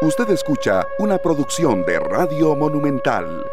Usted 0.00 0.30
escucha 0.30 0.86
una 1.00 1.18
producción 1.18 1.84
de 1.84 1.98
Radio 1.98 2.54
Monumental. 2.54 3.44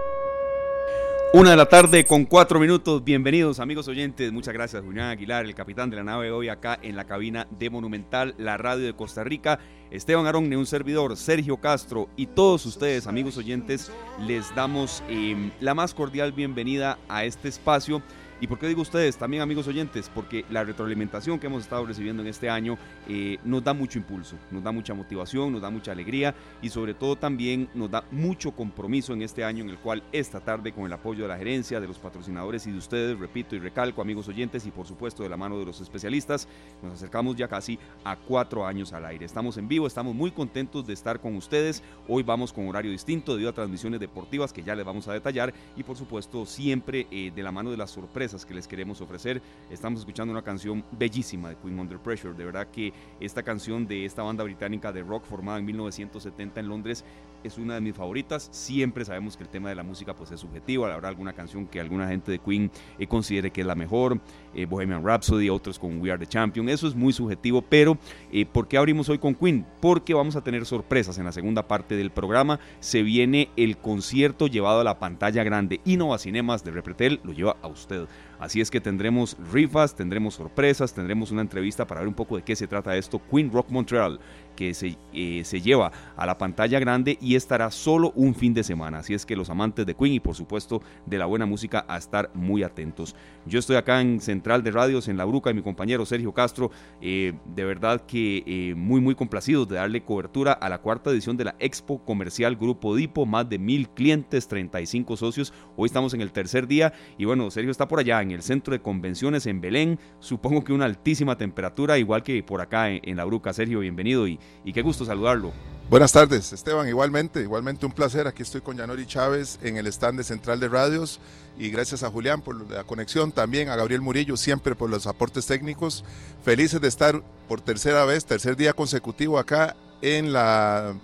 Una 1.34 1.50
de 1.50 1.56
la 1.56 1.66
tarde 1.66 2.06
con 2.06 2.26
cuatro 2.26 2.60
minutos. 2.60 3.04
Bienvenidos 3.04 3.60
amigos 3.60 3.88
oyentes. 3.88 4.32
Muchas 4.32 4.54
gracias 4.54 4.84
Julián 4.84 5.10
Aguilar, 5.10 5.46
el 5.46 5.56
capitán 5.56 5.90
de 5.90 5.96
la 5.96 6.04
nave 6.04 6.30
hoy 6.30 6.50
acá 6.50 6.78
en 6.84 6.96
la 6.96 7.06
cabina 7.06 7.48
de 7.50 7.72
Monumental, 7.72 8.36
la 8.38 8.58
radio 8.58 8.86
de 8.86 8.94
Costa 8.96 9.24
Rica. 9.24 9.58
Esteban 9.90 10.28
Arón, 10.28 10.54
un 10.54 10.68
servidor, 10.68 11.18
Sergio 11.18 11.58
Castro 11.58 12.10
y 12.16 12.28
todos 12.28 12.64
ustedes 12.68 13.08
amigos 13.08 13.38
oyentes 13.38 13.92
les 14.20 14.54
damos 14.54 15.02
em, 15.10 15.50
la 15.60 15.74
más 15.74 15.96
cordial 15.96 16.32
bienvenida 16.32 17.00
a 17.10 17.26
este 17.26 17.48
espacio 17.48 18.04
¿Y 18.42 18.48
por 18.48 18.60
qué 18.60 18.68
digo 18.68 18.82
ustedes, 18.82 19.16
también 19.16 19.42
amigos 19.42 19.66
oyentes? 19.66 20.12
Porque 20.14 20.44
la 20.50 20.66
retroalimentación 20.66 21.40
que 21.40 21.48
hemos 21.48 21.64
estado 21.64 21.86
recibiendo 21.86 22.22
en 22.22 22.28
este 22.28 22.50
año 22.50 22.78
eh, 23.08 23.38
nos 23.46 23.64
da 23.64 23.74
mucho 23.74 23.98
impulso, 23.98 24.36
nos 24.52 24.62
da 24.62 24.74
mucha 24.74 24.94
motivación, 24.94 25.54
nos 25.54 25.62
da 25.62 25.70
mucha 25.70 25.94
alegría 25.94 26.36
y 26.62 26.68
sobre 26.68 26.94
todo 26.94 27.16
también 27.16 27.70
nos 27.74 27.90
da 27.90 28.04
mucho 28.12 28.52
compromiso 28.52 29.14
en 29.14 29.22
este 29.22 29.46
año 29.46 29.64
en 29.64 29.70
el 29.70 29.78
cual 29.78 30.04
esta 30.12 30.42
tarde 30.42 30.74
con 30.74 30.86
el 30.86 30.92
apoyo 30.92 31.24
de 31.24 31.30
la 31.30 31.38
gerencia, 31.38 31.80
de 31.80 31.88
los 31.88 31.98
patrocinadores 31.98 32.68
y 32.68 32.72
de 32.72 32.78
ustedes, 32.78 33.18
repito 33.18 33.56
y 33.56 33.60
recalco 33.60 34.02
amigos 34.02 34.28
oyentes 34.28 34.66
y 34.66 34.72
por 34.72 34.86
supuesto 34.86 35.24
de 35.24 35.30
la 35.30 35.38
mano 35.38 35.58
de 35.58 35.66
los 35.66 35.80
especialistas, 35.80 36.50
nos 36.84 36.96
acercamos 36.96 37.38
ya 37.38 37.48
casi 37.48 37.80
a 38.04 38.18
cuatro 38.18 38.66
años 38.66 38.92
al 38.92 39.06
aire. 39.06 39.26
Estamos 39.26 39.56
en 39.58 39.70
vivo, 39.70 39.88
estamos 39.88 40.14
muy 40.14 40.32
contentos 40.32 40.86
de 40.86 40.92
estar 40.92 41.22
con 41.22 41.38
ustedes. 41.38 41.82
Hoy 42.10 42.22
vamos 42.22 42.52
con 42.52 42.68
horario 42.68 42.92
distinto 42.92 43.32
debido 43.32 43.52
a 43.52 43.54
transmisiones 43.54 44.02
deportivas 44.02 44.52
que 44.52 44.62
ya 44.62 44.76
les 44.76 44.86
vamos 44.86 45.08
a 45.08 45.14
detallar 45.14 45.54
y 45.78 45.84
por 45.84 45.96
supuesto 45.96 46.46
siempre 46.46 47.08
eh, 47.12 47.32
de 47.34 47.42
la 47.42 47.54
mano 47.54 47.72
de 47.72 47.78
las 47.78 47.92
sorpresas 47.92 48.25
que 48.34 48.56
les 48.56 48.68
queremos 48.68 49.02
ofrecer. 49.02 49.40
Estamos 49.70 50.00
escuchando 50.00 50.32
una 50.32 50.42
canción 50.42 50.84
bellísima 50.92 51.50
de 51.50 51.58
Queen 51.58 51.80
Under 51.80 52.00
Pressure. 52.00 52.34
De 52.34 52.44
verdad 52.44 52.68
que 52.72 52.92
esta 53.20 53.44
canción 53.44 53.86
de 53.86 54.04
esta 54.04 54.24
banda 54.24 54.44
británica 54.44 54.92
de 54.92 55.04
rock 55.04 55.26
formada 55.26 55.60
en 55.60 55.66
1970 55.66 56.60
en 56.60 56.68
Londres 56.68 57.06
es 57.48 57.58
una 57.58 57.76
de 57.76 57.82
mis 57.82 57.96
favoritas. 57.96 58.48
Siempre 58.52 59.06
sabemos 59.06 59.38
que 59.38 59.44
el 59.44 59.50
tema 59.50 59.70
de 59.70 59.76
la 59.76 59.84
música 59.84 60.16
pues 60.16 60.32
es 60.32 60.40
subjetivo. 60.40 60.86
Habrá 60.86 61.10
alguna 61.10 61.34
canción 61.34 61.68
que 61.68 61.80
alguna 61.80 62.08
gente 62.08 62.32
de 62.32 62.40
Queen 62.40 62.72
eh, 62.98 63.08
considere 63.08 63.52
que 63.52 63.62
es 63.62 63.68
la 63.68 63.76
mejor. 63.76 64.20
Eh, 64.54 64.66
Bohemian 64.66 65.06
Rhapsody, 65.06 65.50
otros 65.50 65.80
con 65.80 66.02
We 66.02 66.12
Are 66.12 66.20
the 66.20 66.28
Champion. 66.28 66.70
Eso 66.70 66.88
es 66.88 66.96
muy 66.96 67.14
subjetivo. 67.14 67.62
Pero 67.62 67.98
eh, 68.32 68.46
¿por 68.46 68.68
qué 68.68 68.78
abrimos 68.78 69.10
hoy 69.10 69.20
con 69.20 69.36
Queen? 69.36 69.66
Porque 69.82 70.14
vamos 70.14 70.36
a 70.36 70.44
tener 70.44 70.66
sorpresas 70.66 71.18
en 71.18 71.26
la 71.26 71.32
segunda 71.32 71.68
parte 71.68 71.96
del 71.96 72.12
programa. 72.12 72.60
Se 72.80 73.04
viene 73.04 73.50
el 73.56 73.78
concierto 73.78 74.48
llevado 74.48 74.82
a 74.82 74.84
la 74.84 75.00
pantalla 75.00 75.44
grande. 75.44 75.82
Innova 75.86 76.18
Cinemas 76.18 76.64
de 76.64 76.72
Repretel 76.72 77.20
lo 77.24 77.34
lleva 77.34 77.58
a 77.62 77.68
usted. 77.68 78.08
Así 78.40 78.60
es 78.60 78.70
que 78.70 78.82
tendremos 78.82 79.38
rifas, 79.52 79.96
tendremos 79.96 80.34
sorpresas, 80.34 80.94
tendremos 80.94 81.32
una 81.32 81.42
entrevista 81.42 81.88
para 81.88 82.02
ver 82.02 82.08
un 82.08 82.14
poco 82.14 82.36
de 82.36 82.44
qué 82.44 82.56
se 82.56 82.68
trata 82.68 82.96
esto. 82.98 83.22
Queen 83.32 83.52
Rock 83.52 83.70
Montreal 83.70 84.20
que 84.56 84.74
se, 84.74 84.98
eh, 85.14 85.42
se, 85.44 85.62
lleva 85.62 85.92
a 86.16 86.26
la 86.26 86.38
pantalla 86.38 86.80
grande 86.80 87.18
y 87.22 87.36
estará 87.36 87.72
solo 87.72 88.12
un 88.16 88.34
fin 88.34 88.54
de 88.54 88.64
semana. 88.64 89.00
Así 89.00 89.14
es 89.14 89.26
que 89.26 89.36
los 89.36 89.50
amantes 89.50 89.86
de 89.86 89.94
Queen 89.96 90.14
y 90.14 90.20
por 90.20 90.36
supuesto 90.36 90.82
de 91.06 91.18
la 91.18 91.26
buena 91.26 91.46
música 91.46 91.86
a 91.88 91.98
estar 91.98 92.32
muy 92.34 92.64
atentos. 92.64 93.16
Yo 93.46 93.60
estoy 93.60 93.76
acá 93.76 94.02
en 94.02 94.20
Central 94.20 94.64
de 94.64 94.72
Radios 94.72 95.08
en 95.08 95.18
La 95.18 95.26
Bruca 95.26 95.52
y 95.52 95.54
mi 95.54 95.62
compañero 95.62 96.06
Sergio 96.06 96.34
Castro, 96.34 96.72
eh, 97.02 97.34
de 97.54 97.66
verdad 97.66 98.02
que 98.06 98.44
eh, 98.46 98.76
muy 98.76 99.02
muy 99.02 99.16
complacidos 99.16 99.68
de 99.68 99.76
darle 99.76 100.04
cobertura 100.04 100.54
a 100.54 100.70
la 100.70 100.80
cuarta 100.80 101.12
edición 101.12 101.38
de 101.38 101.46
la 101.46 101.56
Expo 101.60 102.04
Comercial 102.04 102.56
Grupo 102.56 102.96
Dipo, 102.96 103.26
más 103.26 103.50
de 103.50 103.60
mil 103.60 103.90
clientes, 103.90 104.48
35 104.48 105.18
socios. 105.18 105.54
Hoy 105.76 105.88
estamos 105.88 106.14
en 106.14 106.22
el 106.22 106.32
tercer 106.32 106.68
día 106.68 106.94
y 107.18 107.26
bueno, 107.26 107.52
Sergio 107.52 107.72
está 107.72 107.88
por 107.88 108.00
allá 108.00 108.22
en 108.22 108.32
el 108.32 108.42
centro 108.42 108.74
de 108.74 108.82
convenciones 108.82 109.46
en 109.46 109.62
Belén. 109.62 110.00
Supongo 110.20 110.64
que 110.64 110.74
una 110.74 110.86
altísima 110.86 111.38
temperatura, 111.38 111.98
igual 111.98 112.24
que 112.24 112.42
por 112.44 112.62
acá 112.62 112.90
en, 112.90 113.02
en 113.04 113.18
La 113.18 113.26
Bruca. 113.26 113.54
Sergio, 113.54 113.80
bienvenido 113.80 114.28
y 114.28 114.40
y 114.64 114.74
qué 114.74 114.82
gusto 114.82 115.06
saludarlo. 115.06 115.52
Buenas 115.88 116.12
tardes, 116.12 116.52
Esteban, 116.52 116.88
igualmente, 116.88 117.42
igualmente 117.42 117.86
un 117.86 117.92
placer. 117.92 118.26
Aquí 118.26 118.42
estoy 118.42 118.62
con 118.62 118.76
Yanori 118.76 119.06
Chávez 119.06 119.60
en 119.62 119.78
el 119.78 119.86
stand 119.86 120.18
de 120.18 120.24
Central 120.24 120.60
de 120.60 120.68
Radios 120.68 121.20
y 121.60 121.70
gracias 121.70 122.02
a 122.02 122.10
Julián 122.10 122.42
por 122.42 122.72
la 122.72 122.84
conexión, 122.84 123.32
también 123.32 123.70
a 123.70 123.76
Gabriel 123.76 124.02
Murillo 124.02 124.36
siempre 124.36 124.74
por 124.74 124.90
los 124.90 125.06
aportes 125.06 125.46
técnicos. 125.46 126.04
Felices 126.44 126.82
de 126.82 126.88
estar 126.88 127.22
por 127.48 127.62
tercera 127.62 128.04
vez, 128.04 128.26
tercer 128.26 128.56
día 128.56 128.74
consecutivo 128.74 129.38
acá 129.38 129.76
en 130.02 130.34
la 130.34 130.96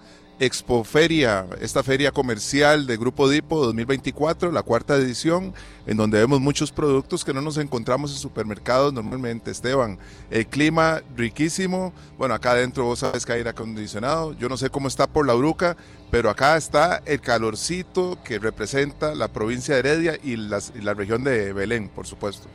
Expoferia, 0.41 1.45
esta 1.61 1.83
feria 1.83 2.11
comercial 2.11 2.87
de 2.87 2.97
Grupo 2.97 3.29
Dipo 3.29 3.63
2024, 3.63 4.51
la 4.51 4.63
cuarta 4.63 4.95
edición, 4.95 5.53
en 5.85 5.97
donde 5.97 6.17
vemos 6.17 6.41
muchos 6.41 6.71
productos 6.71 7.23
que 7.23 7.31
no 7.31 7.43
nos 7.43 7.57
encontramos 7.57 8.11
en 8.11 8.17
supermercados 8.17 8.91
normalmente, 8.91 9.51
Esteban. 9.51 9.99
El 10.31 10.47
clima 10.47 11.03
riquísimo, 11.15 11.93
bueno, 12.17 12.33
acá 12.33 12.53
adentro 12.53 12.85
vos 12.85 12.97
sabes 12.97 13.23
que 13.23 13.33
hay 13.33 13.37
aire 13.37 13.51
acondicionado, 13.51 14.33
yo 14.33 14.49
no 14.49 14.57
sé 14.57 14.71
cómo 14.71 14.87
está 14.87 15.05
por 15.05 15.27
la 15.27 15.35
Bruca, 15.35 15.77
pero 16.09 16.27
acá 16.27 16.57
está 16.57 17.03
el 17.05 17.21
calorcito 17.21 18.17
que 18.23 18.39
representa 18.39 19.13
la 19.13 19.27
provincia 19.27 19.75
de 19.75 19.79
Heredia 19.81 20.19
y, 20.23 20.31
y 20.31 20.81
la 20.81 20.93
región 20.95 21.23
de 21.23 21.53
Belén, 21.53 21.87
por 21.87 22.07
supuesto. 22.07 22.47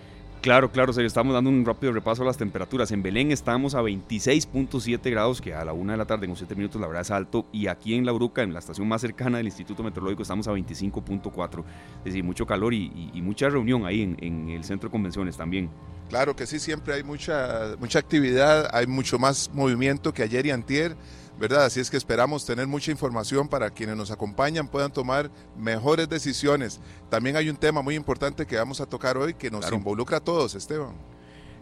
Claro, 0.47 0.71
claro, 0.71 0.93
se 0.93 1.05
estamos 1.05 1.35
dando 1.35 1.51
un 1.51 1.65
rápido 1.65 1.93
repaso 1.93 2.23
a 2.23 2.27
las 2.27 2.37
temperaturas. 2.37 2.93
En 2.93 3.03
Belén 3.03 3.33
estamos 3.33 3.75
a 3.75 3.83
26.7 3.83 5.11
grados, 5.11 5.41
que 5.41 5.53
a 5.53 5.65
la 5.65 5.73
una 5.73 5.95
de 5.95 5.99
la 5.99 6.05
tarde 6.05 6.27
en 6.27 6.37
7 6.37 6.55
minutos 6.55 6.81
la 6.81 6.87
verdad 6.87 7.03
es 7.03 7.11
alto. 7.11 7.47
Y 7.51 7.67
aquí 7.67 7.97
en 7.97 8.07
La 8.07 8.13
Bruca, 8.13 8.45
en 8.45 8.53
la 8.53 8.61
estación 8.61 8.87
más 8.87 9.01
cercana 9.01 9.39
del 9.39 9.47
Instituto 9.47 9.83
Meteorológico, 9.83 10.23
estamos 10.23 10.47
a 10.47 10.53
25.4. 10.53 11.65
Es 11.99 12.05
decir, 12.05 12.23
mucho 12.23 12.47
calor 12.47 12.75
y, 12.75 13.11
mucha 13.25 13.49
reunión 13.49 13.87
ahí 13.87 14.03
en, 14.03 14.17
en, 14.21 14.51
el 14.51 14.63
centro 14.63 14.89
de 14.89 14.93
convenciones 14.93 15.37
también. 15.37 15.69
Claro 16.09 16.37
que 16.37 16.47
sí, 16.47 16.61
siempre 16.61 16.95
hay 16.95 17.03
mucha, 17.03 17.75
mucha 17.81 17.99
actividad, 17.99 18.71
hay 18.73 18.87
mucho 18.87 19.19
más 19.19 19.51
movimiento 19.53 20.15
que 20.15 20.23
ayer 20.23 20.47
y 20.47 20.53
antier. 20.53 20.95
¿Verdad? 21.39 21.67
Así 21.67 21.81
es 21.81 21.91
que 21.91 21.97
esperamos 21.97 22.47
tener 22.47 22.67
mucha 22.67 22.91
información 22.91 23.49
para 23.49 23.71
quienes 23.71 23.97
nos 23.97 24.11
acompañan 24.11 24.69
puedan 24.69 24.93
tomar 24.93 25.31
mejores 25.57 26.09
decisiones. 26.09 26.81
También 27.11 27.37
hay 27.37 27.49
un 27.49 27.57
tema 27.57 27.83
muy 27.83 27.95
importante 27.95 28.47
que 28.47 28.57
vamos 28.57 28.81
a 28.81 28.87
tocar 28.87 29.17
hoy 29.17 29.35
que 29.35 29.51
nos 29.51 29.71
involucra 29.71 30.19
a 30.19 30.21
todos, 30.21 30.55
Esteban. 30.55 30.95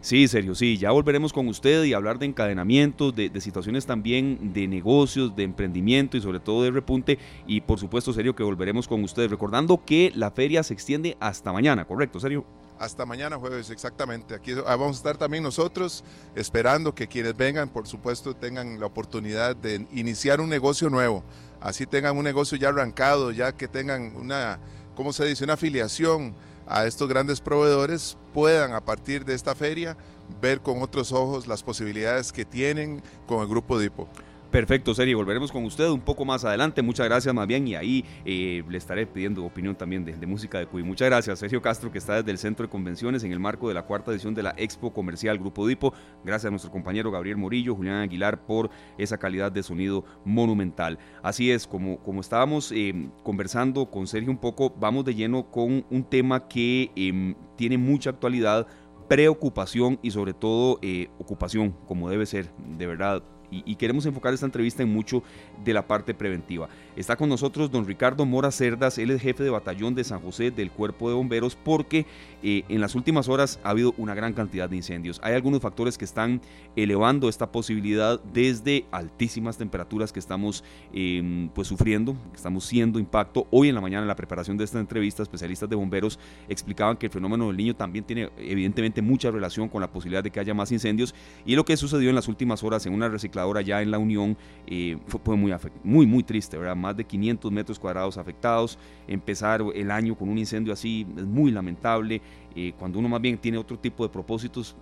Sí, 0.01 0.27
serio, 0.27 0.53
sí, 0.53 0.77
ya 0.77 0.91
volveremos 0.91 1.33
con 1.33 1.47
usted 1.47 1.83
y 1.83 1.93
hablar 1.93 2.19
de 2.19 2.27
encadenamientos, 2.27 3.15
de, 3.15 3.27
de, 3.27 3.41
situaciones 3.41 3.87
también 3.87 4.53
de 4.53 4.67
negocios, 4.67 5.35
de 5.35 5.41
emprendimiento 5.41 6.15
y 6.15 6.21
sobre 6.21 6.39
todo 6.39 6.61
de 6.61 6.69
repunte. 6.69 7.17
Y 7.47 7.61
por 7.61 7.79
supuesto, 7.79 8.13
serio, 8.13 8.35
que 8.35 8.43
volveremos 8.43 8.87
con 8.87 9.03
usted. 9.03 9.27
Recordando 9.27 9.83
que 9.83 10.11
la 10.13 10.29
feria 10.29 10.61
se 10.61 10.75
extiende 10.75 11.17
hasta 11.19 11.51
mañana, 11.51 11.85
¿correcto, 11.85 12.19
serio? 12.19 12.45
Hasta 12.77 13.05
mañana 13.05 13.37
jueves, 13.37 13.69
exactamente. 13.69 14.35
Aquí 14.35 14.51
ah, 14.65 14.75
vamos 14.75 14.97
a 14.97 14.99
estar 14.99 15.17
también 15.17 15.43
nosotros 15.43 16.03
esperando 16.35 16.93
que 16.93 17.07
quienes 17.07 17.35
vengan, 17.35 17.69
por 17.69 17.87
supuesto, 17.87 18.35
tengan 18.35 18.79
la 18.79 18.85
oportunidad 18.85 19.55
de 19.55 19.87
iniciar 19.93 20.41
un 20.41 20.49
negocio 20.49 20.89
nuevo. 20.89 21.23
Así 21.61 21.85
tengan 21.85 22.17
un 22.17 22.25
negocio 22.25 22.57
ya 22.57 22.69
arrancado, 22.69 23.31
ya 23.31 23.53
que 23.53 23.67
tengan 23.67 24.15
una, 24.15 24.59
¿cómo 24.95 25.13
se 25.13 25.25
dice?, 25.25 25.45
una 25.45 25.53
afiliación 25.53 26.35
a 26.67 26.85
estos 26.85 27.07
grandes 27.07 27.39
proveedores, 27.39 28.17
puedan 28.33 28.73
a 28.73 28.81
partir 28.81 29.23
de 29.23 29.35
esta 29.35 29.55
feria 29.55 29.95
ver 30.41 30.61
con 30.61 30.81
otros 30.81 31.11
ojos 31.11 31.47
las 31.47 31.63
posibilidades 31.63 32.31
que 32.31 32.43
tienen 32.43 33.01
con 33.27 33.41
el 33.41 33.47
grupo 33.47 33.79
DIPO. 33.79 34.07
Perfecto, 34.51 34.93
Sergio. 34.93 35.17
Volveremos 35.17 35.51
con 35.51 35.65
usted 35.65 35.89
un 35.89 35.99
poco 35.99 36.23
más 36.23 36.45
adelante. 36.45 36.81
Muchas 36.81 37.07
gracias 37.07 37.33
más 37.33 37.45
bien 37.45 37.67
y 37.67 37.75
ahí 37.75 38.05
eh, 38.23 38.63
le 38.69 38.77
estaré 38.77 39.05
pidiendo 39.05 39.43
opinión 39.43 39.75
también 39.75 40.05
de, 40.05 40.25
música 40.25 40.59
de 40.59 40.65
Cuy. 40.65 40.83
Muchas 40.83 41.09
gracias, 41.09 41.39
Sergio 41.39 41.61
Castro, 41.61 41.91
que 41.91 41.97
está 41.97 42.15
desde 42.15 42.31
el 42.31 42.37
Centro 42.37 42.65
de 42.65 42.69
Convenciones 42.69 43.23
en 43.23 43.31
el 43.31 43.39
marco 43.39 43.67
de 43.67 43.73
la 43.73 43.83
cuarta 43.83 44.11
edición 44.11 44.33
de 44.33 44.43
la 44.43 44.53
Expo 44.57 44.93
Comercial 44.93 45.37
Grupo 45.37 45.67
Dipo. 45.67 45.93
Gracias 46.23 46.47
a 46.47 46.51
nuestro 46.51 46.71
compañero 46.71 47.11
Gabriel 47.11 47.37
Morillo, 47.37 47.75
Julián 47.75 47.97
Aguilar 47.97 48.45
por 48.45 48.69
esa 48.97 49.17
calidad 49.17 49.51
de 49.51 49.61
sonido 49.61 50.05
monumental. 50.23 50.99
Así 51.21 51.51
es, 51.51 51.67
como, 51.67 51.97
como 51.99 52.21
estábamos 52.21 52.71
eh, 52.71 53.09
conversando 53.23 53.87
con 53.87 54.07
Sergio 54.07 54.31
un 54.31 54.37
poco, 54.37 54.73
vamos 54.79 55.03
de 55.05 55.15
lleno 55.15 55.51
con 55.51 55.85
un 55.89 56.03
tema 56.03 56.47
que 56.47 56.91
em, 56.95 57.35
tiene 57.57 57.77
mucha 57.77 58.11
actualidad 58.11 58.67
preocupación 59.09 59.99
y 60.01 60.11
sobre 60.11 60.33
todo 60.33 60.79
eh, 60.81 61.09
ocupación, 61.19 61.75
como 61.87 62.09
debe 62.09 62.25
ser, 62.25 62.51
de 62.77 62.87
verdad 62.87 63.23
y, 63.51 63.75
queremos 63.75 64.05
enfocar 64.05 64.33
esta 64.33 64.45
entrevista 64.45 64.83
en 64.83 64.89
mucho 64.89 65.23
de 65.63 65.73
la 65.73 65.87
parte 65.87 66.13
preventiva. 66.13 66.69
Está 66.95 67.17
con 67.17 67.27
nosotros 67.27 67.69
don 67.69 67.85
Ricardo 67.85 68.25
Mora 68.25 68.51
Cerdas, 68.51 68.97
él 68.97 69.11
es 69.11 69.21
jefe 69.21 69.43
de 69.43 69.49
batallón 69.49 69.95
de 69.95 70.03
San 70.05 70.21
José 70.21 70.49
del 70.49 70.71
Cuerpo 70.71 71.09
de 71.09 71.15
Bomberos 71.15 71.57
porque 71.61 72.05
eh, 72.41 72.63
en 72.69 72.79
las 72.79 72.95
últimas 72.95 73.27
horas 73.27 73.59
ha 73.63 73.71
habido 73.71 73.93
una 73.97 74.15
gran 74.15 74.31
cantidad 74.31 74.69
de 74.69 74.77
incendios. 74.77 75.19
Hay 75.21 75.33
algunos 75.33 75.61
factores 75.61 75.97
que 75.97 76.05
están 76.05 76.41
elevando 76.77 77.27
esta 77.27 77.51
posibilidad 77.51 78.21
desde 78.33 78.85
altísimas 78.91 79.57
temperaturas 79.57 80.13
que 80.13 80.19
estamos 80.19 80.63
em, 80.93 81.49
pues 81.49 81.67
sufriendo, 81.67 82.15
estamos 82.33 82.63
siendo 82.65 82.97
impacto. 82.97 83.45
Hoy 83.51 83.67
en 83.67 83.75
la 83.75 83.81
mañana 83.81 84.03
en 84.03 84.07
la 84.07 84.15
preparación 84.15 84.55
de 84.55 84.63
esta 84.63 84.79
entrevista, 84.79 85.21
especialistas 85.21 85.69
de 85.69 85.75
bomberos 85.75 86.17
explicaban 86.47 86.95
que 86.95 87.07
el 87.07 87.11
fenómeno 87.11 87.47
del 87.47 87.57
niño 87.57 87.75
también 87.75 88.05
tiene 88.05 88.29
evidentemente 88.37 89.01
mucha 89.01 89.31
relación 89.31 89.67
con 89.67 89.81
la 89.81 89.91
posibilidad 89.91 90.23
de 90.23 90.31
que 90.31 90.39
haya 90.39 90.53
más 90.53 90.71
incendios 90.71 91.13
y 91.45 91.55
lo 91.55 91.65
que 91.65 91.75
sucedió 91.75 92.09
en 92.09 92.15
las 92.15 92.29
últimas 92.29 92.63
horas 92.63 92.85
en 92.85 92.93
una 92.93 93.09
recicladora 93.09 93.61
ya 93.61 93.81
en 93.81 93.91
la 93.91 93.97
Unión 93.97 94.37
eh, 94.67 94.97
fue, 95.07 95.35
muy, 95.35 95.53
muy, 95.83 96.05
muy 96.05 96.23
triste, 96.23 96.57
¿verdad? 96.57 96.84
Más 96.85 96.95
de 96.95 97.03
500 97.03 97.51
metros 97.51 97.79
cuadrados 97.79 98.17
afectados. 98.19 98.77
Empezar 99.07 99.63
el 99.73 99.89
año 99.89 100.15
con 100.15 100.29
un 100.29 100.37
incendio 100.37 100.71
así 100.71 101.07
es 101.17 101.25
muy 101.25 101.51
lamentable. 101.51 102.21
Eh, 102.55 102.73
cuando 102.77 102.99
uno 102.99 103.09
más 103.09 103.19
bien 103.19 103.39
tiene 103.39 103.57
otro 103.57 103.79
tipo 103.79 104.03
de 104.03 104.09
propósitos, 104.09 104.75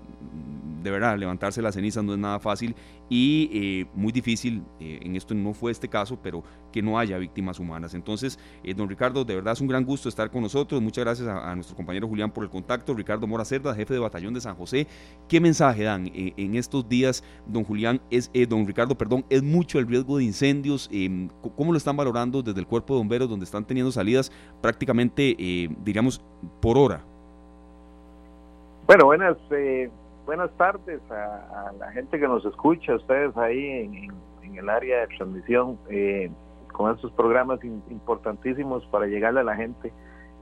de 0.83 0.91
verdad, 0.91 1.17
levantarse 1.17 1.61
las 1.61 1.75
cenizas 1.75 2.03
no 2.03 2.11
es 2.11 2.19
nada 2.19 2.39
fácil 2.39 2.75
y 3.09 3.49
eh, 3.53 3.85
muy 3.95 4.11
difícil, 4.11 4.63
eh, 4.81 4.99
en 5.01 5.15
esto 5.15 5.33
no 5.33 5.53
fue 5.53 5.71
este 5.71 5.87
caso, 5.87 6.19
pero 6.21 6.43
que 6.73 6.81
no 6.81 6.99
haya 6.99 7.17
víctimas 7.17 7.57
humanas. 7.59 7.93
Entonces, 7.93 8.37
eh, 8.65 8.73
don 8.73 8.89
Ricardo, 8.89 9.23
de 9.23 9.35
verdad 9.35 9.53
es 9.53 9.61
un 9.61 9.69
gran 9.69 9.85
gusto 9.85 10.09
estar 10.09 10.29
con 10.29 10.41
nosotros. 10.41 10.81
Muchas 10.81 11.05
gracias 11.05 11.27
a, 11.29 11.55
nuestro 11.55 11.77
compañero 11.77 12.07
Julián 12.09 12.31
por 12.31 12.43
el 12.43 12.49
contacto. 12.49 12.93
Ricardo 12.93 13.25
Mora 13.25 13.45
Cerda, 13.45 13.73
jefe 13.73 13.93
de 13.93 14.01
batallón 14.01 14.33
de 14.33 14.41
San 14.41 14.55
José. 14.55 14.87
¿Qué 15.29 15.39
mensaje 15.39 15.83
dan 15.83 16.11
en 16.13 16.55
estos 16.55 16.89
días, 16.89 17.23
don 17.45 17.63
Julián, 17.63 18.01
es, 18.09 18.29
don 18.49 18.67
Ricardo, 18.67 18.97
perdón, 18.97 19.23
es 19.29 19.41
mucho 19.41 19.79
el 19.79 19.87
riesgo 19.87 20.17
de 20.17 20.25
incendios? 20.25 20.89
Em, 20.91 21.29
¿Cómo 21.55 21.71
lo 21.71 21.77
están 21.77 21.95
valorando 21.95 22.41
desde 22.41 22.59
el 22.59 22.67
cuerpo 22.67 22.95
de 22.95 22.97
bomberos, 22.97 23.29
donde 23.29 23.45
están 23.45 23.63
teniendo 23.63 23.91
salidas 23.93 24.31
prácticamente, 24.61 25.35
diríamos, 25.85 26.21
por 26.59 26.77
hora? 26.77 27.05
Bueno, 28.85 29.05
buenas, 29.05 29.37
eh, 29.51 29.89
buenas 30.25 30.51
tardes 30.57 30.99
a, 31.09 31.71
la 31.79 31.91
gente 31.91 32.19
que 32.19 32.27
nos 32.27 32.45
escucha, 32.45 32.95
ustedes 32.95 33.35
ahí 33.37 34.11
en, 34.43 34.57
el 34.57 34.69
área 34.69 34.99
de 34.99 35.07
transmisión, 35.15 35.79
eh, 35.89 36.29
con 36.73 36.93
estos 36.93 37.11
programas 37.13 37.63
importantísimos 37.63 38.85
para 38.87 39.07
llegarle 39.07 39.39
a 39.39 39.43
la 39.43 39.55
gente. 39.55 39.93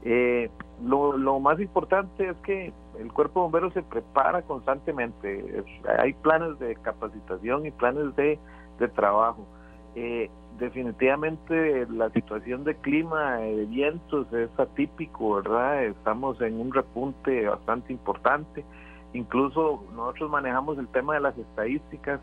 Eh, 0.04 0.50
lo, 0.84 1.38
más 1.38 1.60
importante 1.60 2.28
es 2.28 2.36
que 2.38 2.72
el 2.98 3.12
cuerpo 3.12 3.40
de 3.40 3.44
bomberos 3.44 3.72
se 3.72 3.82
prepara 3.82 4.42
constantemente, 4.42 5.64
hay 5.98 6.12
planes 6.14 6.58
de 6.58 6.74
capacitación 6.76 7.66
y 7.66 7.70
planes 7.70 8.16
de, 8.16 8.38
de 8.80 8.88
trabajo. 8.88 9.46
Eh, 9.94 10.28
definitivamente 10.58 11.86
la 11.90 12.10
situación 12.10 12.64
de 12.64 12.74
clima, 12.76 13.36
de 13.36 13.66
vientos 13.66 14.32
es 14.32 14.50
atípico, 14.58 15.36
¿verdad? 15.36 15.84
Estamos 15.84 16.40
en 16.40 16.60
un 16.60 16.72
repunte 16.72 17.46
bastante 17.46 17.92
importante. 17.92 18.64
Incluso 19.12 19.84
nosotros 19.94 20.30
manejamos 20.30 20.78
el 20.78 20.88
tema 20.88 21.14
de 21.14 21.20
las 21.20 21.36
estadísticas 21.36 22.20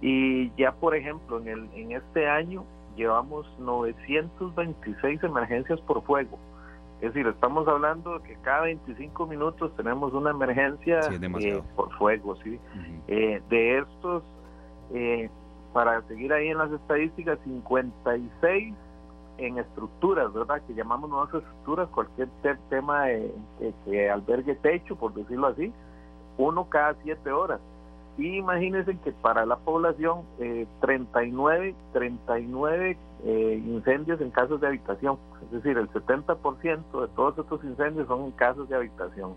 y 0.00 0.50
ya, 0.56 0.72
por 0.72 0.96
ejemplo, 0.96 1.38
en, 1.38 1.48
el, 1.48 1.68
en 1.74 1.92
este 1.92 2.28
año 2.28 2.64
llevamos 2.96 3.46
926 3.58 5.22
emergencias 5.22 5.80
por 5.82 6.02
fuego. 6.04 6.38
Es 7.02 7.12
decir, 7.12 7.26
estamos 7.26 7.66
hablando 7.66 8.18
de 8.18 8.28
que 8.28 8.36
cada 8.42 8.62
25 8.62 9.26
minutos 9.26 9.74
tenemos 9.76 10.12
una 10.12 10.30
emergencia 10.30 11.00
eh, 11.00 11.62
por 11.74 11.92
fuego, 11.98 12.36
¿sí? 12.44 12.60
Eh, 13.08 13.42
de 13.50 13.78
estos, 13.78 14.22
eh, 14.94 15.28
para 15.72 16.00
seguir 16.02 16.32
ahí 16.32 16.48
en 16.48 16.58
las 16.58 16.70
estadísticas, 16.70 17.40
56 17.42 18.74
en 19.38 19.58
estructuras, 19.58 20.32
¿verdad? 20.32 20.62
Que 20.64 20.74
llamamos 20.74 21.10
nuevas 21.10 21.34
estructuras, 21.34 21.88
cualquier 21.88 22.28
tema 22.68 23.06
que 23.84 24.08
albergue 24.08 24.54
techo, 24.54 24.94
por 24.94 25.12
decirlo 25.12 25.48
así, 25.48 25.72
uno 26.38 26.68
cada 26.68 26.94
siete 27.02 27.32
horas. 27.32 27.58
Y 28.18 28.36
imagínense 28.36 28.96
que 28.98 29.12
para 29.12 29.46
la 29.46 29.56
población, 29.56 30.22
eh, 30.38 30.66
39, 30.80 31.74
39 31.92 32.98
eh, 33.24 33.62
incendios 33.64 34.20
en 34.20 34.30
casos 34.30 34.60
de 34.60 34.66
habitación. 34.66 35.18
Es 35.44 35.50
decir, 35.52 35.78
el 35.78 35.88
70% 35.90 37.00
de 37.00 37.08
todos 37.08 37.38
estos 37.38 37.64
incendios 37.64 38.06
son 38.08 38.24
en 38.24 38.30
casos 38.32 38.68
de 38.68 38.76
habitación. 38.76 39.34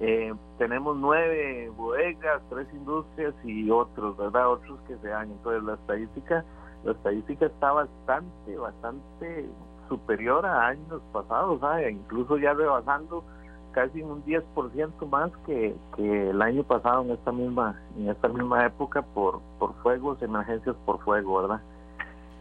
Eh, 0.00 0.32
tenemos 0.58 0.96
nueve 0.96 1.70
bodegas, 1.76 2.40
tres 2.48 2.68
industrias 2.72 3.34
y 3.44 3.68
otros, 3.70 4.16
¿verdad? 4.16 4.48
Otros 4.52 4.78
que 4.86 4.96
se 4.98 5.08
dan. 5.08 5.30
Entonces 5.30 5.64
la 5.64 5.74
estadística, 5.74 6.44
la 6.84 6.92
estadística 6.92 7.46
está 7.46 7.72
bastante, 7.72 8.56
bastante 8.56 9.48
superior 9.88 10.46
a 10.46 10.68
años 10.68 11.02
pasados, 11.12 11.60
¿sabes? 11.60 11.92
incluso 11.92 12.38
ya 12.38 12.52
rebasando 12.52 13.24
casi 13.72 14.02
un 14.02 14.24
10% 14.24 15.08
más 15.08 15.30
que, 15.46 15.74
que 15.96 16.30
el 16.30 16.42
año 16.42 16.62
pasado 16.64 17.02
en 17.02 17.10
esta 17.10 17.32
misma 17.32 17.80
en 17.96 18.08
esta 18.08 18.28
misma 18.28 18.66
época 18.66 19.02
por 19.02 19.40
por 19.58 19.74
fuegos, 19.82 20.20
emergencias 20.22 20.76
por 20.84 20.98
fuego, 21.00 21.42
¿verdad? 21.42 21.60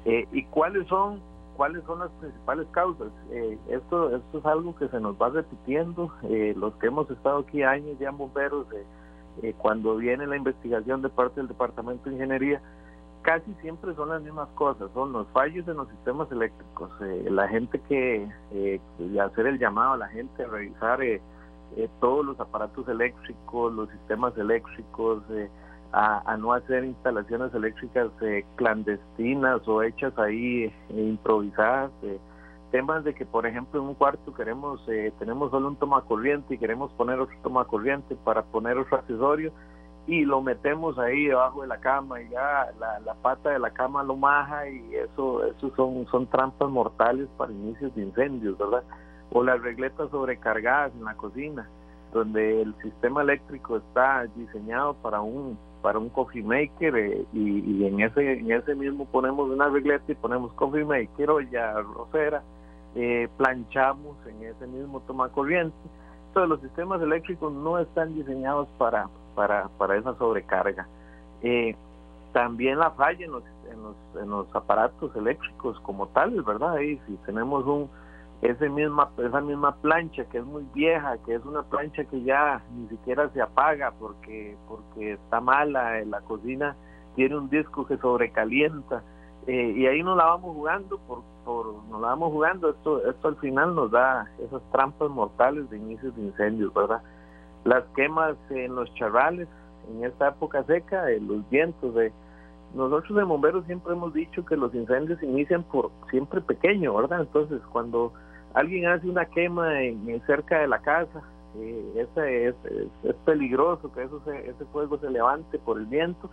Eh, 0.05 0.27
¿Y 0.31 0.43
cuáles 0.45 0.87
son 0.87 1.19
cuáles 1.55 1.83
son 1.85 1.99
las 1.99 2.09
principales 2.19 2.67
causas? 2.71 3.09
Eh, 3.31 3.57
esto 3.69 4.15
esto 4.15 4.37
es 4.39 4.45
algo 4.45 4.75
que 4.75 4.87
se 4.87 4.99
nos 4.99 5.15
va 5.21 5.29
repitiendo. 5.29 6.11
Eh, 6.23 6.53
los 6.57 6.73
que 6.75 6.87
hemos 6.87 7.09
estado 7.09 7.39
aquí 7.39 7.63
años 7.63 7.97
ya 7.99 8.11
bomberos, 8.11 8.67
cuando 9.57 9.97
viene 9.97 10.25
la 10.25 10.35
investigación 10.35 11.03
de 11.03 11.09
parte 11.09 11.39
del 11.39 11.47
Departamento 11.47 12.09
de 12.09 12.15
Ingeniería, 12.15 12.61
casi 13.21 13.53
siempre 13.61 13.93
son 13.95 14.09
las 14.09 14.21
mismas 14.21 14.47
cosas, 14.55 14.89
son 14.93 15.11
los 15.11 15.27
fallos 15.29 15.67
en 15.67 15.77
los 15.77 15.89
sistemas 15.89 16.31
eléctricos, 16.31 16.89
eh, 17.01 17.27
la 17.29 17.47
gente 17.47 17.79
que, 17.87 18.27
eh, 18.51 18.79
hacer 19.21 19.47
el 19.47 19.59
llamado 19.59 19.93
a 19.93 19.97
la 19.97 20.07
gente 20.07 20.43
a 20.43 20.47
revisar 20.47 21.01
eh, 21.01 21.21
eh, 21.75 21.89
todos 21.99 22.25
los 22.25 22.39
aparatos 22.39 22.87
eléctricos, 22.87 23.73
los 23.73 23.89
sistemas 23.89 24.37
eléctricos, 24.37 25.23
a, 25.91 26.37
no 26.37 26.53
hacer 26.53 26.83
instalaciones 26.83 27.53
eléctricas 27.53 28.11
clandestinas 28.55 29.67
o 29.67 29.81
hechas 29.81 30.17
ahí 30.17 30.71
improvisadas, 30.89 31.91
temas 32.71 33.03
de 33.03 33.15
que 33.15 33.25
por 33.25 33.47
ejemplo 33.47 33.81
en 33.81 33.87
un 33.87 33.95
cuarto 33.95 34.33
queremos, 34.33 34.85
tenemos 35.17 35.49
solo 35.49 35.69
un 35.69 35.75
toma 35.77 36.01
corriente 36.01 36.55
y 36.55 36.57
queremos 36.57 36.91
poner 36.93 37.19
otro 37.19 37.35
toma 37.41 37.65
corriente 37.65 38.15
para 38.23 38.43
poner 38.43 38.77
otro 38.77 38.97
accesorio, 38.97 39.51
y 40.07 40.23
lo 40.23 40.41
metemos 40.41 40.97
ahí 40.97 41.25
debajo 41.25 41.61
de 41.61 41.67
la 41.67 41.79
cama 41.79 42.21
y 42.21 42.29
ya 42.29 42.71
la, 42.79 43.13
pata 43.21 43.49
de 43.49 43.59
la 43.59 43.71
cama 43.71 44.03
lo 44.03 44.15
maja 44.15 44.67
y 44.69 44.95
eso 44.95 45.43
eso 45.45 45.71
son 45.75 46.07
son 46.09 46.27
trampas 46.27 46.69
mortales 46.69 47.27
para 47.37 47.51
inicios 47.51 47.93
de 47.93 48.03
incendios, 48.03 48.57
¿verdad? 48.57 48.83
O 49.31 49.43
las 49.43 49.61
regletas 49.61 50.09
sobrecargadas 50.09 50.93
en 50.93 51.03
la 51.03 51.13
cocina, 51.15 51.67
donde 52.13 52.61
el 52.61 52.73
sistema 52.81 53.21
eléctrico 53.21 53.77
está 53.77 54.25
diseñado 54.37 54.93
para 54.95 55.19
un 55.19 55.59
para 55.81 55.99
un 55.99 56.09
coffee 56.09 56.41
maker 56.41 56.95
eh, 56.95 57.25
y, 57.33 57.85
en 57.85 57.99
ese 57.99 58.39
en 58.39 58.49
ese 58.49 58.75
mismo 58.75 59.05
ponemos 59.05 59.49
una 59.49 59.67
regleta 59.67 60.09
y 60.09 60.15
ponemos 60.15 60.53
coffee 60.53 60.85
maker 60.85 61.29
o 61.31 61.41
ya 61.41 61.73
rosera, 61.81 62.43
eh, 62.95 63.27
planchamos 63.35 64.15
en 64.25 64.41
ese 64.41 64.67
mismo 64.67 65.01
toma 65.01 65.27
corriente. 65.29 65.75
Entonces 66.27 66.49
los 66.49 66.61
sistemas 66.61 67.01
eléctricos 67.01 67.51
no 67.51 67.77
están 67.77 68.15
diseñados 68.15 68.69
para 68.77 69.09
para, 69.37 69.67
para 69.77 69.95
esa 69.97 70.15
sobrecarga. 70.15 70.87
Eh, 71.43 71.75
también 72.33 72.79
la 72.79 72.89
falla 72.91 73.23
en 73.23 73.31
los, 73.31 73.43
en 73.71 73.83
los, 73.83 73.95
en 74.19 74.29
los 74.31 74.55
aparatos 74.55 75.15
eléctricos 75.15 75.79
como 75.81 76.07
tales, 76.07 76.43
¿verdad? 76.43 76.73
Ahí 76.73 76.99
si 77.05 77.15
tenemos 77.17 77.63
un 77.65 77.87
ese 78.41 78.69
misma 78.69 79.09
esa 79.17 79.41
misma 79.41 79.75
plancha 79.75 80.25
que 80.25 80.39
es 80.39 80.45
muy 80.45 80.65
vieja, 80.73 81.17
que 81.25 81.35
es 81.35 81.45
una 81.45 81.63
plancha 81.63 82.03
que 82.05 82.21
ya 82.23 82.61
ni 82.75 82.87
siquiera 82.89 83.29
se 83.29 83.41
apaga 83.41 83.93
porque 83.99 84.55
porque 84.67 85.13
está 85.13 85.39
mala, 85.39 85.99
en 85.99 86.11
la 86.11 86.21
cocina 86.21 86.75
tiene 87.15 87.37
un 87.37 87.49
disco 87.49 87.85
que 87.87 87.97
sobrecalienta 87.97 89.03
eh, 89.47 89.73
y 89.75 89.87
ahí 89.87 90.03
nos 90.03 90.17
la 90.17 90.25
vamos 90.25 90.55
jugando 90.55 90.99
por, 91.07 91.21
por 91.45 91.73
nos 91.89 92.01
la 92.01 92.09
vamos 92.09 92.31
jugando 92.31 92.69
esto 92.69 93.07
esto 93.07 93.27
al 93.27 93.37
final 93.37 93.73
nos 93.73 93.89
da 93.89 94.29
esas 94.43 94.61
trampas 94.71 95.09
mortales 95.09 95.69
de 95.69 95.77
inicios 95.77 96.15
de 96.15 96.23
incendios, 96.23 96.73
¿verdad? 96.73 97.01
Las 97.65 97.83
quemas 97.95 98.35
en 98.49 98.75
los 98.75 98.93
charrales 98.95 99.47
en 99.89 100.03
esta 100.03 100.29
época 100.29 100.63
seca, 100.63 101.09
en 101.11 101.27
los 101.27 101.49
vientos. 101.49 101.93
De, 101.95 102.11
nosotros 102.73 103.17
de 103.17 103.23
bomberos 103.23 103.65
siempre 103.65 103.93
hemos 103.93 104.13
dicho 104.13 104.45
que 104.45 104.57
los 104.57 104.73
incendios 104.73 105.21
inician 105.23 105.63
por 105.63 105.91
siempre 106.09 106.41
pequeño, 106.41 106.95
¿verdad? 106.95 107.21
Entonces, 107.21 107.61
cuando 107.71 108.13
alguien 108.53 108.87
hace 108.87 109.09
una 109.09 109.25
quema 109.25 109.81
en, 109.81 110.21
cerca 110.25 110.59
de 110.59 110.67
la 110.67 110.79
casa, 110.79 111.21
eh, 111.57 112.07
ese 112.09 112.47
es, 112.47 112.55
es, 113.03 113.15
peligroso 113.25 113.91
que 113.93 114.03
eso 114.03 114.21
ese 114.31 114.65
fuego 114.71 114.99
se 114.99 115.09
levante 115.09 115.57
por 115.59 115.79
el 115.79 115.85
viento 115.85 116.29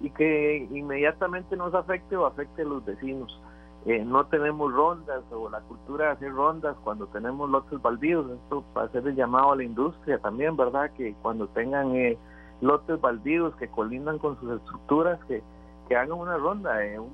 y 0.00 0.10
que 0.10 0.68
inmediatamente 0.70 1.56
nos 1.56 1.74
afecte 1.74 2.16
o 2.16 2.26
afecte 2.26 2.62
a 2.62 2.66
los 2.66 2.84
vecinos. 2.84 3.40
Eh, 3.88 4.04
no 4.04 4.26
tenemos 4.26 4.70
rondas 4.70 5.22
o 5.30 5.48
la 5.48 5.60
cultura 5.62 6.04
de 6.04 6.12
hacer 6.12 6.34
rondas 6.34 6.76
cuando 6.84 7.06
tenemos 7.06 7.48
lotes 7.48 7.80
baldíos. 7.80 8.30
Esto 8.30 8.62
va 8.76 8.82
a 8.82 8.88
ser 8.90 9.08
el 9.08 9.16
llamado 9.16 9.52
a 9.52 9.56
la 9.56 9.64
industria 9.64 10.18
también, 10.18 10.58
¿verdad? 10.58 10.90
Que 10.90 11.14
cuando 11.22 11.48
tengan 11.48 11.96
eh, 11.96 12.18
lotes 12.60 13.00
baldíos 13.00 13.56
que 13.56 13.66
colindan 13.68 14.18
con 14.18 14.38
sus 14.40 14.60
estructuras, 14.60 15.18
que, 15.24 15.42
que 15.88 15.96
hagan 15.96 16.18
una 16.18 16.36
ronda 16.36 16.76
de 16.76 16.98
un, 16.98 17.10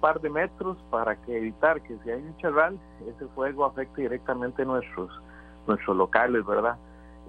par 0.00 0.20
de 0.20 0.30
metros 0.30 0.76
para 0.90 1.14
que 1.14 1.38
evitar 1.38 1.80
que 1.82 1.96
si 2.02 2.10
hay 2.10 2.20
un 2.22 2.36
charral, 2.38 2.76
ese 3.06 3.26
fuego 3.28 3.64
afecte 3.64 4.02
directamente 4.02 4.64
nuestros, 4.64 5.12
nuestros 5.68 5.96
locales, 5.96 6.44
¿verdad? 6.44 6.76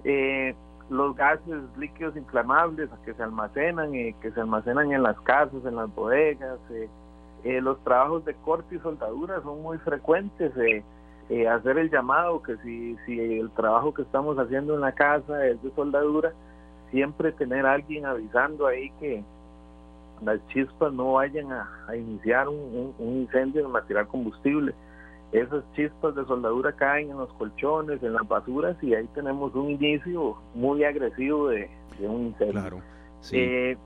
Eh, 0.02 0.56
los 0.90 1.14
gases 1.14 1.62
líquidos 1.78 2.16
inflamables 2.16 2.90
que 3.04 3.14
se 3.14 3.22
almacenan, 3.22 3.92
que 3.92 4.32
se 4.34 4.40
almacenan 4.40 4.90
en 4.90 5.04
las 5.04 5.20
casas, 5.20 5.64
en 5.64 5.76
las 5.76 5.94
bodegas, 5.94 6.58
eh, 6.70 6.88
eh, 7.46 7.60
los 7.60 7.78
trabajos 7.84 8.24
de 8.24 8.34
corte 8.34 8.74
y 8.74 8.78
soldadura 8.80 9.40
son 9.42 9.62
muy 9.62 9.78
frecuentes. 9.78 10.52
Eh, 10.56 10.82
eh, 11.28 11.48
hacer 11.48 11.78
el 11.78 11.90
llamado 11.90 12.42
que 12.42 12.56
si, 12.58 12.96
si 13.06 13.38
el 13.38 13.50
trabajo 13.50 13.94
que 13.94 14.02
estamos 14.02 14.36
haciendo 14.36 14.74
en 14.74 14.80
la 14.80 14.92
casa 14.92 15.46
es 15.46 15.62
de 15.62 15.70
soldadura, 15.76 16.32
siempre 16.90 17.30
tener 17.32 17.64
alguien 17.64 18.04
avisando 18.04 18.66
ahí 18.66 18.90
que 18.98 19.22
las 20.24 20.44
chispas 20.48 20.92
no 20.92 21.14
vayan 21.14 21.52
a, 21.52 21.96
iniciar 21.96 22.48
un, 22.48 22.94
incendio 22.98 23.64
en 23.64 23.70
material 23.70 24.08
combustible. 24.08 24.74
Esas 25.30 25.62
chispas 25.74 26.16
de 26.16 26.24
soldadura 26.24 26.72
caen 26.72 27.10
en 27.10 27.18
los 27.18 27.32
colchones, 27.34 28.02
en 28.02 28.12
las 28.12 28.26
basuras 28.26 28.76
y 28.82 28.94
ahí 28.94 29.08
tenemos 29.14 29.54
un 29.54 29.70
inicio 29.70 30.36
muy 30.54 30.82
agresivo 30.82 31.48
de, 31.48 31.70
un 32.00 32.26
incendio. 32.26 32.60
Claro. 32.60 32.80
Sí 33.20 33.76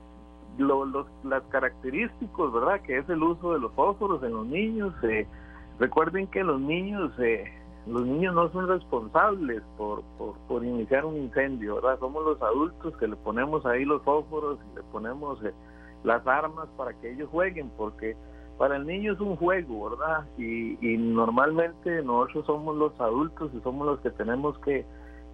las 0.57 1.43
características, 1.49 2.51
¿verdad? 2.51 2.81
Que 2.81 2.97
es 2.97 3.09
el 3.09 3.23
uso 3.23 3.53
de 3.53 3.59
los 3.59 3.71
fósforos 3.73 4.21
en 4.23 4.33
los 4.33 4.45
niños. 4.45 4.93
Eh, 5.03 5.27
recuerden 5.79 6.27
que 6.27 6.43
los 6.43 6.59
niños, 6.59 7.11
eh, 7.19 7.45
los 7.87 8.05
niños 8.05 8.35
no 8.35 8.51
son 8.51 8.67
responsables 8.67 9.61
por, 9.77 10.03
por, 10.47 10.63
iniciar 10.63 11.05
un 11.05 11.17
incendio, 11.17 11.75
¿verdad? 11.75 11.99
Somos 11.99 12.23
los 12.23 12.41
adultos 12.41 12.95
que 12.97 13.07
le 13.07 13.15
ponemos 13.15 13.65
ahí 13.65 13.85
los 13.85 14.01
fósforos 14.03 14.59
y 14.71 14.75
le 14.75 14.83
ponemos 14.91 15.43
eh, 15.43 15.53
las 16.03 16.25
armas 16.27 16.67
para 16.77 16.93
que 16.99 17.11
ellos 17.11 17.29
jueguen, 17.29 17.71
porque 17.77 18.15
para 18.57 18.75
el 18.75 18.85
niño 18.85 19.13
es 19.13 19.19
un 19.19 19.35
juego, 19.37 19.89
¿verdad? 19.89 20.27
Y, 20.37 20.77
y 20.85 20.97
normalmente 20.97 22.03
nosotros 22.03 22.45
somos 22.45 22.75
los 22.77 22.99
adultos 22.99 23.51
y 23.55 23.61
somos 23.61 23.87
los 23.87 23.99
que 24.01 24.11
tenemos 24.11 24.57
que 24.59 24.85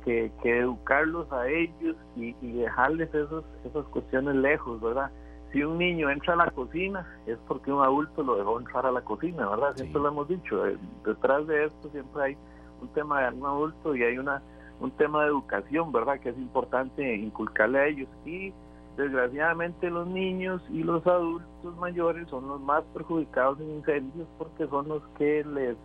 que, 0.08 0.60
educarlos 0.60 1.32
a 1.32 1.48
ellos 1.50 1.96
y, 2.16 2.34
dejarles 2.42 3.14
esos, 3.14 3.44
esas 3.66 3.86
cuestiones 3.88 4.36
lejos, 4.36 4.80
¿verdad? 4.82 5.12
Si 5.52 5.64
un 5.64 5.78
niño 5.78 6.10
entra 6.10 6.34
a 6.34 6.38
la 6.38 6.52
cocina 6.52 7.06
es 7.26 7.38
porque 7.48 7.72
un 7.72 7.84
adulto 7.84 8.24
lo 8.24 8.38
dejó 8.38 8.60
entrar 8.60 8.86
a 8.86 8.92
la 8.92 9.02
cocina, 9.02 9.50
¿verdad? 9.50 9.76
Siempre 9.76 10.02
lo 10.02 10.10
hemos 10.10 10.28
dicho. 10.28 10.66
Eh, 10.66 10.78
detrás 11.06 11.48
de 11.48 11.66
esto 11.66 11.90
siempre 11.92 12.24
hay 12.24 12.38
un 12.82 12.88
tema 12.90 13.22
de 13.22 13.36
un 13.36 13.46
adulto 13.46 13.96
y 13.96 14.04
hay 14.04 14.18
una 14.18 14.42
un 14.80 14.92
tema 14.92 15.24
de 15.24 15.30
educación, 15.30 15.92
¿verdad? 15.92 16.20
Que 16.20 16.30
es 16.30 16.38
importante 16.38 17.16
inculcarle 17.16 17.80
a 17.80 17.88
ellos. 17.88 18.08
Y 18.26 18.54
desgraciadamente 18.96 19.90
los 19.90 20.08
niños 20.08 20.62
y 20.70 20.84
los 20.84 21.06
adultos 21.08 21.78
mayores 21.78 22.30
son 22.30 22.48
los 22.48 22.62
más 22.62 22.84
perjudicados 22.94 23.60
en 23.60 23.78
incendios 23.78 24.28
porque 24.38 24.68
son 24.68 24.88
los 24.88 25.02
que 25.18 25.44
les, 25.44 25.76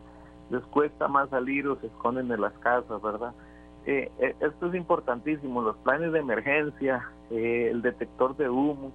les 0.50 0.62
cuesta 0.66 1.08
más 1.08 1.30
salir 1.30 1.66
o 1.66 1.76
se 1.80 1.86
esconden 1.86 2.30
en 2.30 2.40
las 2.40 2.52
casas, 2.58 3.00
¿verdad? 3.00 3.32
Eh, 3.84 4.10
eh, 4.20 4.34
esto 4.40 4.68
es 4.68 4.74
importantísimo, 4.74 5.60
los 5.60 5.76
planes 5.78 6.12
de 6.12 6.20
emergencia, 6.20 7.08
eh, 7.30 7.68
el 7.70 7.82
detector 7.82 8.36
de 8.36 8.48
humo, 8.48 8.92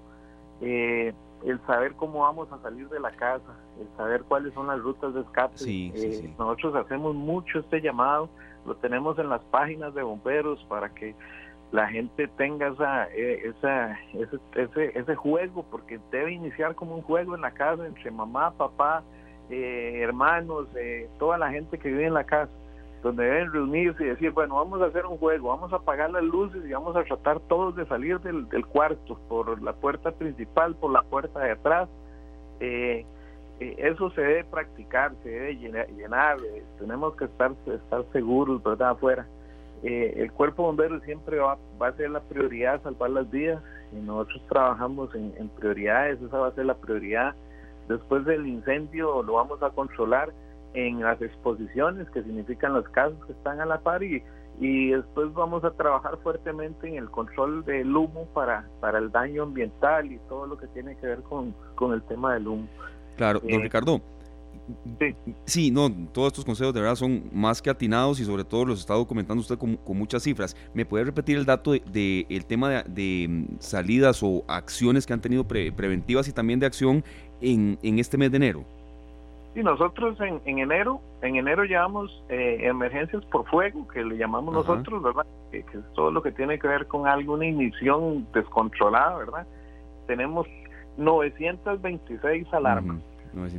el 0.62 1.60
saber 1.68 1.94
cómo 1.94 2.22
vamos 2.22 2.52
a 2.52 2.62
salir 2.62 2.88
de 2.90 3.00
la 3.00 3.12
casa, 3.12 3.54
el 3.80 3.88
saber 3.98 4.24
cuáles 4.24 4.54
son 4.54 4.68
las 4.68 4.80
rutas 4.80 5.14
de 5.14 5.22
escape. 5.22 5.56
Nosotros 6.38 6.76
hacemos 6.76 7.16
mucho 7.16 7.60
este 7.60 7.82
llamado, 7.82 8.30
lo 8.66 8.76
tenemos 8.76 9.20
en 9.20 9.30
las 9.30 9.42
páginas 9.46 9.94
de 9.94 10.04
bomberos 10.04 10.64
para 10.70 10.90
que 10.90 11.14
la 11.72 11.88
gente 11.90 12.28
tenga 12.30 12.70
esa, 12.70 13.06
esa, 13.08 14.00
ese, 14.14 14.40
ese, 14.56 14.98
ese 14.98 15.16
juego, 15.16 15.64
porque 15.70 16.00
debe 16.12 16.32
iniciar 16.32 16.76
como 16.76 16.96
un 16.96 17.02
juego 17.02 17.36
en 17.36 17.42
la 17.42 17.52
casa 17.52 17.86
entre 17.86 18.10
mamá, 18.10 18.52
papá, 18.52 19.04
hermanos, 19.50 20.68
toda 21.20 21.38
la 21.38 21.52
gente 21.52 21.78
que 21.78 21.90
vive 21.90 22.06
en 22.06 22.14
la 22.14 22.24
casa 22.24 22.52
donde 23.08 23.24
deben 23.24 23.54
reunirse 23.54 24.04
y 24.04 24.08
decir, 24.08 24.32
bueno, 24.32 24.56
vamos 24.56 24.82
a 24.82 24.86
hacer 24.86 25.06
un 25.06 25.18
juego, 25.18 25.50
vamos 25.50 25.72
a 25.72 25.78
apagar 25.78 26.10
las 26.12 26.24
luces 26.24 26.64
y 26.66 26.74
vamos 26.74 26.96
a 26.96 27.04
tratar 27.04 27.40
todos 27.42 27.76
de 27.76 27.86
salir 27.86 28.20
del, 28.20 28.66
cuarto, 28.66 29.18
por 29.30 29.62
la 29.62 29.74
puerta 29.74 30.12
principal, 30.12 30.76
por 30.76 30.92
la 30.92 31.02
puerta 31.04 31.40
de 31.40 31.52
atrás. 31.52 31.88
Eh, 32.60 33.06
eh, 33.60 33.76
eso 33.78 34.10
se 34.12 34.22
debe 34.22 34.44
practicar, 34.44 35.14
se 35.24 35.30
debe 35.30 35.56
llenar, 35.56 36.38
eh, 36.40 36.64
tenemos 36.80 37.16
que 37.16 37.26
estar, 37.26 37.54
estar 37.66 38.04
seguros, 38.12 38.62
¿verdad? 38.62 38.92
Afuera. 38.92 39.26
el 39.84 40.32
cuerpo 40.34 40.64
bombero 40.64 41.00
siempre 41.02 41.38
va, 41.38 41.58
a 41.80 41.92
ser 41.94 42.10
la 42.10 42.22
prioridad, 42.22 42.82
salvar 42.84 43.12
las 43.12 43.32
vidas, 43.32 43.64
y 43.94 43.96
nosotros 43.96 44.42
trabajamos 44.50 45.16
en, 45.16 45.34
en 45.38 45.48
prioridades, 45.48 46.22
esa 46.22 46.38
va 46.40 46.48
a 46.48 46.56
ser 46.56 46.66
la 46.66 46.76
prioridad. 46.76 47.36
Después 47.88 48.26
del 48.26 48.46
incendio 48.46 49.24
lo 49.24 49.34
vamos 49.34 49.64
a 49.64 49.70
controlar 49.70 50.34
en 50.74 51.02
las 51.02 51.22
exposiciones, 51.22 52.10
que 52.12 52.24
significan 52.24 52.74
los 52.74 52.88
casos 52.90 53.18
que 53.26 53.34
están 53.34 53.62
a 53.62 53.66
la 53.66 53.80
par, 53.80 54.04
y, 54.04 54.24
y 54.60 54.90
después 54.90 55.34
vamos 55.34 55.64
a 55.64 55.72
trabajar 55.72 56.18
fuertemente 56.24 56.88
en 56.88 56.96
el 56.96 57.10
control 57.10 57.64
del 57.66 57.96
humo 57.96 58.26
para, 58.34 58.68
para 58.80 59.00
el 59.00 59.12
daño 59.12 59.44
ambiental 59.44 60.12
y 60.12 60.18
todo 60.30 60.48
lo 60.48 60.58
que 60.58 60.68
tiene 60.68 60.96
que 60.98 61.08
ver 61.08 61.22
con, 61.24 61.54
con 61.76 61.94
el 61.94 62.02
tema 62.04 62.34
del 62.34 62.48
humo. 62.48 62.68
Claro, 63.16 63.40
don 63.40 63.52
eh, 63.52 63.60
Ricardo. 63.60 64.02
Sí. 65.00 65.16
sí, 65.46 65.72
no, 65.72 65.90
todos 66.12 66.28
estos 66.28 66.44
consejos 66.44 66.74
de 66.74 66.82
verdad 66.82 66.96
son 66.96 67.30
más 67.32 67.62
que 67.62 67.70
atinados 67.70 68.20
y 68.20 68.26
sobre 68.26 68.44
todo 68.44 68.66
los 68.66 68.82
está 68.82 68.96
documentando 68.96 69.40
usted 69.40 69.58
con, 69.58 69.78
con 69.78 69.98
muchas 69.98 70.24
cifras. 70.24 70.58
¿Me 70.74 70.86
puede 70.86 71.06
repetir 71.06 71.38
el 71.38 71.46
dato 71.46 71.72
del 71.72 71.84
de, 71.90 72.26
el 72.30 72.46
tema 72.46 72.70
de, 72.70 72.84
de, 72.84 73.28
mm, 73.30 73.46
salidas 73.60 74.22
o 74.24 74.44
acciones 74.48 75.06
que 75.06 75.14
han 75.14 75.22
tenido 75.22 75.48
preventivas 75.48 76.28
y 76.28 76.34
también 76.34 76.60
de 76.60 76.66
acción 76.66 77.04
en, 77.40 77.80
en 77.82 78.00
este 78.00 78.18
mes 78.18 78.30
de 78.32 78.38
enero? 78.38 78.66
Sí, 79.58 79.64
nosotros 79.64 80.20
en, 80.22 80.60
enero, 80.60 81.02
en 81.24 81.36
enero 81.36 81.64
llevamos 81.64 82.24
eh, 82.30 82.60
emergencias 82.62 83.26
por 83.26 83.44
fuego, 83.50 83.88
que 83.88 84.06
le 84.06 84.16
llamamos 84.16 84.54
nosotros, 84.54 85.02
¿verdad? 85.02 85.26
Que, 85.50 85.62
es 85.62 85.94
todo 85.96 86.12
lo 86.12 86.22
que 86.22 86.32
tiene 86.32 86.60
que 86.60 86.68
ver 86.68 86.86
con 86.86 87.08
alguna 87.08 87.48
ignición 87.48 88.28
descontrolada, 88.36 89.18
¿verdad? 89.18 89.48
Tenemos 90.06 90.46
926 90.98 92.54
alarmas. 92.54 92.98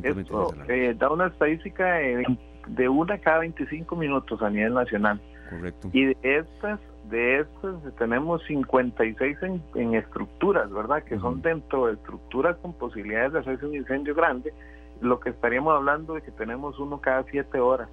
Esto 0.05 0.55
eh, 0.69 0.95
da 0.97 1.11
una 1.11 1.27
estadística 1.27 1.95
de, 1.95 2.89
una 2.89 3.19
cada 3.19 3.41
25 3.41 3.97
minutos 3.97 4.41
a 4.41 4.51
nivel 4.51 4.75
nacional. 4.75 5.21
Correcto. 5.51 5.91
Y 5.93 6.05
de 6.05 6.17
estas, 6.23 6.79
de 7.11 7.41
estas 7.41 7.75
tenemos 7.97 8.41
56 8.45 9.37
en, 9.43 9.61
en 9.75 9.95
estructuras, 9.97 10.71
¿verdad? 10.71 11.03
Que 11.03 11.19
son 11.19 11.43
dentro 11.43 11.89
de 11.89 11.95
estructuras 11.95 12.57
con 12.59 12.73
posibilidades 12.75 13.33
de 13.33 13.39
hacerse 13.41 13.67
un 13.67 13.75
incendio 13.75 14.15
grande 14.15 14.53
lo 15.01 15.21
que 15.21 15.31
estaríamos 15.31 15.75
hablando 15.75 16.17
es 16.17 16.25
que 16.25 16.31
tenemos 16.31 16.79
uno 16.79 17.01
cada 17.01 17.25
siete 17.25 17.61
horas. 17.61 17.89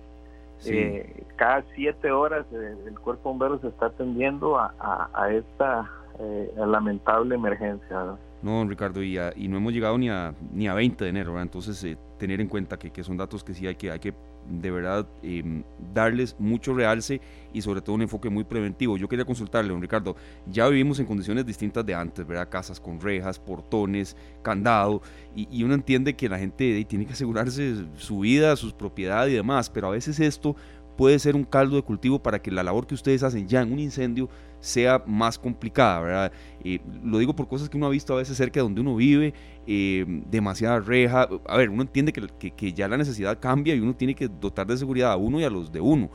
Eh, 0.66 1.24
cada 1.36 1.64
siete 1.76 2.12
horas 2.12 2.46
eh, 2.54 2.76
el 2.88 2.98
cuerpo 3.00 3.30
bombero 3.30 3.60
se 3.60 3.68
está 3.68 3.88
atendiendo 3.88 4.58
a, 4.58 5.10
a, 5.14 5.30
esta 5.30 5.90
eh, 6.20 6.54
lamentable 6.56 7.36
emergencia. 7.36 8.16
No, 8.42 8.66
Ricardo, 8.66 9.04
y, 9.04 9.18
y, 9.36 9.48
no 9.48 9.58
hemos 9.58 9.74
llegado 9.74 9.98
ni 9.98 10.10
a, 10.10 10.34
ni 10.54 10.68
a 10.68 10.74
20 10.74 11.04
de 11.04 11.10
enero, 11.10 11.40
entonces 11.42 11.98
tener 12.18 12.40
en 12.40 12.48
cuenta 12.48 12.78
que, 12.78 12.92
que, 12.92 13.04
son 13.04 13.18
datos 13.18 13.44
que 13.44 13.54
sí 13.54 13.68
hay 13.68 13.76
que, 13.76 13.92
hay 13.92 14.00
que 14.00 14.14
de 14.50 14.72
verdad 14.72 15.08
em, 15.24 15.64
darles 15.94 16.36
mucho 16.40 16.74
realce 16.74 17.22
y 17.54 17.62
sobre 17.62 17.82
todo 17.82 17.96
un 17.96 18.02
enfoque 18.02 18.30
muy 18.30 18.44
preventivo. 18.44 18.98
Yo 18.98 19.08
quería 19.08 19.25
consultarle, 19.25 19.72
don 19.72 19.82
Ricardo, 19.82 20.16
ya 20.46 20.68
vivimos 20.68 21.00
en 21.00 21.06
condiciones 21.06 21.46
distintas 21.46 21.86
de 21.86 21.94
antes, 21.94 22.25
¿verdad? 22.25 22.50
Casas 22.50 22.80
con 22.80 23.00
rejas, 23.00 23.40
portones, 23.40 24.16
candado, 24.42 25.02
y, 25.36 25.64
uno 25.64 25.74
entiende 25.74 26.16
que 26.16 26.30
la 26.30 26.38
gente 26.38 26.86
tiene 26.86 27.06
que 27.06 27.14
asegurarse 27.14 27.86
su 27.98 28.20
vida, 28.20 28.56
sus 28.56 28.74
propiedades 28.74 29.34
y 29.34 29.36
demás, 29.36 29.70
pero 29.70 29.88
a 29.88 29.92
veces 29.92 30.20
esto 30.20 30.56
puede 30.96 31.20
ser 31.20 31.36
un 31.36 31.44
caldo 31.44 31.75
de 31.75 31.82
cultivo 31.82 32.20
para 32.22 32.42
que 32.42 32.52
la 32.52 32.64
labor 32.64 32.88
que 32.88 32.96
ustedes 32.96 33.24
hacen 33.24 33.48
ya 33.48 33.62
en 33.62 33.74
un 33.74 33.80
incendio 33.80 34.30
sea 34.66 35.04
más 35.06 35.38
complicada, 35.38 36.00
¿verdad? 36.02 36.32
Eh, 36.64 36.80
lo 37.04 37.20
digo 37.20 37.36
por 37.36 37.48
cosas 37.48 37.70
que 37.70 37.78
uno 37.78 37.86
ha 37.86 37.90
visto 37.90 38.14
a 38.14 38.18
veces 38.18 38.36
cerca 38.36 38.60
de 38.60 38.64
donde 38.64 38.82
uno 38.82 38.96
vive, 38.96 39.34
eh, 39.68 40.04
demasiada 40.30 40.80
reja. 40.80 41.30
A 41.48 41.58
ver, 41.58 41.70
uno 41.70 41.84
entiende 41.84 42.12
que, 42.12 42.52
que, 42.52 42.74
ya 42.74 42.88
la 42.88 42.98
necesidad 42.98 43.40
cambia 43.40 43.76
y 43.76 43.80
uno 43.80 43.96
tiene 43.96 44.16
que 44.16 44.28
dotar 44.28 44.66
de 44.66 44.76
seguridad 44.76 45.12
a 45.12 45.18
uno 45.18 45.40
y 45.40 45.44
a 45.44 45.50
los 45.50 45.72
de 45.72 45.80
uno, 45.80 46.10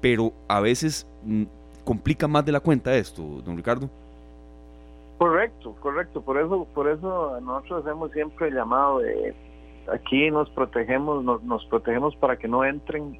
pero 0.00 0.32
a 0.48 0.60
veces 0.60 1.06
mm, 1.24 1.44
complica 1.84 2.26
más 2.26 2.44
de 2.44 2.52
la 2.52 2.60
cuenta 2.60 2.96
esto, 2.96 3.22
don 3.44 3.56
Ricardo. 3.56 3.90
Correcto, 5.18 5.76
correcto. 5.80 6.22
Por 6.22 6.38
eso, 6.38 6.66
por 6.74 6.88
eso 6.88 7.38
nosotros 7.42 7.84
hacemos 7.84 8.10
siempre 8.12 8.48
el 8.48 8.54
llamado 8.54 9.00
de 9.00 9.34
aquí 9.92 10.30
nos 10.30 10.48
protegemos, 10.50 11.22
nos, 11.22 11.42
nos 11.42 11.64
protegemos 11.66 12.16
para 12.16 12.38
que 12.38 12.48
no 12.48 12.64
entren 12.64 13.18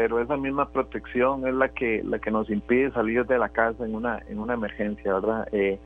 pero 0.00 0.18
esa 0.18 0.38
misma 0.38 0.66
protección 0.70 1.46
es 1.46 1.52
la 1.52 1.68
que 1.68 2.02
la 2.02 2.18
que 2.18 2.30
nos 2.30 2.48
impide 2.48 2.90
salir 2.92 3.26
de 3.26 3.38
la 3.38 3.50
casa 3.50 3.84
en 3.84 3.94
una 3.94 4.18
en 4.30 4.38
una 4.38 4.54
emergencia 4.54 5.12
verdad 5.12 5.46
eh, 5.52 5.78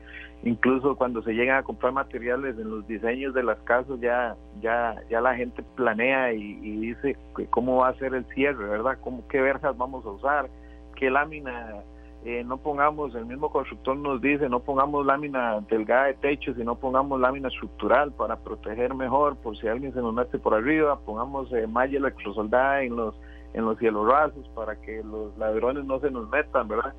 incluso 0.43 0.95
cuando 0.95 1.21
se 1.21 1.33
llegan 1.33 1.57
a 1.57 1.63
comprar 1.63 1.91
materiales 1.91 2.57
en 2.57 2.69
los 2.69 2.87
diseños 2.87 3.33
de 3.33 3.43
las 3.43 3.59
casas 3.63 3.99
ya 3.99 4.37
ya 4.61 4.95
ya 5.09 5.19
la 5.19 5.35
gente 5.35 5.63
planea 5.75 6.31
y, 6.31 6.55
dice 6.79 7.17
cómo 7.49 7.81
va 7.81 7.89
a 7.89 7.95
ser 7.95 8.13
el 8.13 8.23
cierre 8.33 8.63
verdad 8.69 8.97
cómo 9.01 9.27
qué 9.27 9.41
verjas 9.41 9.77
vamos 9.77 10.05
a 10.05 10.11
usar 10.11 10.49
qué 10.95 11.09
lámina 11.09 11.83
eh, 12.23 12.43
no 12.43 12.57
pongamos, 12.57 13.13
el 13.13 13.27
mismo 13.27 13.51
constructor 13.51 13.95
nos 13.95 14.19
dice, 14.19 14.49
no 14.49 14.59
pongamos 14.59 15.05
lámina 15.05 15.59
delgada 15.69 16.05
de 16.05 16.15
techo, 16.15 16.55
sino 16.55 16.73
pongamos 16.73 17.19
lámina 17.21 17.49
estructural 17.49 18.11
para 18.13 18.37
proteger 18.37 18.95
mejor, 18.95 19.35
por 19.35 19.55
si 19.55 19.67
alguien 19.67 19.93
se 19.93 19.99
nos 19.99 20.11
mete 20.11 20.39
por 20.39 20.55
arriba, 20.55 20.97
pongamos 21.05 21.53
eh, 21.53 21.67
malla 21.67 21.99
electrosoldada 21.99 22.81
en 22.81 22.95
los 22.95 23.13
en 23.55 23.65
los 23.65 23.77
cielos 23.79 24.07
rasos 24.07 24.47
para 24.53 24.75
que 24.81 25.01
los 25.03 25.35
ladrones 25.37 25.85
no 25.85 25.99
se 25.99 26.11
nos 26.11 26.29
metan, 26.29 26.67
¿verdad? 26.67 26.93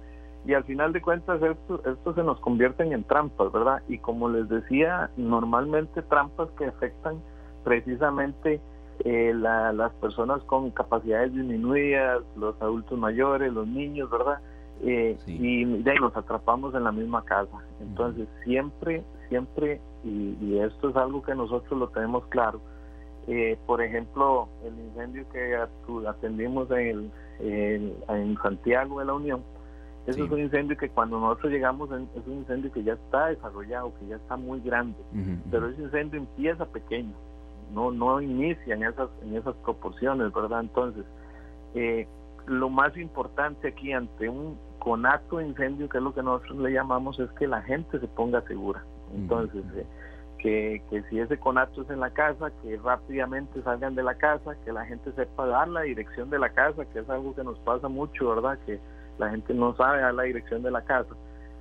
Y 0.47 0.55
al 0.55 0.65
final 0.65 0.93
de 0.93 1.03
cuentas 1.03 1.43
esto, 1.43 1.83
esto 1.85 2.15
se 2.15 2.23
nos 2.23 2.41
convierten 2.41 2.93
en 2.93 3.05
trampas, 3.05 3.53
¿verdad? 3.53 3.83
Y 3.89 3.99
como 3.99 4.29
les 4.31 4.49
decía, 4.49 5.11
normalmente 5.17 6.03
trampas 6.03 6.49
que 6.53 6.67
afectan 6.67 7.21
precisamente 7.63 8.61
eh, 9.01 9.35
las 9.35 9.93
personas 9.95 10.43
con 10.45 10.71
capacidades 10.71 11.35
disminuidas, 11.35 12.23
los 12.37 12.61
adultos 12.63 12.99
mayores, 12.99 13.53
los 13.53 13.67
niños, 13.67 14.09
¿verdad? 14.11 14.41
Eh, 14.83 15.19
y 15.27 15.65
de 15.65 15.91
ahí 15.91 15.99
nos 16.01 16.17
atrapamos 16.17 16.75
en 16.75 16.85
la 16.85 16.93
misma 16.93 17.23
casa. 17.25 17.59
Entonces 17.81 18.29
siempre, 18.45 19.05
siempre, 19.29 19.81
y 20.05 20.59
esto 20.59 20.89
es 20.91 20.97
algo 20.97 21.23
que 21.23 21.35
nosotros 21.35 21.79
lo 21.79 21.89
tenemos 21.89 22.25
claro, 22.29 22.61
eh, 23.27 23.59
por 23.67 23.83
ejemplo, 23.83 24.49
el 24.65 24.79
incendio 24.79 25.29
que 25.31 25.57
atendimos 26.09 26.71
en, 26.71 27.11
en 27.41 28.39
Santiago 28.43 29.01
de 29.01 29.07
la 29.07 29.15
Unión, 29.15 29.43
Eso 30.07 30.25
es 30.25 30.31
un 30.31 30.39
incendio 30.39 30.77
que 30.77 30.89
cuando 30.89 31.19
nosotros 31.19 31.53
llegamos 31.53 31.91
es 31.91 32.27
un 32.27 32.35
incendio 32.35 32.71
que 32.73 32.85
ya 32.85 32.93
está 32.93 33.27
desarrollado, 33.27 33.93
que 33.99 34.07
ya 34.07 34.17
está 34.17 34.37
muy 34.37 34.61
grande, 34.61 34.99
pero 35.51 35.69
ese 35.69 35.83
incendio 35.83 36.21
empieza 36.21 36.65
pequeño, 36.67 37.13
no 37.75 37.91
no 37.91 38.21
inicia 38.21 38.75
en 38.75 38.85
esas 38.85 39.09
en 39.23 39.37
esas 39.37 39.57
proporciones, 39.57 40.33
¿verdad? 40.33 40.61
Entonces, 40.61 41.05
eh, 41.75 42.07
lo 42.47 42.71
más 42.71 42.97
importante 42.97 43.69
aquí 43.69 43.93
ante 43.93 44.29
un 44.29 44.57
conato 44.79 45.39
de 45.39 45.49
incendio, 45.49 45.89
que 45.89 45.99
es 45.99 46.05
lo 46.05 46.15
que 46.15 46.23
nosotros 46.23 46.59
le 46.59 46.71
llamamos, 46.71 47.19
es 47.19 47.29
que 47.33 47.49
la 47.49 47.61
gente 47.63 47.99
se 47.99 48.07
ponga 48.07 48.41
segura. 48.43 48.85
Entonces, 49.13 49.65
eh, 49.75 49.85
que, 50.39 50.83
que, 50.91 51.03
si 51.05 51.19
ese 51.21 51.39
conato 51.39 51.83
es 51.83 51.91
en 51.91 52.01
la 52.01 52.11
casa, 52.11 52.51
que 52.63 52.77
rápidamente 52.79 53.63
salgan 53.63 53.95
de 53.95 54.03
la 54.03 54.15
casa, 54.15 54.57
que 54.65 54.73
la 54.73 54.85
gente 54.85 55.13
sepa 55.13 55.47
dar 55.47 55.69
la 55.69 55.83
dirección 55.83 56.31
de 56.31 56.39
la 56.39 56.51
casa, 56.51 56.85
que 56.87 57.01
es 57.01 57.11
algo 57.11 57.35
que 57.35 57.45
nos 57.45 57.59
pasa 57.61 57.89
mucho, 57.89 58.35
¿verdad? 58.35 58.59
Que 58.67 58.79
la 59.19 59.31
gente 59.31 59.55
no 59.55 59.75
sabe 59.77 60.01
dar 60.01 60.15
la 60.15 60.25
dirección 60.25 60.63
de 60.63 60.71
la 60.71 60.83
casa. 60.83 61.15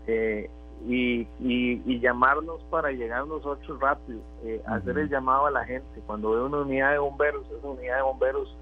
Eh, 0.07 0.49
y, 0.87 1.27
y, 1.39 1.99
llamarnos 1.99 2.61
para 2.69 2.91
llegar 2.91 3.25
nosotros 3.25 3.79
rápido, 3.79 4.19
eh, 4.43 4.61
hacer 4.67 4.97
el 4.97 5.09
llamado 5.09 5.47
a 5.47 5.51
la 5.51 5.65
gente. 5.65 6.01
Cuando 6.05 6.31
ve 6.31 6.43
una 6.43 6.57
unidad 6.59 6.91
de 6.91 6.99
bomberos, 6.99 7.45
esa 7.57 7.67
unidad 7.67 7.95
de 7.97 8.01
bomberos 8.03 8.57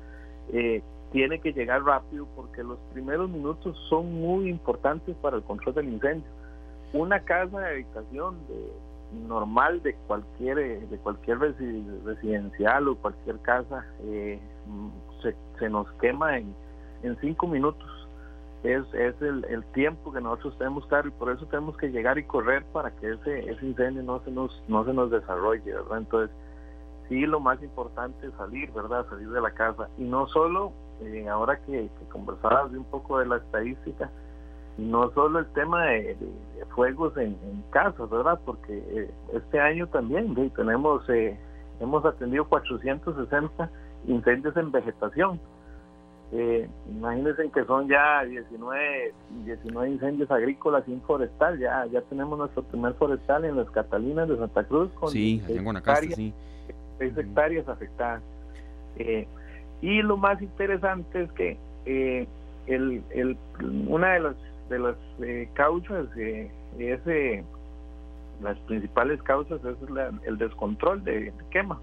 eh, 0.54 0.82
tiene 1.12 1.40
que 1.40 1.52
llegar 1.52 1.84
rápido 1.84 2.28
porque 2.36 2.64
los 2.64 2.80
primeros 2.94 3.30
minutos 3.30 3.78
son 3.90 4.14
muy 4.14 4.50
importantes 4.50 5.16
para 5.18 5.38
el 5.38 5.44
control 5.44 5.76
del 5.76 5.90
incendio. 5.90 6.30
Una 6.94 7.20
casa 7.20 7.60
de 7.60 7.68
habitación 7.68 8.38
de, 8.48 8.72
normal 9.28 9.82
de 9.84 9.96
cualquier 10.08 10.88
de 10.88 10.98
cualquier 10.98 11.40
residencial 11.40 12.88
o 12.88 12.96
cualquier 12.96 13.40
casa 13.40 13.86
eh, 14.04 14.40
se, 15.22 15.36
se, 15.60 15.70
nos 15.70 15.90
quema 15.94 16.38
en, 16.38 16.54
en 17.04 17.18
cinco 17.20 17.48
minutos. 17.48 17.90
Es, 18.64 18.82
es 18.94 19.22
el, 19.22 19.44
el, 19.50 19.64
tiempo 19.74 20.14
que 20.14 20.22
nosotros 20.22 20.58
tenemos 20.58 20.88
dar 20.88 21.06
y 21.06 21.12
por 21.12 21.30
eso 21.30 21.46
tenemos 21.48 21.76
que 21.76 21.90
llegar 21.90 22.18
y 22.18 22.24
correr 22.24 22.64
para 22.72 22.92
que 22.92 23.12
ese, 23.12 23.52
ese 23.52 23.66
incendio 23.66 24.04
no 24.04 24.22
se 24.22 24.32
nos 24.32 24.64
no 24.70 24.86
se 24.86 24.94
nos 24.94 25.12
desarrolle, 25.12 25.74
¿verdad? 25.74 25.98
Entonces, 25.98 26.36
sí, 27.10 27.26
lo 27.26 27.42
más 27.42 27.62
importante 27.62 28.26
es 28.26 28.34
salir, 28.36 28.72
¿verdad? 28.72 29.06
Salir 29.10 29.30
de 29.30 29.42
la 29.42 29.52
casa 29.52 29.90
y 29.98 30.04
no 30.04 30.28
solo 30.28 30.72
eh, 31.02 31.28
ahora 31.28 31.60
que, 31.66 31.90
que 32.00 32.06
conversabas 32.10 32.72
de 32.72 32.78
un 32.78 32.86
poco 32.86 33.20
de 33.20 33.26
la 33.26 33.38
estadística, 33.38 34.10
no 34.78 35.12
solo 35.12 35.40
el 35.40 35.48
tema 35.54 35.86
de, 35.86 36.18
fuegos 36.76 37.16
en, 37.18 37.36
casas, 37.72 38.10
¿verdad? 38.10 38.40
Porque 38.46 38.78
eh, 38.78 39.12
este 39.34 39.60
año 39.60 39.88
también 39.88 40.34
tenemos, 40.56 41.08
eh, 41.10 41.38
hemos 41.80 42.04
atendido 42.06 42.48
460 42.48 43.70
incendios 44.08 44.58
en 44.58 44.72
vegetación. 44.72 45.40
Eh, 46.36 46.68
imagínense 46.90 47.48
que 47.52 47.64
son 47.66 47.88
ya 47.88 48.24
19, 48.24 49.14
19 49.46 49.90
incendios 49.92 50.32
agrícolas 50.32 50.84
y 50.88 50.94
un 50.94 51.02
forestal. 51.02 51.60
Ya, 51.60 51.86
ya 51.86 52.02
tenemos 52.02 52.40
nuestro 52.40 52.64
primer 52.64 52.94
forestal 52.96 53.46
en 53.46 53.56
las 53.56 53.70
Catalinas 53.70 54.28
de 54.28 54.38
Santa 54.38 54.64
Cruz 54.64 54.92
con 54.94 55.12
sí, 55.12 55.44
hectáreas, 55.48 56.16
sí. 56.16 56.34
6 56.98 57.18
hectáreas 57.18 57.68
afectadas. 57.68 58.24
Eh, 58.98 59.28
y 59.82 60.02
lo 60.02 60.18
más 60.18 60.42
interesante 60.42 61.24
es 61.24 61.32
que 61.34 61.58
eh, 61.86 62.28
el, 62.66 63.04
el, 63.12 63.38
una 63.88 64.14
de 64.14 64.20
las, 64.22 64.36
de 64.70 64.80
las 64.80 64.96
eh, 65.22 65.50
causas 65.54 66.08
eh, 66.18 66.52
es, 66.80 67.44
las 68.42 68.58
principales 68.60 69.22
causas 69.24 69.62
es 69.64 69.78
el 70.26 70.38
descontrol 70.38 71.04
de, 71.04 71.34
quemas. 71.52 71.80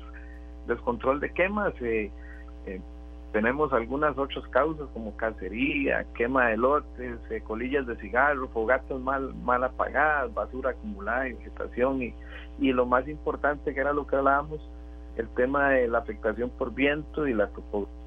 Descontrol 0.67 1.21
de 1.21 1.33
quemas. 1.33 1.73
tenemos 3.33 3.73
algunas 3.73 4.17
otras 4.19 4.47
causas 4.49 4.89
como 4.93 5.17
cacería, 5.17 6.05
quema 6.15 6.49
de 6.49 6.57
lotes, 6.57 7.19
colillas 7.45 7.87
de 7.87 7.97
cigarro, 7.97 8.49
fogatas 8.49 9.01
mal, 9.01 9.35
mal 9.45 9.63
apagadas, 9.65 10.35
basura 10.35 10.71
acumulada 10.71 11.25
vegetación 11.25 12.03
y, 12.03 12.15
y 12.59 12.73
lo 12.73 12.87
más 12.87 13.09
importante 13.09 13.73
que 13.73 13.81
era 13.81 13.93
lo 13.93 14.07
que 14.07 14.17
hablábamos, 14.17 14.61
el 15.17 15.29
tema 15.31 15.71
de 15.71 15.89
la 15.89 15.99
afectación 15.99 16.51
por 16.51 16.75
viento 16.75 17.27
y 17.27 17.35
la 17.35 17.49
topografía. 17.49 18.00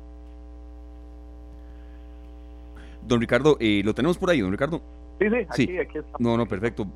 Don 3.08 3.20
Ricardo, 3.20 3.58
eh, 3.60 3.82
¿lo 3.84 3.94
tenemos 3.94 4.18
por 4.18 4.30
ahí, 4.30 4.42
don 4.42 4.52
Ricardo? 4.52 4.82
Sí, 5.20 5.28
sí, 5.30 5.64
aquí, 5.64 5.78
aquí 5.78 5.98
está. 6.00 6.18
No, 6.20 6.38
no, 6.38 6.48
perfecto. 6.48 6.88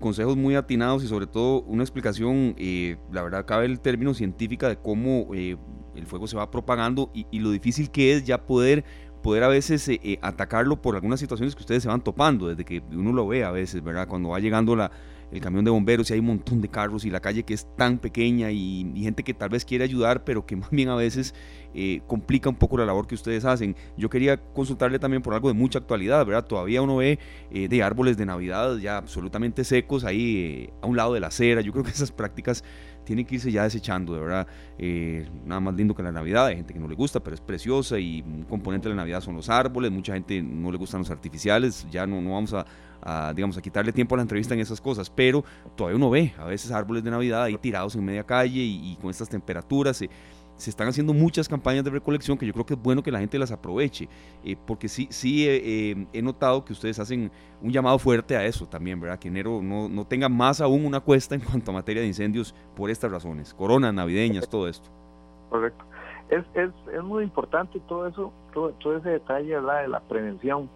Consejos 0.00 0.36
muy 0.36 0.54
atinados 0.54 1.04
y 1.04 1.06
sobre 1.06 1.26
todo 1.26 1.62
una 1.62 1.82
explicación, 1.82 2.54
eh, 2.58 2.96
la 3.12 3.22
verdad 3.22 3.44
cabe 3.44 3.66
el 3.66 3.80
término 3.80 4.14
científica 4.14 4.68
de 4.68 4.76
cómo 4.76 5.28
eh, 5.34 5.56
el 5.94 6.06
fuego 6.06 6.26
se 6.26 6.36
va 6.36 6.50
propagando 6.50 7.10
y, 7.12 7.38
lo 7.38 7.50
difícil 7.50 7.90
que 7.90 8.14
es 8.14 8.24
ya 8.24 8.46
poder 8.46 8.84
poder 9.22 9.42
a 9.44 9.48
veces 9.48 9.90
atacarlo 10.22 10.80
por 10.80 10.94
algunas 10.94 11.20
situaciones 11.20 11.54
que 11.54 11.60
ustedes 11.60 11.82
se 11.82 11.90
van 11.90 12.02
topando, 12.02 12.48
desde 12.48 12.64
que 12.64 12.82
uno 12.90 13.12
lo 13.12 13.28
ve 13.28 13.44
a 13.44 13.50
veces, 13.50 13.84
¿verdad? 13.84 14.08
Cuando 14.08 14.30
va 14.30 14.40
llegando 14.40 14.74
la, 14.74 14.90
el 15.32 15.40
camión 15.40 15.64
de 15.64 15.70
bomberos 15.70 16.10
y 16.10 16.14
hay 16.14 16.20
un 16.20 16.26
montón 16.26 16.60
de 16.60 16.68
carros 16.68 17.04
y 17.04 17.10
la 17.10 17.20
calle 17.20 17.44
que 17.44 17.54
es 17.54 17.66
tan 17.76 17.98
pequeña 17.98 18.50
y, 18.50 18.92
gente 19.00 19.22
que 19.22 19.34
tal 19.34 19.48
vez 19.48 19.64
quiere 19.64 19.84
ayudar, 19.84 20.24
pero 20.24 20.46
que 20.46 20.56
más 20.56 20.70
bien 20.70 20.88
a 20.88 20.94
veces 20.94 21.34
eh, 21.74 22.02
complica 22.06 22.48
un 22.48 22.56
poco 22.56 22.76
la 22.76 22.86
labor 22.86 23.06
que 23.06 23.14
ustedes 23.14 23.44
hacen. 23.44 23.76
Yo 23.96 24.10
quería 24.10 24.36
consultarle 24.36 24.98
también 24.98 25.22
por 25.22 25.34
algo 25.34 25.48
de 25.48 25.54
mucha 25.54 25.78
actualidad, 25.78 26.24
¿verdad? 26.26 26.44
Todavía 26.44 26.82
uno 26.82 26.96
ve 26.96 27.18
eh, 27.50 27.68
de 27.68 27.82
árboles 27.82 28.16
de 28.16 28.26
Navidad 28.26 28.76
ya 28.78 28.96
absolutamente 28.96 29.64
secos 29.64 30.04
ahí 30.04 30.36
eh, 30.36 30.72
a 30.82 30.86
un 30.86 30.96
lado 30.96 31.14
de 31.14 31.20
la 31.20 31.28
acera. 31.28 31.60
Yo 31.60 31.72
creo 31.72 31.84
que 31.84 31.90
esas 31.90 32.12
prácticas 32.12 32.64
tienen 33.10 33.26
que 33.26 33.34
irse 33.34 33.50
ya 33.50 33.64
desechando, 33.64 34.14
de 34.14 34.20
verdad. 34.20 34.46
nada 35.44 35.60
más 35.60 35.74
lindo 35.74 35.96
que 35.96 36.02
la 36.04 36.12
Navidad, 36.12 36.46
hay 36.46 36.54
gente 36.54 36.72
que 36.72 36.78
no 36.78 36.86
le 36.86 36.94
gusta, 36.94 37.18
pero 37.18 37.34
es 37.34 37.40
preciosa 37.40 37.98
y 37.98 38.22
un 38.22 38.44
componente 38.44 38.88
de 38.88 38.94
la 38.94 39.00
Navidad 39.00 39.20
son 39.20 39.34
los 39.34 39.48
árboles, 39.48 39.90
mucha 39.90 40.12
gente 40.12 40.40
no 40.40 40.70
le 40.70 40.78
gustan 40.78 41.00
los 41.00 41.10
artificiales, 41.10 41.84
ya 41.90 42.06
no, 42.06 42.20
no 42.20 42.34
vamos 42.34 42.54
a, 42.54 43.32
digamos, 43.34 43.58
a 43.58 43.62
quitarle 43.62 43.90
tiempo 43.92 44.14
a 44.14 44.18
la 44.18 44.22
entrevista 44.22 44.54
en 44.54 44.60
esas 44.60 44.80
cosas, 44.80 45.10
pero 45.10 45.44
todavía 45.74 45.96
uno 45.96 46.08
ve 46.08 46.32
a 46.38 46.44
veces 46.44 46.70
árboles 46.70 47.02
de 47.02 47.10
Navidad 47.10 47.42
ahí 47.42 47.56
tirados 47.56 47.96
en 47.96 48.04
media 48.04 48.22
calle 48.22 48.60
y, 48.60 48.96
con 49.00 49.10
estas 49.10 49.28
temperaturas. 49.28 50.00
Se 50.60 50.70
están 50.70 50.88
haciendo 50.88 51.12
muchas 51.12 51.48
campañas 51.48 51.84
de 51.84 51.90
recolección 51.90 52.38
que 52.38 52.46
yo 52.46 52.52
creo 52.52 52.66
que 52.66 52.74
es 52.74 52.82
bueno 52.82 53.02
que 53.02 53.10
la 53.10 53.18
gente 53.18 53.38
las 53.38 53.50
aproveche, 53.50 54.08
eh, 54.44 54.56
porque 54.66 54.88
sí, 54.88 55.08
sí 55.10 55.48
eh, 55.48 55.60
eh, 55.64 56.06
he 56.12 56.22
notado 56.22 56.64
que 56.64 56.72
ustedes 56.72 56.98
hacen 56.98 57.30
un 57.62 57.70
llamado 57.70 57.98
fuerte 57.98 58.36
a 58.36 58.44
eso 58.44 58.66
también, 58.66 59.00
¿verdad? 59.00 59.18
Que 59.18 59.28
enero 59.28 59.60
no, 59.62 59.88
no 59.88 60.06
tenga 60.06 60.28
más 60.28 60.60
aún 60.60 60.84
una 60.84 61.00
cuesta 61.00 61.34
en 61.34 61.40
cuanto 61.40 61.70
a 61.70 61.74
materia 61.74 62.02
de 62.02 62.08
incendios 62.08 62.54
por 62.76 62.90
estas 62.90 63.10
razones, 63.10 63.54
coronas 63.54 63.92
navideñas, 63.94 64.48
todo 64.48 64.68
esto. 64.68 64.88
Correcto. 65.48 65.84
Es, 66.28 66.44
es, 66.54 66.70
es 66.94 67.02
muy 67.02 67.24
importante 67.24 67.80
todo 67.88 68.06
eso, 68.06 68.32
todo, 68.52 68.70
todo 68.74 68.96
ese 68.98 69.08
detalle 69.08 69.56
de 69.56 69.88
la 69.88 70.00
prevención 70.08 70.70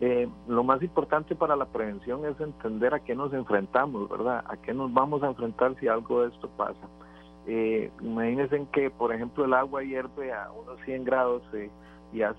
eh, 0.00 0.28
lo 0.46 0.62
más 0.62 0.82
importante 0.82 1.34
para 1.34 1.56
la 1.56 1.64
prevención 1.64 2.26
es 2.26 2.38
entender 2.38 2.92
a 2.92 3.00
qué 3.00 3.14
nos 3.14 3.32
enfrentamos, 3.32 4.08
¿verdad? 4.10 4.44
A 4.46 4.56
qué 4.58 4.74
nos 4.74 4.92
vamos 4.92 5.22
a 5.22 5.28
enfrentar 5.28 5.74
si 5.80 5.88
algo 5.88 6.22
de 6.22 6.28
esto 6.28 6.48
pasa. 6.50 6.86
Eh, 7.46 7.90
imagínense 8.00 8.66
que, 8.72 8.90
por 8.90 9.14
ejemplo, 9.14 9.44
el 9.44 9.54
agua 9.54 9.82
hierve 9.82 10.32
a 10.32 10.50
unos 10.50 10.80
100 10.84 11.04
grados 11.04 11.42
eh, 11.54 11.70
y 12.12 12.22
a, 12.22 12.34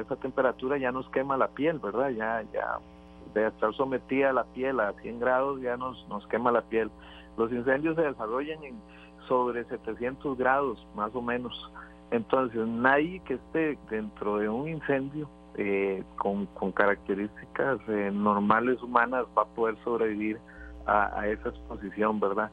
esa 0.00 0.16
temperatura 0.16 0.78
ya 0.78 0.90
nos 0.90 1.08
quema 1.10 1.36
la 1.36 1.48
piel, 1.48 1.78
¿verdad? 1.78 2.10
Ya, 2.10 2.42
ya 2.52 2.78
de 3.34 3.46
estar 3.46 3.72
sometida 3.74 4.32
la 4.32 4.44
piel 4.44 4.80
a 4.80 4.92
100 4.94 5.20
grados 5.20 5.60
ya 5.60 5.76
nos, 5.76 6.06
nos 6.08 6.26
quema 6.26 6.50
la 6.50 6.62
piel. 6.62 6.90
Los 7.36 7.50
incendios 7.52 7.96
se 7.96 8.02
desarrollan 8.02 8.62
en 8.64 8.74
sobre 9.28 9.64
700 9.64 10.36
grados, 10.36 10.86
más 10.94 11.14
o 11.14 11.22
menos. 11.22 11.70
Entonces, 12.10 12.66
nadie 12.66 13.20
que 13.20 13.34
esté 13.34 13.78
dentro 13.90 14.38
de 14.38 14.48
un 14.48 14.68
incendio 14.68 15.28
eh, 15.56 16.02
con, 16.16 16.46
características 16.72 17.78
eh, 17.88 18.10
normales 18.12 18.82
humanas 18.82 19.24
va 19.36 19.42
a 19.42 19.46
poder 19.46 19.76
sobrevivir 19.84 20.38
a, 20.86 21.26
esa 21.28 21.50
exposición, 21.50 22.18
¿verdad? 22.18 22.50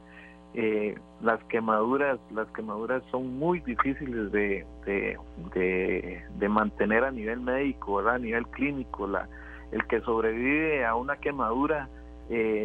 Eh, 0.54 0.98
las 1.20 1.42
quemaduras, 1.44 2.18
las 2.32 2.48
quemaduras 2.48 3.02
son 3.10 3.38
muy 3.38 3.60
difíciles 3.60 4.32
de, 4.32 4.66
de, 4.84 6.48
mantener 6.48 7.04
a 7.04 7.10
nivel 7.10 7.40
médico, 7.40 7.96
¿verdad? 7.96 8.14
A 8.14 8.18
nivel 8.18 8.46
clínico, 8.48 9.06
la, 9.06 9.28
el 9.70 9.86
que 9.86 10.00
sobrevive 10.00 10.84
a 10.84 10.96
una 10.96 11.16
quemadura 11.16 11.88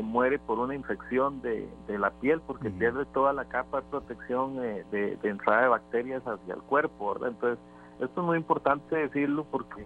muere 0.03 0.37
por 0.37 0.59
una 0.59 0.75
infección 0.75 1.41
de, 1.41 1.67
la 1.87 2.11
piel 2.11 2.39
porque 2.45 2.69
pierde 2.69 3.03
toda 3.05 3.33
la 3.33 3.45
capa 3.45 3.81
de 3.81 3.87
protección 3.89 4.55
de, 4.57 5.17
entrada 5.23 5.63
de 5.63 5.67
bacterias 5.69 6.23
hacia 6.23 6.53
el 6.53 6.61
cuerpo, 6.61 7.13
¿verdad? 7.13 7.29
Entonces, 7.29 7.59
esto 7.99 8.21
es 8.21 8.27
muy 8.27 8.37
importante 8.37 8.95
decirlo 8.95 9.45
porque 9.49 9.85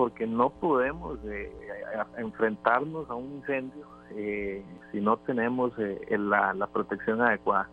porque 0.00 0.26
no 0.26 0.48
podemos 0.48 1.18
eh, 1.26 1.52
enfrentarnos 2.16 3.10
a 3.10 3.14
un 3.14 3.34
incendio 3.34 3.84
eh, 4.12 4.64
si 4.90 4.98
no 4.98 5.18
tenemos 5.18 5.78
eh, 5.78 6.00
la, 6.16 6.66
protección 6.72 7.20
adecuada. 7.20 7.68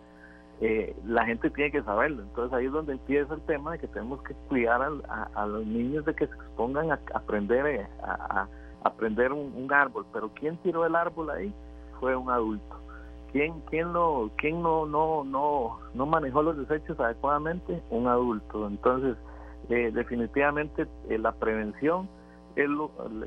la 1.06 1.26
gente 1.26 1.50
tiene 1.52 1.72
que 1.72 1.84
saberlo, 1.84 2.24
entonces 2.24 2.54
ahí 2.54 2.66
es 2.66 2.74
donde 2.74 2.92
empieza 2.92 3.34
el 3.34 3.42
tema 3.44 3.72
de 3.72 3.80
que 3.80 3.88
tenemos 3.88 4.22
que 4.24 4.34
cuidar 4.50 4.82
a, 4.82 5.46
los 5.46 5.66
niños 5.66 6.04
de 6.04 6.16
que 6.16 6.28
se 6.28 6.34
expongan 6.34 6.92
a, 6.92 7.00
aprender 7.14 7.88
a, 8.04 8.46
aprender 8.84 9.32
un, 9.32 9.72
árbol, 9.72 10.06
pero 10.12 10.30
¿quién 10.36 10.58
tiró 10.58 10.86
el 10.86 10.98
árbol 10.98 11.30
ahí? 11.30 11.54
Fue 12.02 12.14
un 12.14 12.30
adulto. 12.30 12.76
¿Quién, 13.32 13.62
quién, 13.70 13.94
no, 13.94 14.32
quién 14.36 14.62
no, 14.62 14.86
no, 14.86 15.24
no, 15.24 15.80
no 15.94 16.06
manejó 16.06 16.44
los 16.44 16.58
desechos 16.58 17.00
adecuadamente? 17.00 17.82
Un 17.90 18.08
adulto. 18.08 18.68
Entonces, 18.68 19.16
definitivamente 19.70 20.88
la 21.08 21.32
prevención 21.32 22.10
es 22.64 22.70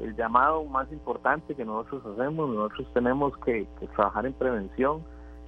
el 0.02 0.16
llamado 0.16 0.64
más 0.64 0.90
importante 0.92 1.54
que 1.54 1.64
nosotros 1.64 2.04
hacemos. 2.06 2.50
Nosotros 2.50 2.88
tenemos 2.92 3.36
que, 3.38 3.66
trabajar 3.94 4.26
en 4.26 4.32
prevención. 4.32 5.02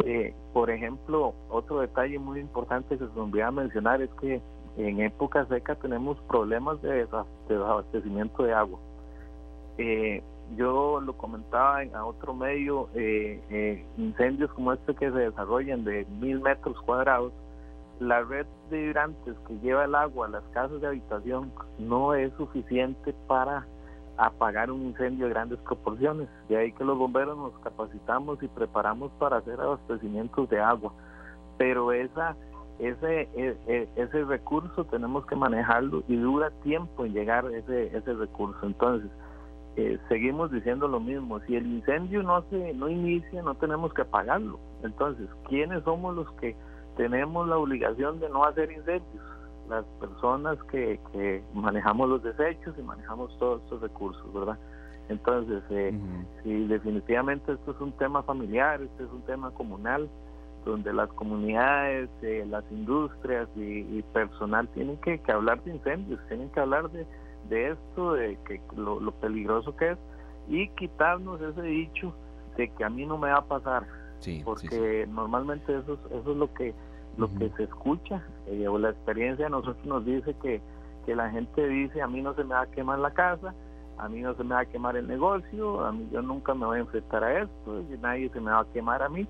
Eh, 0.04 0.34
por 0.52 0.70
ejemplo, 0.70 1.34
otro 1.50 1.80
detalle 1.80 2.18
muy 2.18 2.40
importante 2.40 2.96
que 2.96 3.06
se 3.06 3.12
me 3.14 3.20
olvidaba 3.20 3.50
mencionar 3.52 4.00
es 4.02 4.10
que 4.20 4.40
en 4.76 5.00
época 5.00 5.44
seca 5.46 5.74
tenemos 5.74 6.18
problemas 6.28 6.80
de 6.82 7.06
desabastecimiento 7.48 8.42
de 8.42 8.54
agua. 8.54 8.78
Eh, 9.78 10.22
yo 10.56 11.00
lo 11.00 11.16
comentaba 11.16 11.82
en 11.82 11.94
a 11.94 12.04
otro 12.04 12.34
medio, 12.34 12.88
eh, 12.94 13.40
eh, 13.50 13.84
incendios 13.96 14.50
como 14.52 14.72
este 14.72 14.94
que 14.94 15.10
se 15.10 15.18
desarrollan 15.18 15.84
de 15.84 16.06
mil 16.20 16.40
metros 16.40 16.80
cuadrados, 16.82 17.32
la 18.00 18.22
red 18.22 18.46
de 18.70 18.82
hidrantes 18.82 19.34
que 19.46 19.54
lleva 19.60 19.84
el 19.84 19.94
agua 19.94 20.26
a 20.26 20.30
las 20.30 20.42
casas 20.52 20.80
de 20.80 20.88
habitación 20.88 21.52
no 21.78 22.14
es 22.14 22.32
suficiente 22.34 23.14
para 23.28 23.66
apagar 24.16 24.70
un 24.70 24.82
incendio 24.82 25.26
de 25.26 25.32
grandes 25.32 25.58
proporciones. 25.60 26.28
De 26.48 26.56
ahí 26.56 26.72
que 26.72 26.84
los 26.84 26.98
bomberos 26.98 27.36
nos 27.36 27.52
capacitamos 27.60 28.42
y 28.42 28.48
preparamos 28.48 29.10
para 29.18 29.38
hacer 29.38 29.60
abastecimientos 29.60 30.48
de 30.50 30.60
agua. 30.60 30.92
Pero 31.58 31.92
esa 31.92 32.36
ese, 32.78 33.28
e, 33.34 33.56
e, 33.66 33.88
ese, 33.96 34.24
recurso 34.24 34.84
tenemos 34.86 35.24
que 35.26 35.36
manejarlo 35.36 36.02
y 36.08 36.16
dura 36.16 36.50
tiempo 36.62 37.04
en 37.04 37.12
llegar 37.12 37.46
ese, 37.52 37.96
ese 37.96 38.14
recurso. 38.14 38.66
Entonces, 38.66 39.10
eh, 39.76 39.98
seguimos 40.08 40.50
diciendo 40.50 40.88
lo 40.88 41.00
mismo, 41.00 41.40
si 41.40 41.56
el 41.56 41.66
incendio 41.66 42.22
no 42.22 42.42
se 42.50 42.74
no 42.74 42.88
inicia, 42.88 43.42
no 43.42 43.54
tenemos 43.54 43.94
que 43.94 44.02
apagarlo. 44.02 44.58
Entonces, 44.82 45.28
¿quiénes 45.48 45.84
somos 45.84 46.14
los 46.14 46.30
que 46.32 46.56
tenemos 46.96 47.48
la 47.48 47.56
obligación 47.56 48.20
de 48.20 48.28
no 48.28 48.44
hacer 48.44 48.70
incendios? 48.72 49.24
Las 49.72 49.86
personas 49.98 50.58
que, 50.70 51.00
que 51.12 51.42
manejamos 51.54 52.06
los 52.06 52.22
desechos 52.22 52.74
y 52.78 52.82
manejamos 52.82 53.34
todos 53.38 53.62
estos 53.62 53.80
recursos, 53.80 54.30
¿verdad? 54.34 54.58
Entonces, 55.08 55.62
eh, 55.70 55.98
si 56.42 56.66
definitivamente 56.66 57.52
esto 57.52 57.70
es 57.70 57.80
un 57.80 57.92
tema 57.92 58.22
familiar, 58.22 58.82
este 58.82 59.04
es 59.04 59.10
un 59.10 59.22
tema 59.22 59.50
comunal, 59.52 60.10
donde 60.66 60.92
las 60.92 61.08
comunidades, 61.10 62.10
eh, 62.20 62.44
las 62.48 62.64
industrias 62.70 63.48
y, 63.56 64.02
personal 64.12 64.68
tienen 64.68 64.98
que, 64.98 65.20
hablar 65.32 65.62
de 65.64 65.72
incendios, 65.72 66.20
tienen 66.28 66.50
que 66.50 66.60
hablar 66.60 66.90
de, 66.90 67.06
de 67.48 67.70
esto, 67.70 68.12
de 68.12 68.38
que 68.46 68.60
lo, 68.76 69.10
peligroso 69.12 69.74
que 69.74 69.92
es 69.92 69.98
y 70.48 70.68
quitarnos 70.68 71.40
ese 71.40 71.62
dicho 71.62 72.12
de 72.56 72.68
que 72.68 72.84
a 72.84 72.90
mí 72.90 73.06
no 73.06 73.16
me 73.16 73.30
va 73.30 73.38
a 73.38 73.44
pasar, 73.44 73.86
porque 74.44 75.06
normalmente 75.10 75.78
eso, 75.78 75.94
es, 75.94 76.20
eso 76.20 76.30
es 76.30 76.36
lo 76.36 76.52
que 76.52 76.74
lo 77.16 77.28
que 77.34 77.50
se 77.56 77.64
escucha 77.64 78.22
eh, 78.46 78.66
o 78.68 78.78
la 78.78 78.90
experiencia 78.90 79.46
de 79.46 79.50
nosotros 79.50 79.84
nos 79.84 80.04
dice 80.04 80.34
que, 80.42 80.60
que 81.04 81.14
la 81.14 81.30
gente 81.30 81.66
dice 81.68 82.00
a 82.02 82.08
mí 82.08 82.22
no 82.22 82.34
se 82.34 82.44
me 82.44 82.54
va 82.54 82.62
a 82.62 82.70
quemar 82.70 82.98
la 82.98 83.10
casa, 83.10 83.54
a 83.98 84.08
mí 84.08 84.20
no 84.20 84.34
se 84.34 84.44
me 84.44 84.54
va 84.54 84.60
a 84.60 84.66
quemar 84.66 84.96
el 84.96 85.06
negocio, 85.06 85.84
a 85.84 85.92
mí 85.92 86.08
yo 86.12 86.22
nunca 86.22 86.54
me 86.54 86.66
voy 86.66 86.78
a 86.78 86.80
enfrentar 86.80 87.22
a 87.24 87.42
esto, 87.42 87.80
y 87.80 87.98
nadie 87.98 88.28
se 88.30 88.40
me 88.40 88.50
va 88.50 88.60
a 88.60 88.72
quemar 88.72 89.02
a 89.02 89.08
mí 89.08 89.26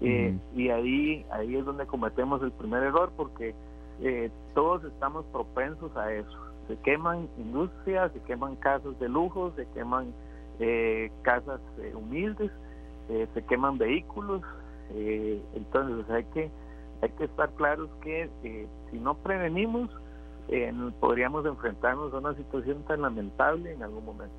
eh, 0.00 0.36
y 0.54 0.68
ahí, 0.70 1.24
ahí 1.30 1.56
es 1.56 1.64
donde 1.64 1.86
cometemos 1.86 2.42
el 2.42 2.52
primer 2.52 2.82
error 2.82 3.12
porque 3.16 3.54
eh, 4.02 4.30
todos 4.54 4.84
estamos 4.84 5.24
propensos 5.26 5.96
a 5.96 6.12
eso. 6.12 6.38
Se 6.68 6.76
queman 6.78 7.28
industrias, 7.38 8.12
se 8.12 8.20
queman 8.20 8.56
casas 8.56 8.98
de 8.98 9.08
lujo, 9.08 9.52
se 9.56 9.66
queman 9.68 10.12
eh, 10.58 11.10
casas 11.22 11.60
humildes, 11.94 12.50
se 13.08 13.42
queman 13.44 13.76
vehículos. 13.76 14.42
entonces 14.94 16.08
hay 16.10 16.24
que, 16.24 16.50
hay 17.04 17.10
que 17.10 17.24
estar 17.24 17.50
claros 17.54 17.90
que 18.02 18.30
si 18.90 18.98
no 18.98 19.14
prevenimos, 19.18 19.90
podríamos 21.00 21.44
enfrentarnos 21.44 22.12
a 22.14 22.18
una 22.18 22.34
situación 22.34 22.82
tan 22.86 23.02
lamentable 23.02 23.72
en 23.72 23.82
algún 23.82 24.04
momento. 24.04 24.34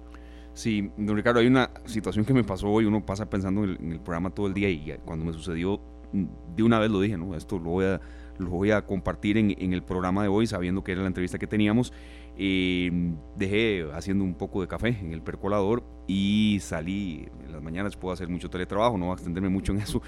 Sí, 0.54 0.90
don 0.98 1.16
Ricardo, 1.16 1.42
hay 1.42 1.48
una 1.48 1.70
situación 1.86 2.26
que 2.26 2.34
me 2.34 2.44
pasó 2.44 2.70
hoy, 2.70 2.86
uno 2.86 3.06
pasa 3.06 3.30
pensando 3.30 3.66
en 3.66 3.92
el, 3.92 4.00
programa 4.00 4.30
todo 4.30 4.48
el 4.48 4.54
día 4.54 4.70
y 4.70 4.98
cuando 5.06 5.26
me 5.26 5.34
sucedió, 5.34 5.80
de 6.12 6.64
una 6.64 6.80
vez 6.80 6.90
lo 6.90 7.02
dije, 7.02 7.18
¿no? 7.18 7.36
Esto 7.36 7.60
lo 7.60 7.72
voy 7.72 7.86
a, 7.86 8.02
voy 8.40 8.72
a 8.72 8.84
compartir 8.84 9.38
en, 9.38 9.74
el 9.74 9.84
programa 9.84 10.24
de 10.24 10.30
hoy, 10.30 10.48
sabiendo 10.48 10.84
que 10.84 10.94
era 10.94 11.02
la 11.02 11.08
entrevista 11.08 11.38
que 11.38 11.48
teníamos. 11.48 11.94
Eh, 12.38 12.90
dejé 13.36 13.86
haciendo 13.94 14.24
un 14.24 14.34
poco 14.34 14.62
de 14.62 14.68
café 14.68 14.90
en 14.90 15.14
el 15.14 15.22
percolador 15.22 15.84
y 16.08 16.58
salí, 16.62 17.28
en 17.46 17.52
las 17.52 17.62
mañanas 17.62 17.96
puedo 17.96 18.14
hacer 18.14 18.28
mucho 18.28 18.50
teletrabajo, 18.50 18.98
no 18.98 19.06
voy 19.06 19.12
a 19.12 19.16
extenderme 19.16 19.50
mucho 19.50 19.72
en 19.72 19.80
eso. 19.80 20.02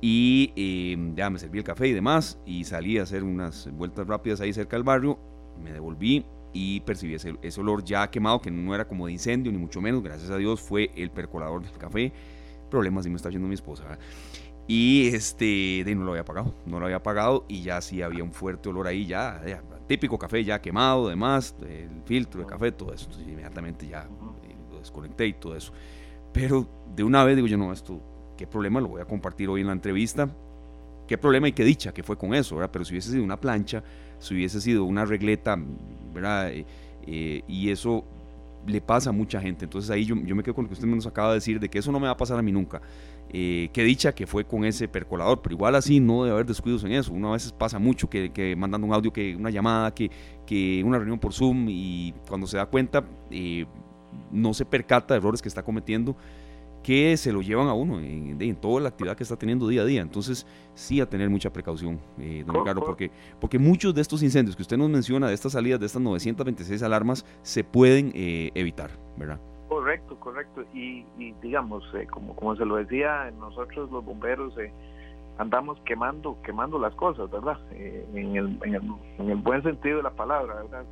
Y 0.00 0.52
eh, 0.56 1.12
ya 1.14 1.28
me 1.28 1.38
serví 1.38 1.58
el 1.58 1.64
café 1.64 1.88
y 1.88 1.92
demás 1.92 2.38
y 2.46 2.64
salí 2.64 2.98
a 2.98 3.02
hacer 3.02 3.22
unas 3.22 3.70
vueltas 3.72 4.06
rápidas 4.06 4.40
ahí 4.40 4.52
cerca 4.52 4.76
del 4.76 4.84
barrio, 4.84 5.18
me 5.62 5.72
devolví 5.72 6.24
y 6.52 6.80
percibí 6.80 7.14
ese, 7.14 7.60
olor 7.60 7.84
ya 7.84 8.10
quemado 8.10 8.40
que 8.40 8.50
no 8.50 8.74
era 8.74 8.88
como 8.88 9.06
de 9.06 9.12
incendio 9.12 9.52
ni 9.52 9.58
mucho 9.58 9.80
menos, 9.80 10.02
gracias 10.02 10.30
a 10.30 10.36
Dios 10.36 10.60
fue 10.60 10.90
el 10.96 11.10
percolador 11.10 11.62
del 11.62 11.76
café, 11.78 12.12
problemas 12.70 13.06
y 13.06 13.10
me 13.10 13.16
está 13.16 13.28
haciendo 13.28 13.48
mi 13.48 13.54
esposa. 13.54 13.98
Y 14.66 15.08
este, 15.08 15.82
de, 15.84 15.94
no 15.96 16.04
lo 16.04 16.10
había 16.12 16.22
apagado, 16.22 16.54
no 16.64 16.78
lo 16.78 16.86
había 16.86 16.98
apagado 16.98 17.44
y 17.48 17.62
ya 17.62 17.80
sí 17.80 18.02
había 18.02 18.22
un 18.22 18.32
fuerte 18.32 18.68
olor 18.68 18.86
ahí, 18.86 19.04
ya, 19.04 19.42
típico 19.88 20.16
café 20.16 20.44
ya 20.44 20.60
quemado, 20.60 21.08
además, 21.08 21.56
el 21.62 22.02
filtro 22.04 22.40
de 22.40 22.46
café, 22.46 22.70
todo 22.70 22.94
eso. 22.94 23.10
Inmediatamente 23.20 23.88
ya 23.88 24.02
eh, 24.44 24.54
lo 24.70 24.78
desconecté 24.78 25.26
y 25.26 25.32
todo 25.32 25.56
eso. 25.56 25.72
Pero 26.32 26.68
de 26.94 27.02
una 27.02 27.24
vez 27.24 27.34
digo 27.34 27.48
yo, 27.48 27.58
no, 27.58 27.72
esto, 27.72 28.00
¿qué 28.40 28.46
problema? 28.46 28.80
Lo 28.80 28.88
voy 28.88 29.02
a 29.02 29.04
compartir 29.04 29.50
hoy 29.50 29.60
en 29.60 29.66
la 29.66 29.74
entrevista. 29.74 30.26
¿Qué 31.06 31.18
problema 31.18 31.46
y 31.48 31.52
qué 31.52 31.62
dicha 31.62 31.92
que 31.92 32.02
fue 32.02 32.16
con 32.16 32.32
eso? 32.32 32.56
¿verdad? 32.56 32.70
Pero 32.72 32.86
si 32.86 32.94
hubiese 32.94 33.10
sido 33.10 33.22
una 33.22 33.38
plancha, 33.38 33.84
si 34.18 34.32
hubiese 34.32 34.62
sido 34.62 34.86
una 34.86 35.04
regleta, 35.04 35.58
¿verdad? 36.14 36.50
Eh, 36.50 36.64
eh, 37.06 37.42
y 37.46 37.68
eso 37.68 38.02
le 38.66 38.80
pasa 38.80 39.10
a 39.10 39.12
mucha 39.12 39.42
gente. 39.42 39.66
Entonces 39.66 39.90
ahí 39.90 40.06
yo, 40.06 40.16
me 40.16 40.42
quedo 40.42 40.54
con 40.54 40.64
lo 40.64 40.68
que 40.70 40.72
usted 40.72 40.86
nos 40.86 41.06
acaba 41.06 41.28
de 41.28 41.34
decir, 41.34 41.60
de 41.60 41.68
que 41.68 41.80
eso 41.80 41.92
no 41.92 42.00
me 42.00 42.06
va 42.06 42.12
a 42.12 42.16
pasar 42.16 42.38
a 42.38 42.42
mí 42.42 42.50
nunca. 42.50 42.80
Eh, 43.28 43.68
qué 43.74 43.84
dicha 43.84 44.14
que 44.14 44.26
fue 44.26 44.44
con 44.46 44.64
ese 44.64 44.88
percolador, 44.88 45.42
pero 45.42 45.54
igual 45.54 45.74
así 45.74 46.00
no 46.00 46.24
debe 46.24 46.32
haber 46.36 46.46
descuidos 46.46 46.82
en 46.84 46.92
eso. 46.92 47.12
Uno 47.12 47.28
a 47.28 47.32
veces 47.32 47.52
pasa 47.52 47.78
mucho 47.78 48.08
que, 48.08 48.32
que 48.32 48.56
mandando 48.56 48.86
un 48.86 48.94
audio, 48.94 49.12
que 49.12 49.36
una 49.36 49.50
llamada, 49.50 49.92
que, 49.92 50.10
que 50.46 50.82
una 50.82 50.96
reunión 50.96 51.18
por 51.18 51.34
Zoom 51.34 51.66
y 51.68 52.14
cuando 52.26 52.46
se 52.46 52.56
da 52.56 52.64
cuenta 52.64 53.04
no 54.32 54.54
se 54.54 54.64
percata 54.64 55.12
de 55.12 55.18
errores 55.18 55.42
que 55.42 55.48
está 55.48 55.62
cometiendo 55.62 56.16
que 56.82 57.16
se 57.16 57.32
lo 57.32 57.42
llevan 57.42 57.68
a 57.68 57.74
uno 57.74 58.00
en, 58.00 58.56
toda 58.56 58.80
la 58.80 58.88
actividad 58.88 59.16
que 59.16 59.22
está 59.22 59.36
teniendo 59.36 59.68
día 59.68 59.82
a 59.82 59.84
día. 59.84 60.00
Entonces, 60.00 60.46
sí 60.74 61.00
a 61.00 61.08
tener 61.08 61.28
mucha 61.28 61.52
precaución, 61.52 62.00
eh, 62.18 62.42
don 62.46 62.56
Ricardo, 62.56 62.84
porque, 62.84 63.10
porque 63.40 63.58
muchos 63.58 63.94
de 63.94 64.00
estos 64.00 64.22
incendios 64.22 64.56
que 64.56 64.62
usted 64.62 64.76
nos 64.76 64.88
menciona, 64.88 65.28
de 65.28 65.34
estas 65.34 65.52
salidas, 65.52 65.80
de 65.80 65.86
estas 65.86 66.02
926 66.02 66.82
alarmas, 66.82 67.24
se 67.42 67.64
pueden 67.64 68.12
eh, 68.14 68.50
evitar, 68.54 68.90
¿verdad? 69.16 69.40
Correcto, 69.68 70.18
correcto. 70.18 70.64
Y, 70.74 71.04
digamos, 71.42 71.84
eh, 71.94 72.06
como, 72.10 72.34
como 72.34 72.56
se 72.56 72.64
lo 72.64 72.76
decía, 72.76 73.30
nosotros 73.38 73.90
los 73.90 74.04
bomberos 74.04 74.54
andamos 75.38 75.80
quemando 75.86 76.36
quemando 76.42 76.78
las 76.78 76.94
cosas, 76.96 77.30
¿verdad? 77.30 77.58
en, 77.72 78.36
el, 78.36 78.58
en, 78.62 78.74
el, 78.74 78.82
en 79.18 79.30
el 79.30 79.36
buen 79.36 79.62
sentido 79.62 79.98
de 79.98 80.02
la 80.02 80.10
palabra, 80.10 80.54
¿verdad? 80.62 80.84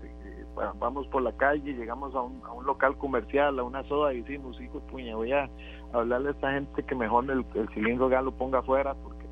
vamos 0.78 1.06
por 1.08 1.22
la 1.22 1.32
calle, 1.32 1.74
llegamos 1.74 2.14
a 2.14 2.20
un, 2.20 2.40
a 2.44 2.52
un 2.52 2.66
local 2.66 2.96
comercial, 2.98 3.58
a 3.58 3.62
una 3.62 3.82
soda 3.84 4.12
y 4.12 4.22
decimos, 4.22 4.60
hijo 4.60 4.80
puña, 4.80 5.14
voy 5.16 5.32
a 5.32 5.48
hablarle 5.92 6.28
a 6.28 6.32
esta 6.32 6.52
gente 6.52 6.82
que 6.82 6.94
mejor 6.94 7.30
el, 7.30 7.44
cilindro 7.74 8.08
gas 8.08 8.24
lo 8.24 8.32
ponga 8.32 8.58
afuera 8.60 8.94
porque 9.02 9.26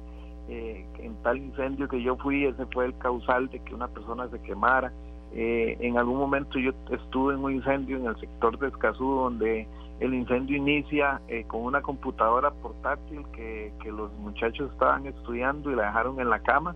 eh, 0.49 0.87
en 0.99 1.15
tal 1.23 1.39
incendio 1.39 1.89
que 1.89 2.03
yo 2.03 2.17
fui, 2.17 2.45
ese 2.45 2.67
fue 2.67 2.87
el 2.87 2.99
causal 2.99 3.49
de 3.49 3.59
que 3.61 3.75
una 3.75 3.89
persona 3.89 4.29
se 4.29 4.41
quemara. 4.43 4.93
Eh, 5.33 5.77
en 5.81 5.99
algún 5.99 6.19
momento 6.19 6.59
yo 6.59 6.73
estuve 6.91 7.35
en 7.35 7.45
un 7.45 7.53
incendio 7.53 7.97
en 7.97 8.07
el 8.07 8.17
sector 8.19 8.59
de 8.59 8.69
Escazú 8.69 9.05
donde 9.05 9.67
el 10.01 10.15
incendio 10.15 10.57
inicia 10.57 11.21
eh, 11.29 11.45
con 11.47 11.63
una 11.63 11.83
computadora 11.83 12.51
portátil 12.53 13.25
que, 13.33 13.73
que 13.83 13.91
los 13.91 14.13
muchachos 14.15 14.71
estaban 14.73 15.07
estudiando 15.07 15.71
y 15.71 15.75
la 15.75 15.87
dejaron 15.87 16.21
en 16.21 16.31
la 16.31 16.39
cama 16.41 16.75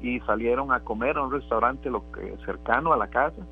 y 0.00 0.18
salieron 0.20 0.72
a 0.72 0.80
comer 0.80 1.18
a 1.18 1.22
un 1.22 1.30
restaurante 1.30 1.90
lo 1.90 2.10
que, 2.12 2.36
cercano 2.46 2.92
a 2.92 2.96
la 2.96 3.08
casa 3.08 3.44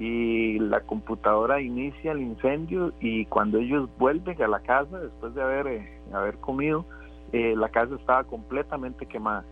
y 0.00 0.58
la 0.58 0.80
computadora 0.80 1.60
inicia 1.60 2.12
el 2.12 2.22
incendio 2.22 2.94
y 3.00 3.26
cuando 3.26 3.58
ellos 3.58 3.86
vuelven 3.98 4.42
a 4.42 4.48
la 4.48 4.60
casa 4.60 4.98
después 4.98 5.34
de 5.34 5.42
haber, 5.42 5.66
eh, 5.66 5.98
haber 6.10 6.38
comido, 6.38 6.86
eh, 7.32 7.54
la 7.54 7.68
casa 7.68 7.96
estaba 7.96 8.24
completamente 8.24 9.04
quemada. 9.04 9.44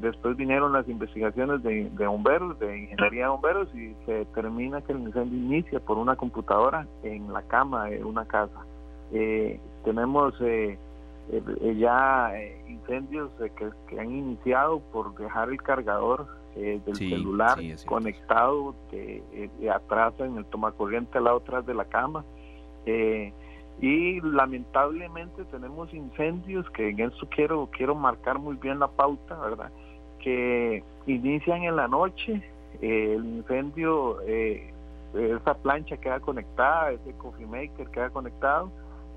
Después 0.00 0.38
vinieron 0.38 0.72
las 0.72 0.88
investigaciones 0.88 1.62
de, 1.62 1.90
bomberos, 2.06 2.58
de 2.58 2.78
ingeniería 2.78 3.24
de 3.24 3.28
bomberos 3.28 3.74
y 3.74 3.94
se 4.06 4.12
determina 4.12 4.80
que 4.80 4.92
el 4.92 5.00
incendio 5.00 5.38
inicia 5.38 5.80
por 5.80 5.98
una 5.98 6.16
computadora 6.16 6.86
en 7.02 7.30
la 7.30 7.42
cama 7.42 7.84
de 7.90 8.02
una 8.02 8.24
casa. 8.24 8.64
Eh, 9.12 9.60
tenemos 9.84 10.32
ya 11.76 12.32
incendios 12.66 13.30
que, 13.38 13.68
que 13.86 14.00
han 14.00 14.10
iniciado 14.10 14.80
por 14.92 15.14
dejar 15.16 15.50
el 15.50 15.62
cargador 15.62 16.39
eh, 16.56 16.80
del 16.84 16.96
celular 16.96 17.58
conectado 17.86 18.74
de, 18.90 19.22
eh, 19.32 19.70
atrás 19.70 20.14
en 20.18 20.36
el 20.36 20.44
tomacorriente 20.46 21.18
al 21.18 21.24
lado 21.24 21.36
atrás 21.36 21.64
de 21.64 21.74
la 21.74 21.84
cama. 21.84 22.24
Eh, 22.86 23.32
y 23.80 24.20
lamentablemente 24.20 25.44
tenemos 25.44 25.94
incendios 25.94 26.68
que 26.70 26.88
en 26.88 27.00
eso 27.00 27.28
quiero 27.30 27.68
quiero 27.70 27.94
marcar 27.94 28.38
muy 28.38 28.56
bien 28.56 28.80
la 28.80 28.88
pauta, 28.88 29.38
¿verdad? 29.38 29.70
Que 30.18 30.82
inician 31.06 31.62
en 31.62 31.76
la 31.76 31.86
noche, 31.86 32.42
el 32.80 33.24
incendio 33.24 34.20
esa 35.14 35.54
plancha 35.54 35.96
queda 35.98 36.20
conectada, 36.20 36.90
ese 36.92 37.12
coffee 37.12 37.46
maker 37.46 37.88
queda 37.90 38.10
conectado, 38.10 38.70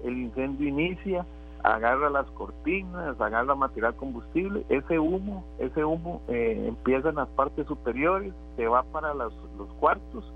el 0.03 0.17
incendio 0.17 0.67
inicia, 0.67 1.25
agarra 1.63 2.09
las 2.09 2.29
cortinas, 2.31 3.19
agarra 3.19 3.55
material 3.55 3.95
combustible, 3.95 4.65
ese 4.67 4.99
humo, 4.99 5.45
ese 5.59 5.83
humo 5.85 6.21
eh, 6.27 6.65
empieza 6.67 7.09
en 7.09 7.15
las 7.15 7.29
partes 7.29 7.65
superiores, 7.67 8.33
se 8.57 8.67
va 8.67 8.83
para 8.83 9.13
los, 9.13 9.33
cuartos, 9.79 10.31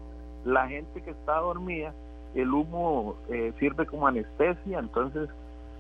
la 0.46 0.68
gente 0.68 1.02
que 1.04 1.12
está 1.12 1.40
dormida, 1.40 1.94
el 2.34 2.52
humo 2.54 3.18
eh, 3.28 3.54
sirve 3.60 3.86
como 3.86 4.08
anestesia, 4.08 4.80
entonces 4.80 5.30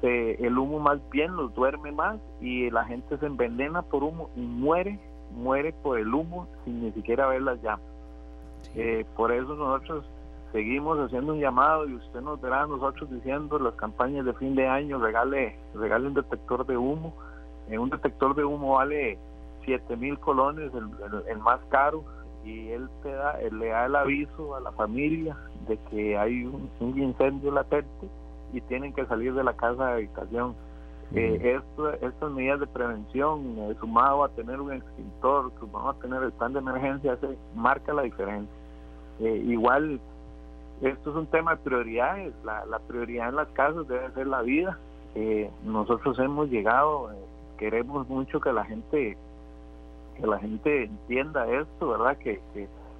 eh, 0.01 0.35
el 0.39 0.57
humo 0.57 0.79
más 0.79 0.99
bien 1.11 1.35
los 1.35 1.55
duerme 1.55 1.93
más 1.93 2.19
y 2.41 2.69
la 2.69 2.83
gente 2.83 3.17
se 3.17 3.25
envenena 3.25 3.81
por 3.83 4.03
humo 4.03 4.29
y 4.35 4.41
muere, 4.41 4.99
muere 5.31 5.73
por 5.81 5.97
el 5.97 6.13
humo 6.13 6.47
sin 6.65 6.83
ni 6.83 6.91
siquiera 6.91 7.27
ver 7.27 7.41
las 7.41 7.61
llamas. 7.61 7.85
por 9.15 9.31
eso 9.31 9.55
nosotros 9.55 10.05
seguimos 10.51 10.97
haciendo 10.99 11.33
un 11.33 11.39
llamado 11.39 11.87
y 11.87 11.95
usted 11.95 12.21
nos 12.21 12.39
verá 12.41 12.63
a 12.63 12.67
nosotros 12.67 13.09
diciendo 13.09 13.59
las 13.59 13.75
campañas 13.75 14.25
de 14.25 14.33
fin 14.33 14.55
de 14.55 14.67
año, 14.67 14.99
regale, 14.99 15.57
regale 15.73 16.07
un 16.07 16.13
detector 16.13 16.65
de 16.65 16.77
humo. 16.77 17.13
Eh, 17.69 17.77
un 17.77 17.89
detector 17.89 18.35
de 18.35 18.45
humo 18.45 18.75
vale 18.75 19.17
7 19.65 19.97
mil 19.97 20.17
colones, 20.19 20.71
el, 21.27 21.37
más 21.39 21.59
caro, 21.69 22.03
y 22.45 22.69
él 22.69 22.87
te 23.03 23.11
da, 23.11 23.37
le 23.39 23.67
da 23.67 23.85
el 23.85 23.95
aviso 23.95 24.55
a 24.55 24.61
la 24.61 24.71
familia 24.71 25.35
de 25.67 25.77
que 25.89 26.17
hay 26.17 26.45
un, 26.45 26.69
incendio 26.79 27.51
latente 27.51 28.07
y 28.53 28.61
tienen 28.61 28.93
que 28.93 29.05
salir 29.05 29.33
de 29.33 29.43
la 29.43 29.53
casa 29.53 29.87
de 29.87 29.93
habitación. 29.93 30.55
Eh, 31.13 31.57
esto, 31.57 31.93
estas 31.93 32.31
medidas 32.31 32.59
de 32.61 32.67
prevención, 32.67 33.55
eh, 33.59 33.75
sumado 33.79 34.23
a 34.23 34.29
tener 34.29 34.59
un 34.59 34.73
extintor, 34.73 35.51
sumado 35.59 35.89
a 35.89 35.93
tener 35.95 36.23
el 36.23 36.31
plan 36.31 36.53
de 36.53 36.59
emergencia, 36.59 37.17
se 37.17 37.37
marca 37.55 37.93
la 37.93 38.03
diferencia. 38.03 38.53
igual 39.19 39.99
esto 40.81 41.09
es 41.09 41.15
un 41.15 41.27
tema 41.27 41.55
de 41.55 41.61
prioridades. 41.63 42.33
La, 42.43 42.79
prioridad 42.87 43.29
en 43.29 43.35
las 43.35 43.47
casas 43.49 43.87
debe 43.87 44.11
ser 44.11 44.27
la 44.27 44.41
vida. 44.41 44.77
Eh, 45.15 45.49
nosotros 45.63 46.17
hemos 46.19 46.49
llegado, 46.49 47.11
eh, 47.11 47.15
queremos 47.57 48.07
mucho 48.07 48.39
que 48.39 48.53
la 48.53 48.65
gente 48.65 49.17
que 50.15 50.25
la 50.25 50.39
gente 50.39 50.85
entienda 50.85 51.47
esto, 51.47 51.89
¿verdad? 51.89 52.17
Que, 52.17 52.39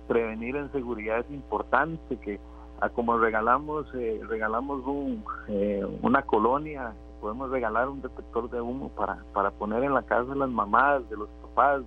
prevenir 0.07 0.55
en 0.55 0.71
seguridad 0.71 1.19
es 1.19 1.31
importante, 1.31 2.15
que 2.17 2.39
a 2.79 2.89
como 2.89 3.17
regalamos 3.17 3.87
eh, 3.93 4.21
regalamos 4.29 4.85
un, 4.85 5.21
una 6.01 6.21
colonia, 6.21 6.93
podemos 7.19 7.49
regalar 7.49 7.89
un 7.89 8.01
detector 8.01 8.49
de 8.49 8.61
humo 8.61 8.89
para, 8.89 9.17
para 9.33 9.51
poner 9.51 9.83
en 9.83 9.93
la 9.93 10.03
casa 10.03 10.31
de 10.31 10.37
las 10.37 10.49
mamás, 10.49 11.09
de 11.09 11.17
los 11.17 11.27
papás, 11.41 11.81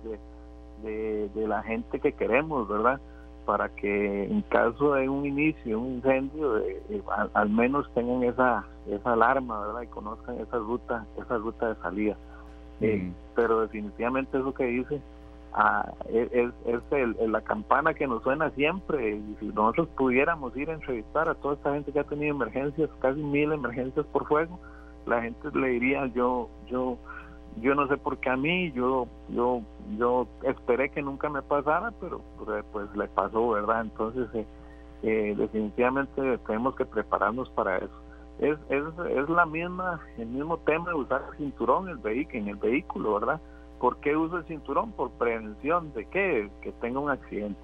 de, 0.83 1.29
de 1.29 1.47
la 1.47 1.63
gente 1.63 1.99
que 1.99 2.11
queremos, 2.11 2.67
¿verdad? 2.67 2.99
Para 3.45 3.69
que 3.69 4.23
en 4.23 4.41
caso 4.43 4.93
de 4.93 5.09
un 5.09 5.25
inicio, 5.25 5.79
un 5.79 5.95
incendio, 5.95 6.57
eh, 6.59 6.81
eh, 6.89 7.01
al, 7.33 7.49
menos 7.49 7.89
tengan 7.93 8.23
esa 8.23 8.65
esa 8.87 9.13
alarma, 9.13 9.59
¿verdad? 9.67 9.81
Y 9.81 9.87
conozcan 9.87 10.39
esa 10.39 10.57
ruta, 10.57 11.05
esa 11.17 11.37
ruta 11.37 11.69
de 11.69 11.81
salida. 11.81 12.17
Eh, 12.81 13.11
pero 13.35 13.61
definitivamente 13.61 14.39
eso 14.39 14.53
que 14.55 14.65
dice 14.65 14.99
ah, 15.53 15.91
es, 16.09 16.51
es 16.65 17.29
la 17.29 17.41
campana 17.41 17.93
que 17.93 18.07
nos 18.07 18.23
suena 18.23 18.49
siempre. 18.51 19.17
Y 19.17 19.35
si 19.39 19.45
nosotros 19.47 19.87
pudiéramos 19.97 20.55
ir 20.57 20.69
a 20.69 20.73
entrevistar 20.73 21.29
a 21.29 21.35
toda 21.35 21.55
esta 21.55 21.73
gente 21.73 21.91
que 21.91 21.99
ha 21.99 22.03
tenido 22.03 22.35
emergencias, 22.35 22.89
casi 22.99 23.21
mil 23.21 23.51
emergencias 23.51 24.05
por 24.07 24.27
fuego, 24.27 24.59
la 25.05 25.21
gente 25.21 25.49
le 25.53 25.67
diría 25.67 26.07
yo 26.07 26.49
yo 26.69 26.97
yo 27.59 27.75
no 27.75 27.87
sé 27.87 27.97
por 27.97 28.17
qué 28.19 28.29
a 28.29 28.37
mí, 28.37 28.71
yo, 28.71 29.07
yo, 29.29 29.61
yo 29.97 30.27
esperé 30.43 30.89
que 30.89 31.01
nunca 31.01 31.29
me 31.29 31.41
pasara, 31.41 31.91
pero 31.99 32.21
pues 32.71 32.95
le 32.95 33.07
pasó, 33.09 33.49
¿verdad? 33.49 33.81
Entonces, 33.81 34.27
eh, 34.33 34.45
eh, 35.03 35.35
definitivamente 35.37 36.37
tenemos 36.39 36.75
que 36.75 36.85
prepararnos 36.85 37.49
para 37.49 37.77
eso. 37.77 38.01
Es, 38.39 38.57
es, 38.69 38.83
es 39.09 39.29
la 39.29 39.45
misma, 39.45 39.99
el 40.17 40.27
mismo 40.27 40.57
tema 40.59 40.89
de 40.89 40.95
usar 40.95 41.23
el 41.31 41.37
cinturón 41.37 41.89
el, 41.89 41.97
vehículo, 41.97 42.39
en 42.39 42.47
el 42.47 42.55
vehículo, 42.55 43.13
¿verdad? 43.19 43.41
¿Por 43.79 43.97
qué 43.97 44.15
uso 44.15 44.37
el 44.37 44.45
cinturón? 44.45 44.91
Por 44.93 45.11
prevención 45.11 45.91
de 45.93 46.05
qué? 46.05 46.49
Que 46.61 46.71
tenga 46.73 46.99
un 46.99 47.09
accidente. 47.09 47.59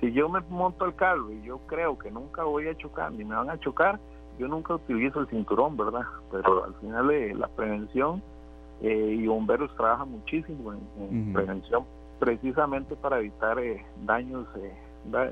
Si 0.00 0.12
yo 0.12 0.28
me 0.28 0.40
monto 0.48 0.84
el 0.84 0.94
carro 0.94 1.30
y 1.32 1.42
yo 1.42 1.58
creo 1.66 1.98
que 1.98 2.10
nunca 2.10 2.44
voy 2.44 2.68
a 2.68 2.76
chocar 2.76 3.12
ni 3.12 3.24
me 3.24 3.34
van 3.36 3.50
a 3.50 3.60
chocar, 3.60 3.98
yo 4.38 4.48
nunca 4.48 4.74
utilizo 4.74 5.20
el 5.20 5.28
cinturón, 5.28 5.76
¿verdad? 5.76 6.02
Pero 6.30 6.64
al 6.64 6.74
final 6.74 7.10
eh, 7.10 7.34
la 7.34 7.48
prevención 7.48 8.22
eh, 8.82 9.16
y 9.18 9.26
bomberos 9.26 9.74
trabajan 9.76 10.10
muchísimo 10.10 10.72
en, 10.72 11.32
prevención 11.32 11.84
precisamente 12.18 12.96
para 12.96 13.20
evitar 13.20 13.58
eh, 13.60 13.84
daños 14.04 14.46
eh, 14.56 14.72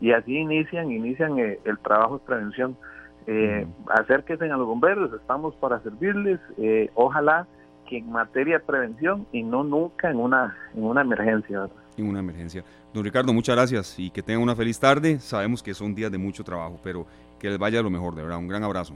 Y 0.00 0.12
así 0.12 0.36
inician, 0.36 0.90
inician 0.90 1.38
eh, 1.38 1.58
el 1.64 1.78
trabajo 1.78 2.18
de 2.18 2.26
prevención. 2.26 2.76
Eh, 3.26 3.66
acérquense 3.88 4.44
a 4.50 4.56
los 4.56 4.66
bomberos, 4.66 5.12
estamos 5.14 5.54
para 5.56 5.80
servirles. 5.80 6.38
ojalá 6.94 7.46
que 7.88 7.98
en 7.98 8.10
materia 8.10 8.58
de 8.58 8.64
prevención 8.64 9.26
y 9.32 9.42
no 9.42 9.64
nunca 9.64 10.10
en 10.10 10.18
una, 10.18 10.56
en 10.74 10.84
una 10.84 11.02
emergencia, 11.02 11.60
¿verdad? 11.60 11.76
En 11.96 12.08
una 12.08 12.20
emergencia. 12.20 12.64
Don 12.92 13.04
Ricardo, 13.04 13.32
muchas 13.32 13.56
gracias 13.56 13.98
y 13.98 14.10
que 14.10 14.22
tengan 14.22 14.42
una 14.42 14.56
feliz 14.56 14.78
tarde. 14.78 15.18
Sabemos 15.20 15.62
que 15.62 15.74
son 15.74 15.94
días 15.94 16.10
de 16.10 16.18
mucho 16.18 16.44
trabajo, 16.44 16.78
pero 16.82 17.06
que 17.38 17.48
les 17.48 17.58
vaya 17.58 17.82
lo 17.82 17.90
mejor, 17.90 18.14
de 18.14 18.22
verdad. 18.22 18.38
Un 18.38 18.48
gran 18.48 18.64
abrazo. 18.64 18.94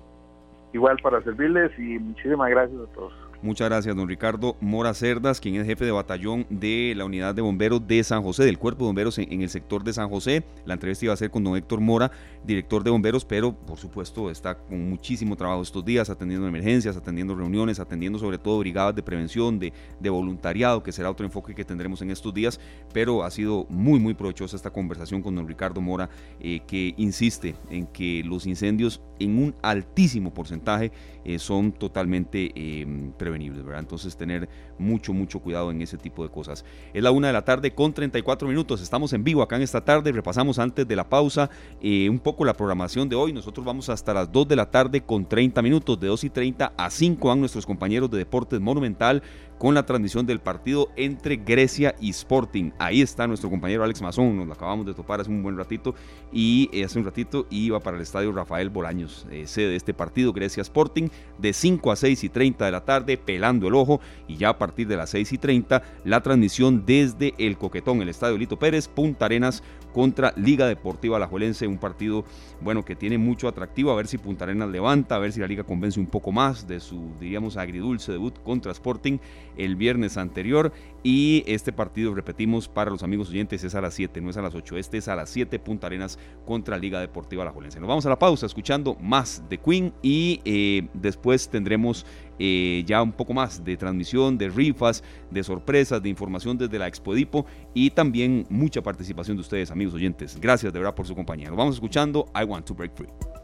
Igual 0.72 0.98
para 1.02 1.22
servirles 1.22 1.76
y 1.78 1.98
muchísimas 1.98 2.50
gracias 2.50 2.80
a 2.80 2.92
todos. 2.94 3.27
Muchas 3.40 3.68
gracias, 3.68 3.94
don 3.94 4.08
Ricardo 4.08 4.56
Mora 4.60 4.92
Cerdas, 4.94 5.38
quien 5.38 5.54
es 5.54 5.64
jefe 5.64 5.84
de 5.84 5.92
batallón 5.92 6.44
de 6.50 6.92
la 6.96 7.04
unidad 7.04 7.36
de 7.36 7.40
bomberos 7.40 7.86
de 7.86 8.02
San 8.02 8.24
José, 8.24 8.44
del 8.44 8.58
cuerpo 8.58 8.80
de 8.80 8.88
bomberos 8.88 9.16
en, 9.18 9.42
el 9.42 9.48
sector 9.48 9.84
de 9.84 9.92
San 9.92 10.08
José. 10.08 10.42
La 10.64 10.74
entrevista 10.74 11.04
iba 11.04 11.14
a 11.14 11.16
ser 11.16 11.30
con 11.30 11.44
don 11.44 11.56
Héctor 11.56 11.80
Mora, 11.80 12.10
director 12.44 12.82
de 12.82 12.90
bomberos, 12.90 13.24
pero 13.24 13.54
por 13.54 13.78
supuesto 13.78 14.28
está 14.28 14.58
con 14.58 14.90
muchísimo 14.90 15.36
trabajo 15.36 15.62
estos 15.62 15.84
días, 15.84 16.10
atendiendo 16.10 16.48
emergencias, 16.48 16.96
atendiendo 16.96 17.36
reuniones, 17.36 17.78
atendiendo 17.78 18.18
sobre 18.18 18.38
todo 18.38 18.58
brigadas 18.58 18.96
de 18.96 19.04
prevención, 19.04 19.60
de, 19.60 19.72
voluntariado, 20.10 20.82
que 20.82 20.90
será 20.90 21.08
otro 21.08 21.24
enfoque 21.24 21.54
que 21.54 21.64
tendremos 21.64 22.02
en 22.02 22.10
estos 22.10 22.34
días. 22.34 22.58
Pero 22.92 23.22
ha 23.22 23.30
sido 23.30 23.66
muy, 23.68 24.00
muy 24.00 24.14
provechosa 24.14 24.56
esta 24.56 24.72
conversación 24.72 25.22
con 25.22 25.36
don 25.36 25.46
Ricardo 25.46 25.80
Mora, 25.80 26.10
eh, 26.40 26.58
que 26.66 26.92
insiste 26.96 27.54
en 27.70 27.86
que 27.86 28.24
los 28.24 28.48
incendios 28.48 29.00
en 29.20 29.38
un 29.38 29.54
altísimo 29.62 30.34
porcentaje 30.34 30.90
eh, 31.24 31.38
son 31.38 31.72
totalmente 31.72 32.50
eh, 32.54 32.86
Entonces 33.36 34.16
tener 34.16 34.48
mucho, 34.78 35.12
mucho 35.12 35.40
cuidado 35.40 35.70
en 35.70 35.82
ese 35.82 35.96
tipo 35.96 36.22
de 36.22 36.30
cosas. 36.30 36.64
Es 36.92 37.02
la 37.02 37.10
una 37.10 37.28
de 37.28 37.32
la 37.32 37.42
tarde 37.42 37.72
con 37.72 37.92
34 37.92 38.48
minutos, 38.48 38.80
estamos 38.80 39.12
en 39.12 39.24
vivo 39.24 39.42
acá 39.42 39.56
en 39.56 39.62
esta 39.62 39.84
tarde, 39.84 40.12
repasamos 40.12 40.58
antes 40.58 40.86
de 40.86 40.96
la 40.96 41.08
pausa 41.08 41.50
eh, 41.80 42.08
un 42.08 42.18
poco 42.18 42.44
la 42.44 42.54
programación 42.54 43.08
de 43.08 43.16
hoy, 43.16 43.32
nosotros 43.32 43.64
vamos 43.64 43.88
hasta 43.88 44.14
las 44.14 44.30
2 44.30 44.48
de 44.48 44.56
la 44.56 44.70
tarde 44.70 45.00
con 45.00 45.28
30 45.28 45.62
minutos, 45.62 45.98
de 46.00 46.06
2 46.06 46.24
y 46.24 46.30
30 46.30 46.72
a 46.76 46.90
5 46.90 47.28
van 47.28 47.40
nuestros 47.40 47.66
compañeros 47.66 48.10
de 48.10 48.18
Deportes 48.18 48.60
Monumental 48.60 49.22
con 49.58 49.74
la 49.74 49.84
transmisión 49.84 50.24
del 50.24 50.40
partido 50.40 50.88
entre 50.96 51.36
Grecia 51.36 51.94
y 52.00 52.10
Sporting. 52.10 52.70
Ahí 52.78 53.02
está 53.02 53.26
nuestro 53.26 53.50
compañero 53.50 53.82
Alex 53.82 54.00
Mazón, 54.00 54.36
nos 54.36 54.46
lo 54.46 54.52
acabamos 54.52 54.86
de 54.86 54.94
topar 54.94 55.20
hace 55.20 55.30
un 55.30 55.42
buen 55.42 55.56
ratito 55.56 55.94
y 56.32 56.70
eh, 56.72 56.84
hace 56.84 56.98
un 56.98 57.04
ratito 57.04 57.46
iba 57.50 57.80
para 57.80 57.96
el 57.96 58.02
estadio 58.02 58.32
Rafael 58.32 58.70
Bolaños, 58.70 59.26
eh, 59.30 59.46
sede 59.46 59.70
de 59.70 59.76
este 59.76 59.94
partido 59.94 60.32
Grecia 60.32 60.60
Sporting, 60.60 61.08
de 61.38 61.52
5 61.52 61.92
a 61.92 61.96
6 61.96 62.24
y 62.24 62.28
30 62.28 62.64
de 62.64 62.70
la 62.70 62.84
tarde, 62.84 63.16
pelando 63.16 63.68
el 63.68 63.74
ojo 63.74 64.00
y 64.28 64.36
ya 64.36 64.50
a 64.50 64.58
partir 64.58 64.86
de 64.86 64.96
las 64.96 65.10
6 65.10 65.32
y 65.32 65.38
30 65.38 65.82
la 66.04 66.22
transmisión 66.22 66.84
desde 66.86 67.34
el 67.38 67.58
Coquetón, 67.58 68.00
el 68.00 68.08
estadio 68.08 68.38
Lito 68.38 68.58
Pérez, 68.58 68.88
Punta 68.88 69.24
Arenas 69.24 69.62
contra 69.92 70.32
Liga 70.36 70.66
Deportiva 70.66 71.16
Alajuelense, 71.16 71.66
un 71.66 71.78
partido 71.78 72.24
bueno 72.60 72.84
que 72.84 72.94
tiene 72.94 73.18
mucho 73.18 73.48
atractivo, 73.48 73.90
a 73.90 73.96
ver 73.96 74.06
si 74.06 74.18
Punta 74.18 74.44
Arenas 74.44 74.68
levanta, 74.68 75.16
a 75.16 75.18
ver 75.18 75.32
si 75.32 75.40
la 75.40 75.46
liga 75.46 75.64
convence 75.64 75.98
un 75.98 76.06
poco 76.06 76.30
más 76.30 76.68
de 76.68 76.78
su 76.78 77.10
diríamos 77.18 77.56
agridulce 77.56 78.12
debut 78.12 78.40
contra 78.42 78.72
Sporting 78.72 79.18
el 79.58 79.76
viernes 79.76 80.16
anterior 80.16 80.72
y 81.02 81.44
este 81.46 81.72
partido, 81.72 82.14
repetimos, 82.14 82.68
para 82.68 82.90
los 82.90 83.02
amigos 83.02 83.28
oyentes 83.28 83.62
es 83.62 83.74
a 83.74 83.80
las 83.80 83.94
7, 83.94 84.20
no 84.20 84.30
es 84.30 84.36
a 84.36 84.42
las 84.42 84.54
8, 84.54 84.78
este 84.78 84.98
es 84.98 85.08
a 85.08 85.14
las 85.14 85.30
7 85.30 85.58
Punta 85.58 85.86
Arenas 85.86 86.18
contra 86.44 86.78
Liga 86.78 87.00
Deportiva 87.00 87.44
La 87.44 87.52
Jolense. 87.52 87.78
Nos 87.78 87.88
vamos 87.88 88.06
a 88.06 88.08
la 88.08 88.18
pausa 88.18 88.46
escuchando 88.46 88.96
más 89.00 89.42
de 89.48 89.58
Queen 89.58 89.92
y 90.02 90.40
eh, 90.44 90.88
después 90.94 91.48
tendremos 91.48 92.06
eh, 92.38 92.84
ya 92.86 93.02
un 93.02 93.12
poco 93.12 93.34
más 93.34 93.64
de 93.64 93.76
transmisión, 93.76 94.38
de 94.38 94.48
rifas, 94.48 95.04
de 95.30 95.42
sorpresas, 95.42 96.02
de 96.02 96.08
información 96.08 96.58
desde 96.58 96.78
la 96.78 96.88
Expodipo 96.88 97.46
y 97.74 97.90
también 97.90 98.46
mucha 98.48 98.82
participación 98.82 99.36
de 99.36 99.42
ustedes, 99.42 99.70
amigos 99.70 99.94
oyentes. 99.94 100.38
Gracias 100.40 100.72
de 100.72 100.78
verdad 100.78 100.94
por 100.94 101.06
su 101.06 101.14
compañía. 101.14 101.48
Nos 101.48 101.58
vamos 101.58 101.74
escuchando 101.76 102.26
I 102.34 102.44
Want 102.44 102.66
to 102.66 102.74
Break 102.74 102.94
Free. 102.94 103.37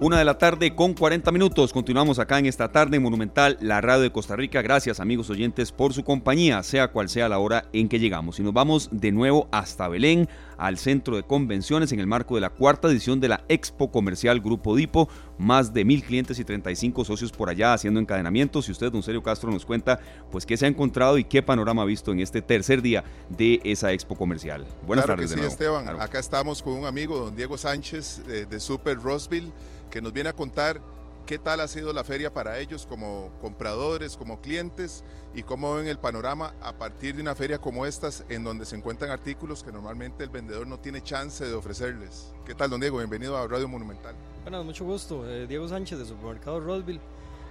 Una 0.00 0.20
de 0.20 0.24
la 0.24 0.38
tarde 0.38 0.76
con 0.76 0.94
40 0.94 1.32
minutos. 1.32 1.72
Continuamos 1.72 2.20
acá 2.20 2.38
en 2.38 2.46
esta 2.46 2.70
tarde 2.70 3.00
Monumental, 3.00 3.58
la 3.60 3.80
radio 3.80 4.02
de 4.02 4.12
Costa 4.12 4.36
Rica. 4.36 4.62
Gracias 4.62 5.00
amigos 5.00 5.28
oyentes 5.28 5.72
por 5.72 5.92
su 5.92 6.04
compañía, 6.04 6.62
sea 6.62 6.92
cual 6.92 7.08
sea 7.08 7.28
la 7.28 7.40
hora 7.40 7.64
en 7.72 7.88
que 7.88 7.98
llegamos. 7.98 8.38
Y 8.38 8.44
nos 8.44 8.52
vamos 8.52 8.90
de 8.92 9.10
nuevo 9.10 9.48
hasta 9.50 9.88
Belén, 9.88 10.28
al 10.58 10.76
centro 10.76 11.16
de 11.16 11.22
convenciones 11.22 11.92
en 11.92 12.00
el 12.00 12.06
marco 12.06 12.34
de 12.34 12.42
la 12.42 12.50
cuarta 12.50 12.88
edición 12.88 13.20
de 13.20 13.28
la 13.28 13.44
Expo 13.48 13.90
Comercial 13.90 14.40
Grupo 14.40 14.76
Dipo. 14.76 15.08
Más 15.38 15.72
de 15.72 15.84
mil 15.84 16.02
clientes 16.02 16.38
y 16.40 16.44
35 16.44 17.04
socios 17.04 17.30
por 17.30 17.48
allá 17.48 17.72
haciendo 17.72 18.00
encadenamientos. 18.00 18.68
Y 18.68 18.72
usted, 18.72 18.90
don 18.90 19.02
Sergio 19.02 19.22
Castro, 19.22 19.50
nos 19.50 19.64
cuenta 19.64 20.00
pues 20.30 20.44
qué 20.44 20.56
se 20.56 20.66
ha 20.66 20.68
encontrado 20.68 21.16
y 21.16 21.24
qué 21.24 21.42
panorama 21.42 21.82
ha 21.82 21.86
visto 21.86 22.10
en 22.12 22.20
este 22.20 22.42
tercer 22.42 22.82
día 22.82 23.04
de 23.28 23.60
esa 23.64 23.92
Expo 23.92 24.16
Comercial. 24.16 24.66
Buenas 24.84 25.06
tardes. 25.06 25.30
sí, 25.30 25.40
Esteban. 25.40 25.88
Acá 26.00 26.18
estamos 26.18 26.62
con 26.62 26.74
un 26.74 26.86
amigo, 26.86 27.18
don 27.18 27.36
Diego 27.36 27.56
Sánchez, 27.56 28.26
de, 28.26 28.46
de 28.46 28.60
Super 28.60 28.98
Roseville 28.98 29.52
que 29.88 30.02
nos 30.02 30.12
viene 30.12 30.28
a 30.28 30.32
contar 30.32 30.80
qué 31.28 31.38
tal 31.38 31.60
ha 31.60 31.68
sido 31.68 31.92
la 31.92 32.04
feria 32.04 32.32
para 32.32 32.58
ellos 32.58 32.86
como 32.86 33.30
compradores, 33.42 34.16
como 34.16 34.40
clientes 34.40 35.04
y 35.34 35.42
cómo 35.42 35.74
ven 35.74 35.86
el 35.86 35.98
panorama 35.98 36.54
a 36.62 36.78
partir 36.78 37.16
de 37.16 37.20
una 37.20 37.34
feria 37.34 37.58
como 37.58 37.84
estas 37.84 38.24
en 38.30 38.44
donde 38.44 38.64
se 38.64 38.76
encuentran 38.76 39.10
artículos 39.10 39.62
que 39.62 39.70
normalmente 39.70 40.24
el 40.24 40.30
vendedor 40.30 40.66
no 40.66 40.78
tiene 40.78 41.02
chance 41.02 41.44
de 41.44 41.52
ofrecerles. 41.52 42.32
¿Qué 42.46 42.54
tal, 42.54 42.70
don 42.70 42.80
Diego? 42.80 42.96
Bienvenido 42.96 43.36
a 43.36 43.46
Radio 43.46 43.68
Monumental. 43.68 44.14
Bueno, 44.42 44.64
mucho 44.64 44.86
gusto. 44.86 45.28
Eh, 45.28 45.46
Diego 45.46 45.68
Sánchez 45.68 45.98
de 45.98 46.06
Supermercado 46.06 46.60
Roseville. 46.60 47.00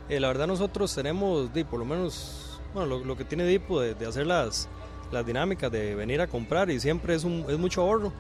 Eh, 0.09 0.19
la 0.19 0.29
verdad 0.29 0.47
nosotros 0.47 0.95
tenemos, 0.95 1.51
por 1.69 1.77
lo 1.77 1.85
menos, 1.85 2.59
bueno, 2.73 2.97
lo, 2.97 3.15
que 3.15 3.25
tiene 3.25 3.45
Dipo 3.45 3.79
de, 3.79 3.93
de, 3.93 4.07
hacer 4.07 4.25
las, 4.25 4.67
las 5.11 5.23
dinámicas, 5.23 5.71
de 5.71 5.93
venir 5.93 6.19
a 6.19 6.25
comprar 6.25 6.71
y 6.71 6.79
siempre 6.79 7.13
es, 7.13 7.23
un, 7.23 7.45
es 7.47 7.59
mucho 7.59 7.83
ahorro 7.83 8.11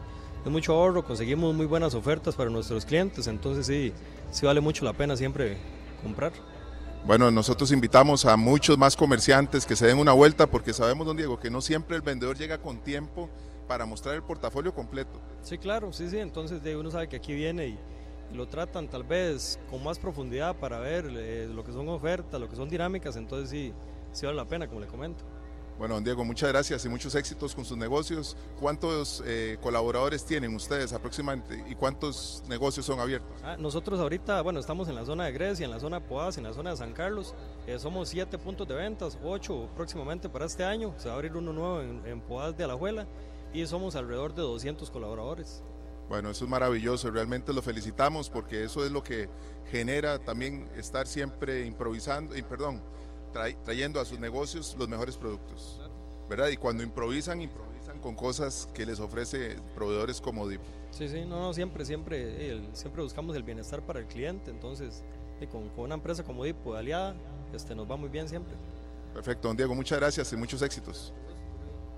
es 0.45 0.51
mucho 0.51 0.73
ahorro, 0.73 1.03
conseguimos 1.03 1.53
muy 1.53 1.65
buenas 1.65 1.93
ofertas 1.93 2.35
para 2.35 2.49
nuestros 2.49 2.85
clientes, 2.85 3.27
entonces 3.27 3.65
sí, 3.65 3.93
sí 4.31 4.45
vale 4.45 4.61
mucho 4.61 4.85
la 4.85 4.93
pena 4.93 5.15
siempre 5.15 5.57
comprar. 6.01 6.31
Bueno, 7.05 7.31
nosotros 7.31 7.71
invitamos 7.71 8.25
a 8.25 8.35
muchos 8.35 8.77
más 8.77 8.95
comerciantes 8.95 9.65
que 9.65 9.75
se 9.75 9.87
den 9.87 9.97
una 9.97 10.11
vuelta 10.13 10.47
porque 10.47 10.73
sabemos, 10.73 11.07
don 11.07 11.15
Diego, 11.15 11.39
que 11.39 11.49
no 11.49 11.61
siempre 11.61 11.95
el 11.95 12.01
vendedor 12.01 12.37
llega 12.37 12.57
con 12.57 12.79
tiempo 12.79 13.29
para 13.67 13.85
mostrar 13.85 14.15
el 14.15 14.23
portafolio 14.23 14.73
completo. 14.73 15.19
Sí, 15.41 15.57
claro, 15.57 15.93
sí, 15.93 16.09
sí, 16.09 16.17
entonces 16.17 16.61
uno 16.75 16.91
sabe 16.91 17.07
que 17.07 17.17
aquí 17.17 17.33
viene 17.33 17.67
y 17.67 17.79
lo 18.33 18.47
tratan 18.47 18.89
tal 18.89 19.03
vez 19.03 19.59
con 19.69 19.83
más 19.83 19.99
profundidad 19.99 20.55
para 20.57 20.79
ver 20.79 21.09
eh, 21.09 21.49
lo 21.53 21.63
que 21.63 21.71
son 21.71 21.87
ofertas, 21.89 22.39
lo 22.39 22.49
que 22.49 22.55
son 22.55 22.67
dinámicas, 22.67 23.15
entonces 23.15 23.49
sí, 23.49 23.73
sí 24.11 24.25
vale 24.25 24.37
la 24.37 24.45
pena, 24.45 24.67
como 24.67 24.81
le 24.81 24.87
comento. 24.87 25.23
Bueno, 25.77 25.93
don 25.93 26.03
Diego, 26.03 26.25
muchas 26.25 26.49
gracias 26.49 26.83
y 26.85 26.89
muchos 26.89 27.13
éxitos 27.13 27.53
con 27.53 27.63
sus 27.63 27.77
negocios. 27.77 28.35
¿Cuántos 28.59 29.21
eh, 29.27 29.59
colaboradores 29.61 30.25
tienen 30.25 30.55
ustedes 30.55 30.91
aproximadamente 30.91 31.63
y 31.69 31.75
cuántos 31.75 32.41
negocios 32.49 32.83
son 32.83 32.99
abiertos? 32.99 33.29
Ah, 33.43 33.57
nosotros 33.59 33.99
ahorita, 33.99 34.41
bueno, 34.41 34.59
estamos 34.59 34.89
en 34.89 34.95
la 34.95 35.05
zona 35.05 35.25
de 35.25 35.33
Grecia, 35.33 35.65
en 35.65 35.71
la 35.71 35.79
zona 35.79 35.99
de 35.99 36.07
Poás, 36.07 36.35
en 36.39 36.45
la 36.45 36.53
zona 36.53 36.71
de 36.71 36.77
San 36.77 36.93
Carlos. 36.93 37.35
Eh, 37.67 37.77
somos 37.77 38.09
siete 38.09 38.39
puntos 38.39 38.67
de 38.67 38.73
ventas, 38.73 39.19
ocho 39.23 39.69
próximamente 39.75 40.29
para 40.29 40.45
este 40.45 40.63
año. 40.63 40.95
Se 40.97 41.09
va 41.09 41.13
a 41.13 41.17
abrir 41.17 41.37
uno 41.37 41.53
nuevo 41.53 41.81
en, 41.81 42.01
en 42.07 42.21
Poás 42.21 42.57
de 42.57 42.63
Alajuela 42.63 43.05
y 43.53 43.63
somos 43.67 43.95
alrededor 43.95 44.33
de 44.33 44.41
200 44.41 44.89
colaboradores. 44.89 45.61
Bueno, 46.09 46.31
eso 46.31 46.45
es 46.45 46.49
maravilloso, 46.49 47.11
realmente 47.11 47.53
lo 47.53 47.61
felicitamos 47.61 48.29
porque 48.29 48.63
eso 48.63 48.83
es 48.85 48.91
lo 48.91 49.03
que 49.03 49.29
genera 49.69 50.17
también 50.19 50.69
estar 50.77 51.05
siempre 51.05 51.65
improvisando, 51.65 52.35
y 52.37 52.41
perdón, 52.43 52.81
trayendo 53.63 53.99
a 53.99 54.05
sus 54.05 54.19
negocios 54.19 54.75
los 54.77 54.87
mejores 54.87 55.17
productos. 55.17 55.79
¿Verdad? 56.29 56.49
Y 56.49 56.57
cuando 56.57 56.83
improvisan, 56.83 57.41
improvisan 57.41 57.99
con 57.99 58.15
cosas 58.15 58.67
que 58.73 58.85
les 58.85 58.99
ofrece 58.99 59.55
proveedores 59.75 60.19
como 60.19 60.47
DIP. 60.47 60.61
Sí, 60.91 61.07
sí, 61.07 61.21
no, 61.21 61.39
no 61.39 61.53
siempre, 61.53 61.85
siempre, 61.85 62.61
siempre 62.73 63.01
buscamos 63.01 63.35
el 63.35 63.43
bienestar 63.43 63.81
para 63.85 63.99
el 63.99 64.07
cliente, 64.07 64.51
entonces 64.51 65.03
con, 65.51 65.69
con, 65.69 65.85
una 65.85 65.95
empresa 65.95 66.23
como 66.23 66.43
DIP 66.43 66.67
aliada, 66.75 67.15
este, 67.53 67.75
nos 67.75 67.89
va 67.89 67.95
muy 67.95 68.09
bien 68.09 68.27
siempre. 68.27 68.55
Perfecto, 69.13 69.47
don 69.47 69.55
Diego, 69.55 69.73
muchas 69.75 69.99
gracias 69.99 70.33
y 70.33 70.35
muchos 70.35 70.61
éxitos. 70.61 71.13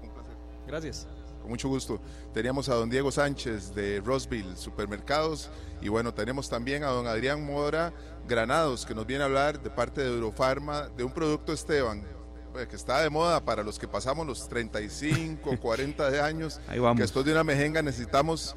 Un 0.04 0.10
placer. 0.10 0.36
Gracias. 0.68 1.08
Con 1.42 1.50
mucho 1.50 1.68
gusto. 1.70 2.00
Teníamos 2.34 2.70
a 2.70 2.76
don 2.76 2.90
Diego 2.90 3.12
Sánchez 3.12 3.74
de 3.74 4.02
Roseville 4.02 4.56
Supermercados 4.56 5.50
y 5.82 5.88
bueno, 5.90 6.14
tenemos 6.14 6.50
también 6.50 6.84
a 6.84 6.88
don 6.88 7.08
Adrián 7.08 7.46
Mora 7.46 7.94
Granados 8.28 8.86
que 8.86 8.94
nos 8.94 9.06
viene 9.08 9.24
a 9.24 9.26
hablar 9.26 9.62
de 9.62 9.70
parte 9.70 10.02
de 10.02 10.08
Eurofarma 10.10 10.90
de 10.90 11.04
un 11.04 11.12
producto 11.12 11.54
Esteban 11.54 12.04
pues, 12.52 12.68
que 12.68 12.76
está 12.76 13.02
de 13.02 13.10
moda 13.10 13.44
para 13.44 13.64
los 13.64 13.80
que 13.80 13.88
pasamos 13.88 14.28
los 14.28 14.48
35, 14.50 15.58
40 15.60 16.12
de 16.12 16.22
años, 16.22 16.60
Ahí 16.68 16.80
vamos. 16.80 16.98
que 16.98 17.04
después 17.04 17.26
de 17.26 17.32
una 17.32 17.44
mejenga 17.44 17.82
necesitamos 17.82 18.56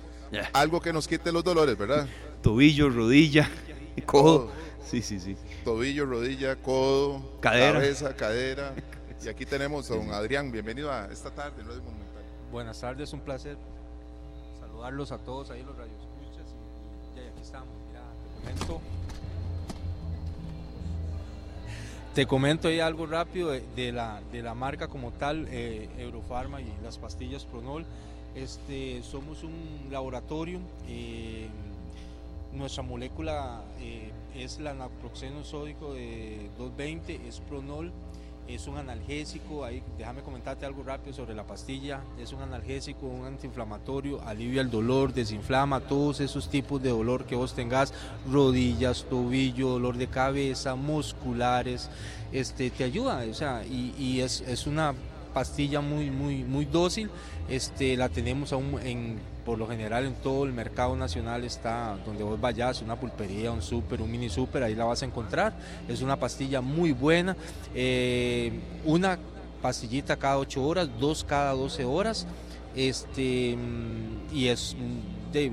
algo 0.52 0.80
que 0.80 0.92
nos 0.92 1.06
quite 1.06 1.30
los 1.30 1.44
dolores, 1.44 1.76
¿verdad? 1.76 2.06
Tobillo, 2.42 2.88
rodilla, 2.90 3.48
codo. 4.06 4.50
Sí, 4.84 5.02
sí, 5.02 5.20
sí. 5.20 5.36
Tobillo, 5.64 6.06
rodilla, 6.06 6.56
codo, 6.56 7.38
cadera. 7.40 7.74
cabeza, 7.74 8.16
cadera. 8.16 8.74
Y 9.24 9.28
aquí 9.28 9.46
tenemos 9.46 9.88
a 9.88 9.94
don 9.94 10.10
Adrián, 10.12 10.50
bienvenido 10.50 10.90
a 10.90 11.06
esta 11.12 11.30
tarde, 11.30 11.62
Buenas 12.52 12.82
tardes, 12.82 13.10
un 13.14 13.20
placer 13.20 13.56
saludarlos 14.60 15.10
a 15.10 15.16
todos 15.16 15.50
ahí 15.50 15.62
los 15.62 15.74
radioescuchas 15.74 16.54
y, 17.16 17.18
y 17.18 17.26
aquí 17.26 17.40
estamos. 17.40 17.70
Mira, 17.88 18.02
te 18.20 18.40
comento, 18.42 18.80
te 22.14 22.26
comento 22.26 22.68
ahí 22.68 22.80
algo 22.80 23.06
rápido 23.06 23.48
de, 23.48 23.92
la, 23.92 24.20
de 24.30 24.42
la 24.42 24.54
marca 24.54 24.88
como 24.88 25.12
tal, 25.12 25.48
eh, 25.48 25.88
Eurofarma 25.96 26.60
y 26.60 26.70
las 26.84 26.98
pastillas 26.98 27.46
Pronol. 27.46 27.86
Este, 28.34 29.02
somos 29.02 29.44
un 29.44 29.88
laboratorio, 29.90 30.60
eh, 30.88 31.48
nuestra 32.52 32.82
molécula 32.82 33.62
eh, 33.80 34.10
es 34.34 34.58
la 34.58 34.74
naproxeno 34.74 35.42
sódico 35.42 35.94
de 35.94 36.50
220, 36.58 37.28
es 37.28 37.40
Pronol 37.40 37.90
es 38.54 38.66
un 38.66 38.76
analgésico, 38.76 39.64
ahí 39.64 39.82
déjame 39.96 40.22
comentarte 40.22 40.66
algo 40.66 40.82
rápido 40.82 41.14
sobre 41.14 41.34
la 41.34 41.44
pastilla, 41.44 42.00
es 42.18 42.32
un 42.32 42.42
analgésico, 42.42 43.06
un 43.06 43.26
antiinflamatorio, 43.26 44.20
alivia 44.22 44.60
el 44.60 44.70
dolor, 44.70 45.12
desinflama 45.12 45.80
todos 45.80 46.20
esos 46.20 46.48
tipos 46.48 46.82
de 46.82 46.90
dolor 46.90 47.24
que 47.24 47.34
vos 47.34 47.54
tengas, 47.54 47.92
rodillas, 48.30 49.06
tobillo, 49.08 49.70
dolor 49.70 49.96
de 49.96 50.06
cabeza, 50.06 50.74
musculares, 50.74 51.90
este, 52.32 52.70
te 52.70 52.84
ayuda, 52.84 53.24
o 53.30 53.34
sea, 53.34 53.64
y, 53.64 54.20
es, 54.20 54.40
es 54.42 54.66
una 54.66 54.94
pastilla 55.32 55.80
muy, 55.80 56.10
muy, 56.10 56.44
muy 56.44 56.64
dócil. 56.64 57.10
Este, 57.48 57.96
la 57.96 58.08
tenemos 58.08 58.52
aún 58.52 58.78
en, 58.82 59.18
por 59.44 59.58
lo 59.58 59.66
general 59.66 60.06
en 60.06 60.14
todo 60.14 60.44
el 60.44 60.52
mercado 60.52 60.96
nacional 60.96 61.44
está 61.44 61.98
donde 62.04 62.24
vos 62.24 62.40
vayas, 62.40 62.82
una 62.82 62.96
pulpería, 62.96 63.50
un 63.50 63.62
súper, 63.62 64.00
un 64.00 64.10
mini 64.10 64.28
súper, 64.28 64.62
ahí 64.62 64.74
la 64.74 64.84
vas 64.84 65.02
a 65.02 65.06
encontrar. 65.06 65.52
Es 65.88 66.02
una 66.02 66.18
pastilla 66.18 66.60
muy 66.60 66.92
buena. 66.92 67.36
Eh, 67.74 68.52
una 68.84 69.18
pastillita 69.60 70.16
cada 70.16 70.38
8 70.38 70.64
horas, 70.64 70.88
dos 70.98 71.24
cada 71.24 71.52
12 71.52 71.84
horas. 71.84 72.26
Este, 72.74 73.56
y 74.32 74.48
es 74.48 74.76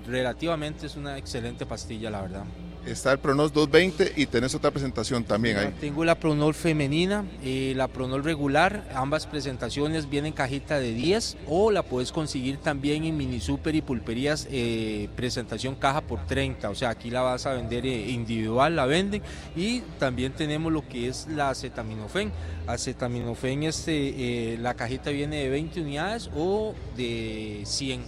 relativamente 0.08 0.86
es 0.86 0.96
una 0.96 1.18
excelente 1.18 1.66
pastilla, 1.66 2.10
la 2.10 2.22
verdad 2.22 2.44
está 2.92 3.12
el 3.12 3.20
Pronos 3.20 3.54
220 3.54 4.14
y 4.16 4.26
tenés 4.26 4.56
otra 4.56 4.72
presentación 4.72 5.24
también 5.24 5.58
ahí. 5.58 5.74
Tengo 5.80 6.04
la 6.06 6.16
Pronol 6.16 6.54
femenina 6.54 7.26
y 7.44 7.74
la 7.74 7.88
Pronol 7.88 8.24
regular. 8.24 8.90
Ambas 8.96 9.28
presentaciones 9.28 10.10
vienen 10.10 10.34
cajita 10.34 10.80
de 10.80 10.94
10 10.94 11.38
o 11.48 11.72
la 11.72 11.84
puedes 11.84 12.12
conseguir 12.12 12.58
también 12.58 13.04
en 13.04 13.18
mini 13.18 13.40
super 13.40 13.76
y 13.76 13.82
pulperías 13.82 14.48
eh, 14.52 15.10
presentación 15.16 15.76
caja 15.76 16.02
por 16.02 16.26
30. 16.26 16.70
O 16.70 16.76
sea, 16.76 16.90
aquí 16.90 17.10
la 17.10 17.22
vas 17.22 17.46
a 17.46 17.54
vender 17.54 17.86
eh, 17.86 18.10
individual, 18.10 18.76
la 18.76 18.86
venden. 18.86 19.22
Y 19.56 19.82
también 20.00 20.34
tenemos 20.34 20.72
lo 20.72 20.88
que 20.88 21.08
es 21.08 21.28
la 21.28 21.50
acetaminofén. 21.50 22.32
Acetaminofén, 22.68 23.64
este, 23.64 24.54
eh, 24.54 24.58
la 24.58 24.74
cajita 24.74 25.12
viene 25.12 25.44
de 25.44 25.50
20 25.50 25.82
unidades 25.82 26.30
o 26.36 26.74
de 26.96 27.62
100. 27.66 28.04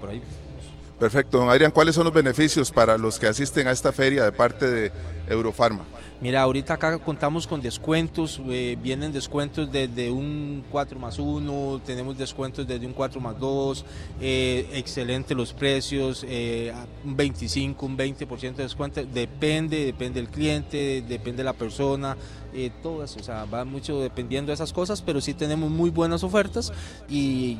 por 0.00 0.10
ahí 0.10 0.22
Perfecto, 0.98 1.38
don 1.38 1.48
Adrián, 1.48 1.70
¿cuáles 1.70 1.94
son 1.94 2.04
los 2.04 2.12
beneficios 2.12 2.72
para 2.72 2.98
los 2.98 3.20
que 3.20 3.28
asisten 3.28 3.68
a 3.68 3.70
esta 3.70 3.92
feria 3.92 4.24
de 4.24 4.32
parte 4.32 4.68
de 4.68 4.92
Eurofarma? 5.28 5.84
Mira, 6.20 6.42
ahorita 6.42 6.74
acá 6.74 6.98
contamos 6.98 7.46
con 7.46 7.62
descuentos, 7.62 8.40
eh, 8.48 8.76
vienen 8.82 9.12
descuentos 9.12 9.70
desde 9.70 10.10
un 10.10 10.64
4 10.72 10.98
más 10.98 11.20
1, 11.20 11.82
tenemos 11.86 12.18
descuentos 12.18 12.66
desde 12.66 12.84
un 12.84 12.92
4 12.92 13.20
más 13.20 13.38
2, 13.38 13.84
eh, 14.20 14.68
excelente 14.72 15.36
los 15.36 15.52
precios, 15.52 16.26
eh, 16.28 16.74
un 17.04 17.16
25, 17.16 17.86
un 17.86 17.96
20% 17.96 18.56
de 18.56 18.64
descuento, 18.64 19.04
depende, 19.04 19.84
depende 19.84 20.20
del 20.20 20.28
cliente, 20.28 21.04
depende 21.08 21.38
de 21.38 21.44
la 21.44 21.52
persona, 21.52 22.16
todo 22.82 23.04
eso, 23.04 23.20
o 23.20 23.22
sea, 23.22 23.44
va 23.44 23.64
mucho 23.64 24.00
dependiendo 24.00 24.50
de 24.50 24.54
esas 24.54 24.72
cosas, 24.72 25.00
pero 25.00 25.20
sí 25.20 25.32
tenemos 25.34 25.70
muy 25.70 25.90
buenas 25.90 26.24
ofertas 26.24 26.72
y 27.08 27.58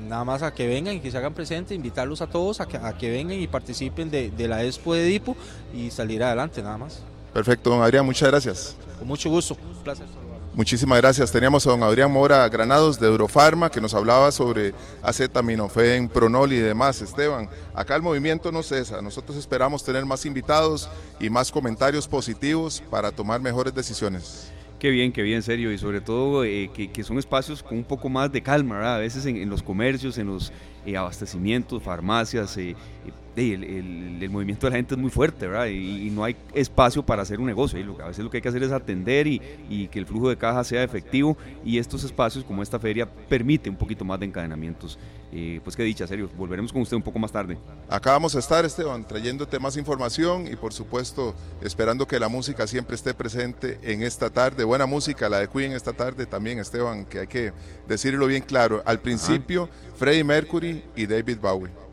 nada 0.00 0.24
más 0.24 0.42
a 0.42 0.52
que 0.52 0.66
vengan 0.66 0.94
y 0.94 1.00
que 1.00 1.10
se 1.10 1.18
hagan 1.18 1.34
presentes, 1.34 1.76
invitarlos 1.76 2.20
a 2.22 2.26
todos 2.26 2.60
a 2.60 2.66
que, 2.66 3.10
vengan 3.10 3.38
y 3.38 3.46
participen 3.46 4.10
de, 4.10 4.32
la 4.48 4.64
Expo 4.64 4.94
de 4.94 5.04
Edipo 5.04 5.36
y 5.74 5.90
salir 5.90 6.22
adelante, 6.22 6.62
nada 6.62 6.78
más. 6.78 7.00
Perfecto, 7.32 7.70
don 7.70 7.82
Adrián, 7.82 8.04
muchas 8.06 8.28
gracias. 8.30 8.76
Con 8.98 9.08
mucho 9.08 9.28
gusto, 9.30 9.56
un 9.62 9.82
placer. 9.82 10.06
Muchísimas 10.56 10.96
gracias. 11.02 11.30
Teníamos 11.30 11.66
a 11.66 11.70
don 11.70 11.82
Adrián 11.82 12.10
Mora 12.10 12.48
Granados 12.48 12.98
de 12.98 13.06
Eurofarma 13.06 13.70
que 13.70 13.78
nos 13.78 13.92
hablaba 13.92 14.32
sobre 14.32 14.72
acetaminofén, 15.02 16.08
Pronol 16.08 16.50
y 16.50 16.56
demás. 16.56 17.02
Esteban, 17.02 17.50
acá 17.74 17.94
el 17.94 18.00
movimiento 18.00 18.50
no 18.50 18.62
cesa. 18.62 19.02
Nosotros 19.02 19.36
esperamos 19.36 19.84
tener 19.84 20.06
más 20.06 20.24
invitados 20.24 20.88
y 21.20 21.28
más 21.28 21.52
comentarios 21.52 22.08
positivos 22.08 22.82
para 22.90 23.12
tomar 23.12 23.38
mejores 23.38 23.74
decisiones. 23.74 24.50
Qué 24.78 24.90
bien, 24.90 25.10
qué 25.10 25.22
bien, 25.22 25.42
serio. 25.42 25.72
Y 25.72 25.78
sobre 25.78 26.00
todo 26.00 26.44
eh, 26.44 26.70
que, 26.72 27.02
son 27.02 27.18
espacios 27.18 27.62
con 27.62 27.78
un 27.78 27.84
poco 27.84 28.08
más 28.08 28.30
de 28.30 28.42
calma, 28.42 28.76
¿verdad? 28.76 28.96
A 28.96 28.98
veces 28.98 29.24
en, 29.24 29.48
los 29.48 29.62
comercios, 29.62 30.18
en 30.18 30.26
los 30.26 30.52
eh, 30.84 30.96
abastecimientos, 30.96 31.82
farmacias, 31.82 32.56
eh, 32.58 32.74
el, 33.36 34.30
movimiento 34.30 34.66
de 34.66 34.70
la 34.70 34.76
gente 34.76 34.94
es 34.94 35.00
muy 35.00 35.10
fuerte, 35.10 35.46
¿verdad? 35.46 35.66
Y, 35.66 36.10
no 36.10 36.24
hay 36.24 36.36
espacio 36.54 37.04
para 37.04 37.22
hacer 37.22 37.38
un 37.38 37.46
negocio. 37.46 37.78
Y 37.78 38.02
a 38.02 38.06
veces 38.06 38.24
lo 38.24 38.30
que 38.30 38.38
hay 38.38 38.42
que 38.42 38.48
hacer 38.48 38.62
es 38.62 38.72
atender 38.72 39.26
y, 39.26 39.88
que 39.88 39.98
el 39.98 40.06
flujo 40.06 40.28
de 40.28 40.36
caja 40.36 40.64
sea 40.64 40.82
efectivo. 40.82 41.36
Y 41.64 41.78
estos 41.78 42.04
espacios, 42.04 42.44
como 42.44 42.62
esta 42.62 42.78
feria, 42.78 43.06
permite 43.28 43.68
un 43.68 43.76
poquito 43.76 44.04
más 44.04 44.18
de 44.20 44.26
encadenamientos. 44.26 44.98
Eh, 45.32 45.60
pues 45.62 45.76
qué 45.76 45.82
dicha, 45.82 46.06
serio. 46.06 46.30
Volveremos 46.36 46.72
con 46.72 46.82
usted 46.82 46.96
un 46.96 47.02
poco 47.02 47.18
más 47.18 47.32
tarde. 47.32 47.58
Acá 47.88 48.12
vamos 48.12 48.34
a 48.36 48.38
estar, 48.38 48.64
Esteban, 48.64 49.06
trayéndote 49.06 49.58
más 49.58 49.76
información 49.76 50.46
y 50.46 50.56
por 50.56 50.72
supuesto 50.72 51.34
esperando 51.60 52.06
que 52.06 52.18
la 52.18 52.28
música 52.28 52.66
siempre 52.66 52.94
esté 52.94 53.12
presente 53.12 53.78
en 53.82 54.02
esta 54.02 54.30
tarde. 54.30 54.64
Buena 54.64 54.86
música, 54.86 55.28
la 55.28 55.40
de 55.40 55.48
Queen 55.48 55.72
esta 55.72 55.92
tarde 55.92 56.26
también, 56.26 56.58
Esteban, 56.58 57.04
que 57.04 57.20
hay 57.20 57.26
que 57.26 57.52
decirlo 57.88 58.26
bien 58.26 58.42
claro. 58.42 58.82
Al 58.86 59.00
principio, 59.00 59.68
Freddie 59.96 60.24
Mercury 60.24 60.84
y 60.94 61.06
David 61.06 61.38
Bowie. 61.40 61.85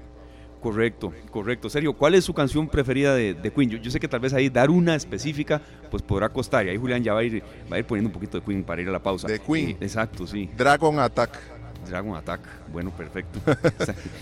Correcto, 0.63 1.11
correcto. 1.29 1.69
Serio, 1.69 1.91
¿cuál 1.91 2.15
es 2.15 2.23
su 2.23 2.33
canción 2.33 2.69
preferida 2.69 3.13
de, 3.13 3.51
Queen? 3.53 3.69
Yo, 3.69 3.91
sé 3.91 3.99
que 3.99 4.07
tal 4.07 4.21
vez 4.21 4.33
ahí 4.33 4.49
dar 4.49 4.69
una 4.69 4.95
específica 4.95 5.61
pues 5.91 6.01
podrá 6.01 6.29
costar 6.29 6.65
y 6.65 6.69
ahí 6.69 6.77
Julián 6.77 7.03
ya 7.03 7.13
va 7.13 7.19
a 7.19 7.23
ir, 7.23 7.43
va 7.69 7.75
a 7.75 7.79
ir 7.79 7.85
poniendo 7.85 8.07
un 8.07 8.13
poquito 8.13 8.39
de 8.39 8.45
Queen 8.45 8.63
para 8.63 8.81
ir 8.81 8.87
a 8.87 8.93
la 8.93 9.03
pausa. 9.03 9.27
De 9.27 9.39
Queen. 9.39 9.75
exacto, 9.81 10.25
sí. 10.25 10.49
Dragon 10.55 10.97
Attack. 10.99 11.37
Dragon 11.85 12.15
Attack, 12.15 12.39
bueno, 12.71 12.91
perfecto. 12.91 13.41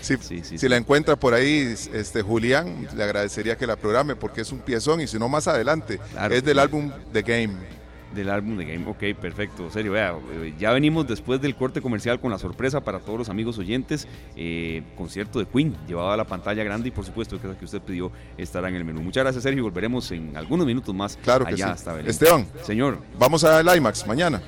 si 0.00 0.68
la 0.68 0.76
encuentra 0.76 1.14
por 1.14 1.32
ahí, 1.32 1.72
este 1.92 2.20
Julián, 2.20 2.88
le 2.96 3.04
agradecería 3.04 3.56
que 3.56 3.68
la 3.68 3.76
programe 3.76 4.16
porque 4.16 4.40
es 4.40 4.50
un 4.50 4.58
piezón 4.58 5.00
y 5.00 5.06
si 5.06 5.20
no 5.20 5.28
más 5.28 5.46
adelante. 5.46 6.00
es 6.28 6.42
del 6.42 6.58
álbum 6.58 6.90
The 7.12 7.22
Game 7.22 7.81
del 8.14 8.30
álbum 8.30 8.56
de 8.56 8.64
Game. 8.64 8.86
Ok, 8.88 9.18
perfecto. 9.20 9.70
Serio, 9.70 9.92
vea, 9.92 10.14
eh, 10.32 10.54
ya 10.58 10.72
venimos 10.72 11.06
después 11.06 11.40
del 11.40 11.54
corte 11.54 11.80
comercial 11.80 12.20
con 12.20 12.30
la 12.30 12.38
sorpresa 12.38 12.80
para 12.80 13.00
todos 13.00 13.18
los 13.18 13.28
amigos 13.28 13.58
oyentes. 13.58 14.08
Eh, 14.36 14.82
concierto 14.96 15.38
de 15.38 15.46
Queen, 15.46 15.76
llevado 15.86 16.10
a 16.10 16.16
la 16.16 16.24
pantalla 16.24 16.64
grande 16.64 16.88
y 16.88 16.90
por 16.90 17.04
supuesto 17.04 17.40
que 17.40 17.52
que 17.52 17.64
usted 17.64 17.80
pidió 17.80 18.10
estará 18.36 18.68
en 18.68 18.76
el 18.76 18.84
menú. 18.84 19.02
Muchas 19.02 19.24
gracias, 19.24 19.42
Sergio. 19.42 19.62
Volveremos 19.64 20.10
en 20.10 20.36
algunos 20.36 20.66
minutos 20.66 20.94
más. 20.94 21.18
Claro 21.22 21.44
que 21.44 21.54
allá 21.54 21.66
sí. 21.66 21.72
Hasta 21.72 22.00
Esteban. 22.00 22.46
Señor. 22.62 22.98
Vamos 23.18 23.44
a 23.44 23.62
la 23.62 23.76
IMAX 23.76 24.06
mañana. 24.06 24.42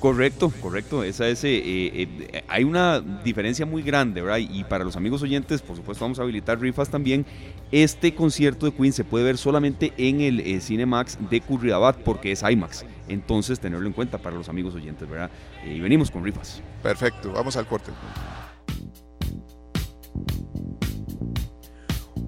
Correcto, 0.00 0.50
correcto. 0.62 1.04
Esa 1.04 1.28
es, 1.28 1.44
eh, 1.44 1.60
eh, 1.62 2.42
hay 2.48 2.64
una 2.64 3.00
diferencia 3.00 3.66
muy 3.66 3.82
grande, 3.82 4.22
¿verdad? 4.22 4.38
Y 4.38 4.64
para 4.64 4.82
los 4.82 4.96
amigos 4.96 5.20
oyentes, 5.22 5.60
por 5.60 5.76
supuesto, 5.76 6.02
vamos 6.06 6.18
a 6.18 6.22
habilitar 6.22 6.58
rifas 6.58 6.88
también. 6.88 7.26
Este 7.70 8.14
concierto 8.14 8.64
de 8.64 8.72
Queen 8.72 8.94
se 8.94 9.04
puede 9.04 9.26
ver 9.26 9.36
solamente 9.36 9.92
en 9.98 10.22
el 10.22 10.40
eh, 10.40 10.58
Cinemax 10.60 11.18
de 11.28 11.42
Curridabat 11.42 11.98
porque 11.98 12.32
es 12.32 12.42
IMAX. 12.42 12.86
Entonces, 13.08 13.60
tenerlo 13.60 13.86
en 13.86 13.92
cuenta 13.92 14.16
para 14.16 14.36
los 14.36 14.48
amigos 14.48 14.74
oyentes, 14.74 15.06
¿verdad? 15.06 15.30
y 15.66 15.78
venimos 15.80 16.10
con 16.10 16.24
rifas. 16.24 16.62
Perfecto, 16.82 17.32
vamos 17.32 17.56
al 17.56 17.66
corte. 17.66 17.92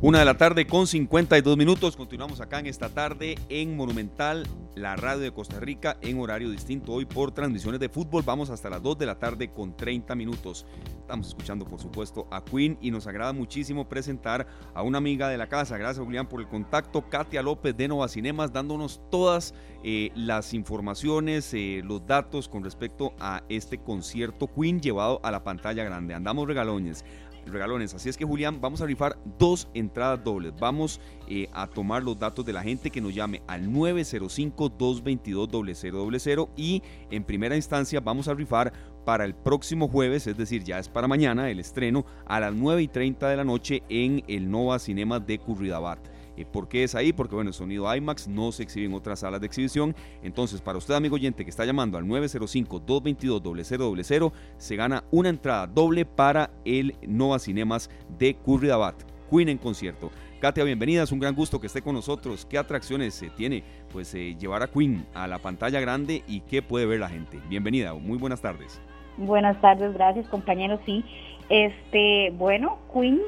Una 0.05 0.19
de 0.19 0.25
la 0.25 0.37
tarde 0.37 0.67
con 0.67 0.89
52 0.89 1.57
minutos. 1.57 1.97
Continuamos 1.97 2.41
acá 2.41 2.59
en 2.59 2.67
esta 2.67 2.89
tarde 2.89 3.37
en 3.49 3.77
Monumental, 3.77 4.49
la 4.75 4.97
radio 4.97 5.21
de 5.21 5.31
Costa 5.31 5.61
Rica, 5.61 5.97
en 6.01 6.19
horario 6.19 6.51
distinto. 6.51 6.91
Hoy 6.91 7.05
por 7.05 7.31
transmisiones 7.31 7.79
de 7.79 7.89
fútbol. 7.89 8.25
Vamos 8.25 8.51
hasta 8.51 8.69
las 8.69 8.83
2 8.83 8.99
de 8.99 9.07
la 9.07 9.21
tarde 9.21 9.53
con 9.53 9.77
30 9.77 10.17
minutos. 10.17 10.67
Estamos 10.99 11.29
escuchando, 11.29 11.65
por 11.65 11.79
supuesto, 11.79 12.27
a 12.33 12.45
Queen 12.45 12.79
y 12.81 12.91
nos 12.91 13.07
agrada 13.07 13.33
muchísimo 13.33 13.89
presentar 13.89 14.49
a 14.75 14.83
una 14.83 14.99
amiga 14.99 15.29
de 15.29 15.39
la 15.39 15.47
casa. 15.47 15.79
Gracias, 15.79 16.05
Julián, 16.05 16.29
por 16.29 16.41
el 16.41 16.49
contacto. 16.49 17.09
Katia 17.09 17.41
López 17.41 17.77
de 17.77 17.87
Nova 17.87 18.09
Cinemas, 18.09 18.53
dándonos 18.53 19.01
todas 19.09 19.55
eh, 19.85 20.11
las 20.17 20.53
informaciones, 20.53 21.55
eh, 21.55 21.81
los 21.85 22.05
datos 22.05 22.49
con 22.49 22.65
respecto 22.65 23.13
a 23.21 23.45
este 23.49 23.79
concierto 23.79 24.49
Queen 24.53 24.81
llevado 24.81 25.21
a 25.23 25.31
la 25.31 25.45
pantalla 25.45 25.85
grande. 25.85 26.15
Andamos 26.15 26.49
regalones 26.49 27.05
regalones. 27.47 27.95
Así 27.95 28.09
es 28.09 28.17
que 28.17 28.25
Julián, 28.25 28.61
vamos 28.61 28.81
a 28.81 28.87
rifar 28.87 29.19
dos 29.39 29.69
entradas 29.75 30.23
dobles. 30.23 30.53
Vamos 30.59 31.01
eh, 31.29 31.49
a 31.53 31.67
tomar 31.67 32.03
los 32.03 32.19
datos 32.19 32.45
de 32.45 32.53
la 32.53 32.63
gente 32.63 32.91
que 32.91 33.01
nos 33.01 33.15
llame 33.15 33.43
al 33.47 33.69
905-222-0000 33.69 36.49
y 36.57 36.83
en 37.11 37.25
primera 37.25 37.57
instancia 37.57 38.01
vamos 38.01 38.29
a 38.29 38.35
rifar 38.35 38.73
para 39.05 39.25
el 39.25 39.35
próximo 39.35 39.89
jueves, 39.89 40.27
es 40.27 40.37
decir, 40.37 40.63
ya 40.63 40.79
es 40.79 40.89
para 40.89 41.09
mañana 41.09 41.51
el 41.51 41.59
estreno 41.59 42.05
a 42.27 42.41
las 42.41 42.55
9 42.55 42.83
y 42.83 42.89
30 42.89 43.29
de 43.29 43.37
la 43.37 43.45
noche 43.45 43.83
en 43.89 44.23
el 44.29 44.51
Nova 44.51 44.79
Cinema 44.79 45.19
de 45.19 45.39
Curridabat. 45.39 46.12
¿Por 46.53 46.69
qué 46.69 46.85
es 46.85 46.95
ahí? 46.95 47.13
Porque 47.13 47.35
bueno, 47.35 47.51
el 47.51 47.55
sonido 47.55 47.93
IMAX 47.95 48.29
no 48.29 48.53
se 48.53 48.63
exhibe 48.63 48.87
en 48.87 48.95
otras 48.95 49.19
salas 49.21 49.41
de 49.41 49.47
exhibición. 49.47 49.95
Entonces, 50.23 50.61
para 50.61 50.79
usted, 50.79 50.95
amigo 50.95 51.17
oyente, 51.17 51.45
que 51.45 51.51
está 51.51 51.65
llamando 51.65 51.99
al 51.99 52.05
905-222-0000, 52.05 54.33
se 54.57 54.77
gana 54.77 55.03
una 55.11 55.29
entrada 55.29 55.67
doble 55.67 56.05
para 56.05 56.51
el 56.65 56.95
Nova 57.07 57.39
Cinemas 57.39 57.91
de 58.19 58.35
Curridabat. 58.35 59.03
Queen 59.31 59.49
en 59.49 59.59
concierto. 59.59 60.11
Katia, 60.41 60.65
bienvenida, 60.65 61.05
es 61.05 61.13
un 61.13 61.21
gran 61.21 61.35
gusto 61.35 61.61
que 61.61 61.69
esté 61.69 61.83
con 61.83 61.95
nosotros. 61.95 62.45
¿Qué 62.45 62.59
atracciones 62.59 63.15
se 63.15 63.31
tiene 63.31 63.63
pues 63.93 64.13
eh, 64.15 64.37
llevar 64.39 64.63
a 64.63 64.67
Queen 64.67 65.07
a 65.15 65.27
la 65.29 65.39
pantalla 65.39 65.81
grande 65.81 66.23
y 66.27 66.41
qué 66.41 66.61
puede 66.63 66.85
ver 66.85 67.01
la 67.01 67.09
gente? 67.09 67.41
Bienvenida, 67.49 67.95
muy 67.95 68.19
buenas 68.19 68.43
tardes. 68.43 68.81
Buenas 69.17 69.59
tardes, 69.61 69.95
gracias 69.95 70.29
compañeros. 70.29 70.81
Sí, 70.85 71.05
este, 71.49 72.33
bueno, 72.37 72.79
Queen 72.93 73.21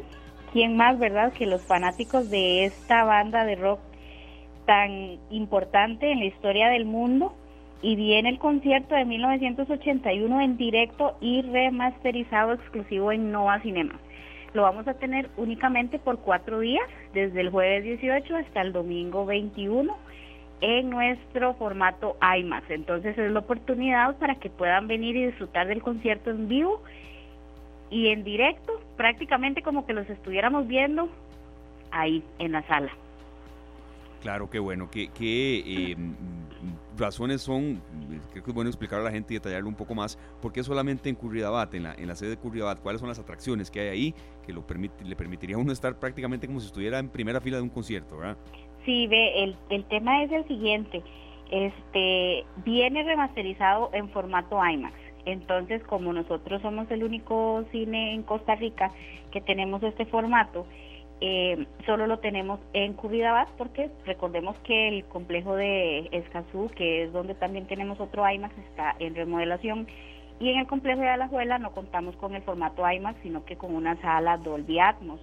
¿quién 0.55 0.77
más, 0.77 0.99
verdad, 1.01 1.33
que 1.33 1.47
los 1.47 1.63
fanáticos 1.63 2.31
de 2.31 2.65
esta 2.65 3.03
banda 3.03 3.45
de 3.45 3.57
rock 3.57 3.81
tan 4.65 5.19
importante 5.29 6.11
en 6.11 6.21
la 6.21 6.27
historia 6.27 6.69
del 6.69 6.87
mundo? 6.87 7.35
y 7.83 7.97
viene 7.97 8.31
el 8.31 8.39
concierto 8.39 8.95
de 8.95 9.05
1981 9.05 10.41
en 10.41 10.57
directo 10.57 11.19
y 11.21 11.43
remasterizado 11.43 12.55
exclusivo 12.55 13.13
en 13.13 13.31
Nova 13.31 13.61
Cinema. 13.61 14.01
Lo 14.55 14.63
vamos 14.63 14.89
a 14.89 14.95
tener 14.95 15.29
únicamente 15.37 15.99
por 15.99 16.21
cuatro 16.21 16.61
días, 16.61 16.89
desde 17.13 17.43
el 17.43 17.51
jueves 17.51 17.85
18 17.85 18.37
hasta 18.37 18.63
el 18.63 18.73
domingo 18.73 19.27
21 19.27 19.95
en 20.63 20.89
nuestro 20.89 21.53
formato 21.55 22.17
IMAX. 22.23 22.71
Entonces 22.71 23.19
es 23.19 23.31
la 23.31 23.41
oportunidad 23.41 24.17
para 24.17 24.37
que 24.37 24.49
puedan 24.49 24.89
venir 24.89 25.15
y 25.17 25.27
disfrutar 25.27 25.67
del 25.67 25.83
concierto 25.83 26.31
en 26.31 26.49
vivo 26.49 26.81
y 27.95 28.09
en 28.09 28.25
directo, 28.25 28.73
prácticamente 28.97 29.63
como 29.63 29.87
que 29.87 29.93
los 29.93 30.11
estuviéramos 30.11 30.67
viendo 30.67 31.09
ahí 31.93 32.25
en 32.41 32.51
la 32.51 32.67
sala. 32.67 32.91
Claro, 34.21 34.51
qué 34.51 34.59
bueno. 34.59 34.91
¿Qué, 34.91 35.11
qué 35.17 35.63
eh, 35.65 35.97
razones 36.99 37.43
son? 37.43 37.81
Creo 38.33 38.43
que 38.43 38.51
es 38.51 38.55
bueno 38.55 38.69
explicar 38.69 38.99
a 38.99 39.05
la 39.05 39.13
gente 39.13 39.33
y 39.33 39.37
detallarlo 39.37 39.69
un 39.69 39.77
poco 39.77 39.95
más. 39.95 40.19
¿Por 40.43 40.53
qué 40.53 40.65
solamente 40.65 41.09
en 41.09 41.15
Curridabat, 41.15 41.73
en 41.75 41.85
la, 41.85 41.95
en 41.95 42.09
la 42.09 42.17
sede 42.17 42.31
de 42.31 42.37
Curridabat? 42.37 42.81
¿Cuáles 42.81 42.99
son 42.99 43.09
las 43.09 43.21
atracciones 43.21 43.71
que 43.71 43.79
hay 43.79 43.89
ahí 43.89 44.15
que 44.45 44.53
lo 44.53 44.67
permite, 44.67 45.05
le 45.05 45.15
permitiría 45.15 45.55
a 45.55 45.61
uno 45.61 45.71
estar 45.71 45.97
prácticamente 45.97 46.49
como 46.49 46.59
si 46.59 46.67
estuviera 46.67 46.99
en 46.99 47.09
primera 47.11 47.41
fila 47.41 47.59
de 47.59 47.63
un 47.63 47.71
concierto, 47.71 48.17
¿verdad? 48.17 48.37
Sí, 48.85 49.07
ve, 49.07 49.45
el, 49.45 49.57
el 49.71 49.85
tema 49.85 50.25
es 50.25 50.33
el 50.33 50.45
siguiente. 50.49 51.01
Este 51.49 52.45
viene 52.65 53.05
remasterizado 53.05 53.91
en 53.93 54.09
formato 54.09 54.59
IMAX. 54.67 55.04
Entonces, 55.27 55.83
como 55.85 56.13
nosotros 56.13 56.61
somos 56.63 56.91
el 56.91 57.05
único 57.05 57.65
cine 57.73 58.15
en 58.15 58.23
Costa 58.23 58.55
Rica 58.55 58.91
que 59.31 59.41
tenemos 59.41 59.83
este 59.83 60.05
formato, 60.07 60.67
eh, 61.21 61.67
solo 61.87 62.07
lo 62.07 62.19
tenemos 62.19 62.61
en 62.73 62.93
Curridabat 62.93 63.49
porque 63.57 63.91
recordemos 64.05 64.57
que 64.59 64.89
el 64.89 65.05
complejo 65.05 65.55
de 65.57 66.09
Escazú, 66.13 66.71
que 66.77 67.05
es 67.05 67.13
donde 67.13 67.35
también 67.35 67.67
tenemos 67.67 68.01
otro 68.01 68.29
IMAX, 68.29 68.57
está 68.59 68.95
en 68.99 69.15
remodelación 69.15 69.87
y 70.41 70.51
en 70.51 70.59
el 70.59 70.67
complejo 70.67 71.01
de 71.01 71.09
Alajuela 71.09 71.59
no 71.59 71.73
contamos 71.73 72.17
con 72.17 72.35
el 72.35 72.43
formato 72.43 72.91
IMAX, 72.91 73.19
sino 73.23 73.45
que 73.45 73.57
con 73.57 73.75
una 73.75 73.97
sala 74.01 74.37
Dolby 74.39 74.81
Atmos. 74.81 75.21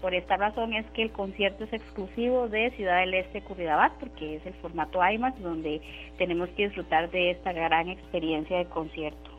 Por 0.00 0.14
esta 0.14 0.36
razón 0.36 0.72
es 0.72 0.86
que 0.92 1.02
el 1.02 1.10
concierto 1.10 1.64
es 1.64 1.72
exclusivo 1.72 2.48
de 2.48 2.70
Ciudad 2.72 3.00
del 3.00 3.14
Este 3.14 3.42
Curridabat, 3.42 3.92
porque 4.00 4.36
es 4.36 4.46
el 4.46 4.54
formato 4.54 4.98
IMAX 5.06 5.40
donde 5.40 5.80
tenemos 6.18 6.48
que 6.50 6.64
disfrutar 6.64 7.10
de 7.10 7.30
esta 7.30 7.52
gran 7.52 7.88
experiencia 7.88 8.58
de 8.58 8.66
concierto. 8.66 9.35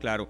Claro, 0.00 0.28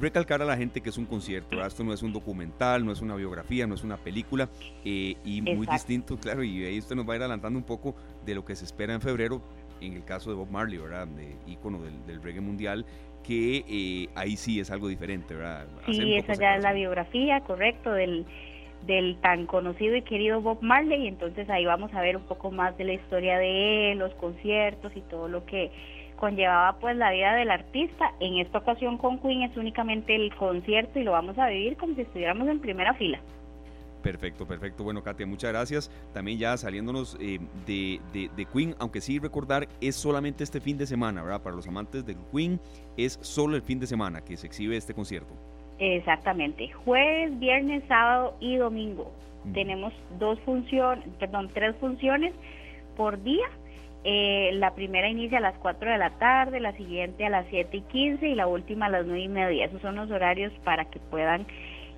recalcar 0.00 0.42
a 0.42 0.44
la 0.44 0.56
gente 0.56 0.80
que 0.80 0.90
es 0.90 0.98
un 0.98 1.06
concierto, 1.06 1.64
esto 1.64 1.84
no 1.84 1.92
es 1.92 2.02
un 2.02 2.12
documental, 2.12 2.84
no 2.84 2.92
es 2.92 3.00
una 3.00 3.16
biografía, 3.16 3.66
no 3.66 3.74
es 3.74 3.84
una 3.84 3.96
película, 3.96 4.48
eh, 4.84 5.16
y 5.24 5.42
muy 5.42 5.66
distinto, 5.66 6.16
claro, 6.16 6.42
y 6.42 6.64
ahí 6.64 6.78
usted 6.78 6.94
nos 6.96 7.08
va 7.08 7.14
a 7.14 7.16
ir 7.16 7.22
adelantando 7.22 7.58
un 7.58 7.64
poco 7.64 7.94
de 8.24 8.34
lo 8.34 8.44
que 8.44 8.54
se 8.54 8.64
espera 8.64 8.94
en 8.94 9.00
febrero, 9.00 9.42
en 9.80 9.94
el 9.94 10.04
caso 10.04 10.30
de 10.30 10.36
Bob 10.36 10.50
Marley, 10.50 10.78
¿verdad? 10.78 11.06
De 11.08 11.36
ícono 11.46 11.80
del, 11.82 12.22
reggae 12.22 12.40
mundial, 12.40 12.84
que 13.24 13.64
eh, 13.68 14.08
ahí 14.14 14.36
sí 14.36 14.60
es 14.60 14.70
algo 14.70 14.88
diferente, 14.88 15.34
¿verdad? 15.34 15.66
Sí, 15.86 16.14
esa 16.14 16.34
ya 16.34 16.56
es 16.56 16.62
la 16.62 16.72
biografía, 16.72 17.40
correcto, 17.40 17.92
del 17.92 18.26
del 18.86 19.16
tan 19.20 19.46
conocido 19.46 19.96
y 19.96 20.02
querido 20.02 20.40
Bob 20.40 20.58
Marley, 20.62 21.04
y 21.04 21.08
entonces 21.08 21.50
ahí 21.50 21.64
vamos 21.64 21.92
a 21.94 22.00
ver 22.00 22.16
un 22.16 22.22
poco 22.22 22.50
más 22.50 22.76
de 22.78 22.84
la 22.84 22.92
historia 22.92 23.36
de 23.38 23.92
él, 23.92 23.98
los 23.98 24.14
conciertos 24.14 24.92
y 24.96 25.00
todo 25.02 25.28
lo 25.28 25.44
que 25.44 25.72
conllevaba 26.18 26.78
pues 26.78 26.96
la 26.96 27.10
vida 27.10 27.34
del 27.34 27.50
artista. 27.50 28.12
En 28.20 28.38
esta 28.38 28.58
ocasión 28.58 28.98
con 28.98 29.18
Queen 29.18 29.42
es 29.42 29.56
únicamente 29.56 30.14
el 30.14 30.34
concierto 30.34 30.98
y 30.98 31.04
lo 31.04 31.12
vamos 31.12 31.38
a 31.38 31.48
vivir 31.48 31.76
como 31.76 31.94
si 31.94 32.02
estuviéramos 32.02 32.48
en 32.48 32.60
primera 32.60 32.94
fila. 32.94 33.18
Perfecto, 34.02 34.46
perfecto. 34.46 34.84
Bueno, 34.84 35.02
Katia, 35.02 35.26
muchas 35.26 35.50
gracias. 35.50 35.90
También 36.14 36.38
ya 36.38 36.56
saliéndonos 36.56 37.16
eh, 37.20 37.38
de, 37.66 38.00
de, 38.12 38.44
Queen, 38.46 38.74
aunque 38.78 39.00
sí 39.00 39.18
recordar, 39.18 39.68
es 39.80 39.96
solamente 39.96 40.44
este 40.44 40.60
fin 40.60 40.78
de 40.78 40.86
semana, 40.86 41.22
¿verdad? 41.22 41.42
Para 41.42 41.56
los 41.56 41.66
amantes 41.66 42.06
de 42.06 42.16
Queen, 42.32 42.60
es 42.96 43.18
solo 43.22 43.56
el 43.56 43.62
fin 43.62 43.80
de 43.80 43.86
semana 43.86 44.24
que 44.24 44.36
se 44.36 44.46
exhibe 44.46 44.76
este 44.76 44.94
concierto. 44.94 45.34
Exactamente, 45.78 46.70
jueves, 46.72 47.38
viernes, 47.38 47.82
sábado 47.88 48.36
y 48.40 48.56
domingo. 48.56 49.12
Tenemos 49.52 49.92
dos 50.18 50.38
funciones, 50.40 51.08
perdón, 51.18 51.50
tres 51.54 51.74
funciones 51.76 52.34
por 52.96 53.22
día. 53.22 53.46
Eh, 54.04 54.50
la 54.54 54.74
primera 54.74 55.08
inicia 55.08 55.38
a 55.38 55.40
las 55.40 55.58
4 55.58 55.90
de 55.90 55.98
la 55.98 56.10
tarde, 56.18 56.60
la 56.60 56.76
siguiente 56.76 57.26
a 57.26 57.30
las 57.30 57.46
7 57.50 57.76
y 57.76 57.80
15 57.82 58.28
y 58.28 58.34
la 58.34 58.46
última 58.46 58.86
a 58.86 58.90
las 58.90 59.06
9 59.06 59.20
y 59.20 59.28
media. 59.28 59.66
Esos 59.66 59.82
son 59.82 59.96
los 59.96 60.10
horarios 60.10 60.52
para 60.64 60.84
que 60.84 60.98
puedan 60.98 61.46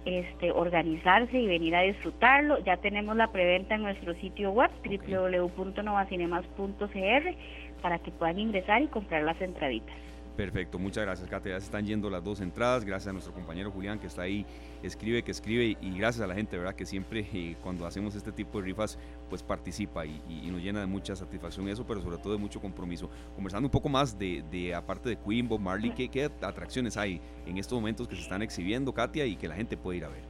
este, 0.07 0.51
organizarse 0.51 1.39
y 1.39 1.47
venir 1.47 1.77
a 1.77 1.83
disfrutarlo. 1.83 2.59
Ya 2.65 2.79
tenemos 2.79 3.17
la 3.17 3.31
preventa 3.33 3.75
en 3.75 3.83
nuestro 3.83 4.15
sitio 4.15 4.51
web 4.51 4.71
www.novacinemas.cr 4.85 7.35
para 7.83 7.99
que 7.99 8.11
puedan 8.11 8.39
ingresar 8.39 8.81
y 8.83 8.89
comprar 8.89 9.23
las 9.23 9.41
entraditas. 9.41 10.10
Perfecto, 10.37 10.79
muchas 10.79 11.05
gracias, 11.05 11.29
Katia. 11.29 11.53
Ya 11.53 11.61
se 11.61 11.67
están 11.67 11.87
yendo 11.87 12.09
las 12.09 12.25
dos 12.25 12.41
entradas. 12.41 12.85
Gracias 12.85 13.09
a 13.09 13.13
nuestro 13.13 13.35
compañero 13.35 13.71
Julián 13.71 13.99
que 13.99 14.07
está 14.07 14.23
ahí, 14.23 14.47
escribe, 14.83 15.23
que 15.23 15.31
escribe. 15.31 15.77
Y 15.81 15.99
gracias 15.99 16.25
a 16.25 16.27
la 16.27 16.35
gente, 16.35 16.57
¿verdad? 16.57 16.75
Que 16.75 16.87
siempre 16.87 17.27
eh, 17.33 17.57
cuando 17.63 17.87
hacemos 17.87 18.15
este 18.15 18.33
tipo 18.33 18.59
de 18.59 18.65
rifas, 18.65 18.99
pues 19.29 19.43
participa 19.43 20.07
y, 20.07 20.21
nos 20.51 20.63
llena 20.63 20.81
de 20.81 20.87
mucha 20.87 21.15
satisfacción 21.15 21.69
eso, 21.69 21.87
pero 21.87 22.01
sobre 22.01 22.19
todo 22.19 22.33
de 22.33 22.39
mucho 22.39 22.61
compromiso. 22.61 23.11
Conversando 23.35 23.67
un 23.67 23.71
poco 23.71 23.89
más 23.89 24.19
de, 24.19 24.75
aparte 24.75 25.11
de 25.11 25.17
Queen, 25.17 25.49
Bob 25.49 25.61
Marley, 25.61 25.91
¿qué, 25.91 26.09
¿qué, 26.09 26.25
atracciones 26.25 26.97
hay 26.97 27.21
en 27.47 27.59
estos 27.59 27.77
momentos 27.79 28.09
que 28.09 28.17
se 28.17 28.23
están 28.23 28.43
exhibiendo, 28.43 28.93
Katia, 28.93 29.27
y 29.27 29.37
que 29.37 29.47
la 29.47 29.55
gente 29.55 29.77
puede 29.77 29.99
ir 29.99 30.05
a 30.05 30.09
ver? 30.09 30.23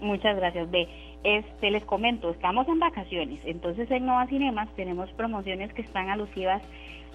Muchas 0.00 0.36
gracias, 0.36 0.70
B. 0.70 0.88
Este, 1.22 1.70
les 1.70 1.84
comento, 1.84 2.30
estamos 2.30 2.66
en 2.68 2.78
vacaciones, 2.78 3.38
entonces 3.44 3.90
en 3.90 4.06
Nova 4.06 4.26
Cinemas 4.26 4.68
tenemos 4.74 5.10
promociones 5.12 5.72
que 5.74 5.82
están 5.82 6.08
alusivas 6.08 6.62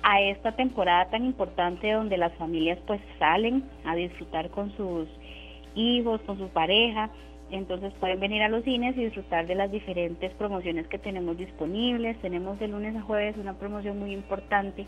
a 0.08 0.22
esta 0.22 0.52
temporada 0.52 1.10
tan 1.10 1.26
importante 1.26 1.92
donde 1.92 2.18
las 2.18 2.32
familias 2.36 2.78
pues 2.86 3.02
salen 3.18 3.64
a 3.86 3.96
disfrutar 3.96 4.52
con 4.52 4.72
sus 4.78 5.10
hijos, 5.74 6.22
con 6.22 6.38
su 6.38 6.48
pareja, 6.50 7.10
entonces 7.50 7.92
pueden 8.00 8.20
venir 8.20 8.44
a 8.44 8.50
los 8.50 8.64
cines 8.64 8.96
y 8.96 9.06
disfrutar 9.06 9.48
de 9.48 9.56
las 9.56 9.72
diferentes 9.72 10.32
promociones 10.34 10.88
que 10.88 11.00
tenemos 11.00 11.38
disponibles. 11.38 12.22
Tenemos 12.22 12.60
de 12.60 12.68
lunes 12.68 12.96
a 12.96 13.02
jueves 13.02 13.36
una 13.38 13.56
promoción 13.56 13.98
muy 13.98 14.14
importante 14.14 14.86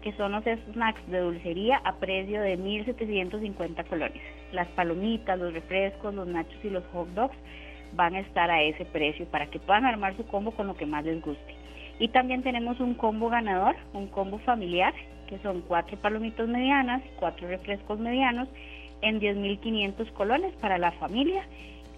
que 0.00 0.12
son 0.12 0.30
los 0.30 0.44
snacks 0.44 1.08
de 1.08 1.18
dulcería 1.18 1.80
a 1.84 1.96
precio 1.96 2.40
de 2.40 2.56
1.750 2.56 3.84
colones. 3.86 4.22
Las 4.52 4.68
palomitas, 4.68 5.38
los 5.40 5.52
refrescos, 5.52 6.14
los 6.14 6.28
nachos 6.28 6.64
y 6.64 6.70
los 6.70 6.84
hot 6.92 7.08
dogs 7.14 7.36
van 7.94 8.14
a 8.14 8.20
estar 8.20 8.48
a 8.48 8.62
ese 8.62 8.84
precio 8.84 9.26
para 9.26 9.46
que 9.46 9.58
puedan 9.58 9.86
armar 9.86 10.16
su 10.16 10.24
combo 10.26 10.52
con 10.52 10.68
lo 10.68 10.76
que 10.76 10.86
más 10.86 11.04
les 11.04 11.20
guste. 11.20 11.61
Y 12.02 12.08
también 12.08 12.42
tenemos 12.42 12.80
un 12.80 12.94
combo 12.94 13.28
ganador, 13.28 13.76
un 13.92 14.08
combo 14.08 14.40
familiar, 14.40 14.92
que 15.28 15.38
son 15.38 15.60
cuatro 15.60 15.96
palomitas 15.98 16.48
medianas, 16.48 17.00
cuatro 17.20 17.46
refrescos 17.46 18.00
medianos 18.00 18.48
en 19.02 19.20
10.500 19.20 20.12
colones 20.14 20.52
para 20.56 20.78
la 20.78 20.90
familia, 20.90 21.46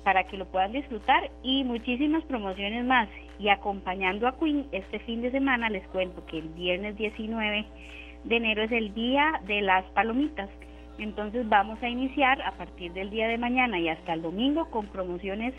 para 0.02 0.24
que 0.24 0.36
lo 0.36 0.44
puedan 0.44 0.72
disfrutar 0.72 1.30
y 1.42 1.64
muchísimas 1.64 2.22
promociones 2.24 2.84
más. 2.84 3.08
Y 3.38 3.48
acompañando 3.48 4.28
a 4.28 4.38
Queen 4.38 4.66
este 4.72 4.98
fin 4.98 5.22
de 5.22 5.30
semana 5.30 5.70
les 5.70 5.88
cuento 5.88 6.26
que 6.26 6.40
el 6.40 6.48
viernes 6.50 6.98
19 6.98 7.64
de 8.24 8.36
enero 8.36 8.64
es 8.64 8.72
el 8.72 8.92
día 8.92 9.40
de 9.46 9.62
las 9.62 9.86
palomitas. 9.92 10.50
Entonces 10.98 11.48
vamos 11.48 11.82
a 11.82 11.88
iniciar 11.88 12.42
a 12.42 12.52
partir 12.58 12.92
del 12.92 13.08
día 13.08 13.26
de 13.26 13.38
mañana 13.38 13.78
y 13.78 13.88
hasta 13.88 14.12
el 14.12 14.20
domingo 14.20 14.68
con 14.70 14.86
promociones 14.88 15.54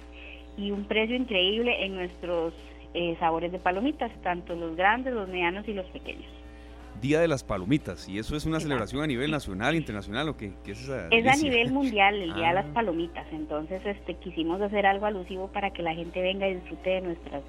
y 0.56 0.70
un 0.70 0.86
precio 0.86 1.16
increíble 1.16 1.84
en 1.84 1.96
nuestros 1.96 2.54
eh, 2.96 3.18
sabores 3.20 3.52
de 3.52 3.60
palomitas, 3.60 4.10
tanto 4.24 4.56
los 4.56 4.76
grandes, 4.78 5.14
los 5.14 5.28
medianos 5.28 5.68
y 5.68 5.74
los 5.74 5.86
pequeños. 5.88 6.32
Día 7.02 7.20
de 7.20 7.28
las 7.28 7.44
Palomitas, 7.44 8.08
y 8.08 8.20
eso 8.20 8.38
es 8.38 8.46
una 8.46 8.62
celebración 8.62 9.04
a 9.04 9.08
nivel 9.08 9.30
nacional, 9.30 9.76
internacional, 9.76 10.30
o 10.30 10.38
qué, 10.38 10.54
es 10.66 10.82
esa 10.82 11.10
Es 11.10 11.28
a 11.28 11.36
nivel 11.36 11.74
mundial, 11.74 12.16
el 12.16 12.34
Día 12.34 12.48
de 12.48 12.54
las 12.54 12.66
ah. 12.68 12.74
Palomitas, 12.74 13.28
entonces 13.34 13.86
este 13.86 14.16
quisimos 14.16 14.62
hacer 14.62 14.86
algo 14.86 15.06
alusivo 15.06 15.50
para 15.50 15.72
que 15.72 15.84
la 15.84 15.94
gente 15.94 16.22
venga 16.22 16.48
y 16.48 16.56
disfrute 16.56 16.90
de 16.90 17.02
nuestras 17.02 17.44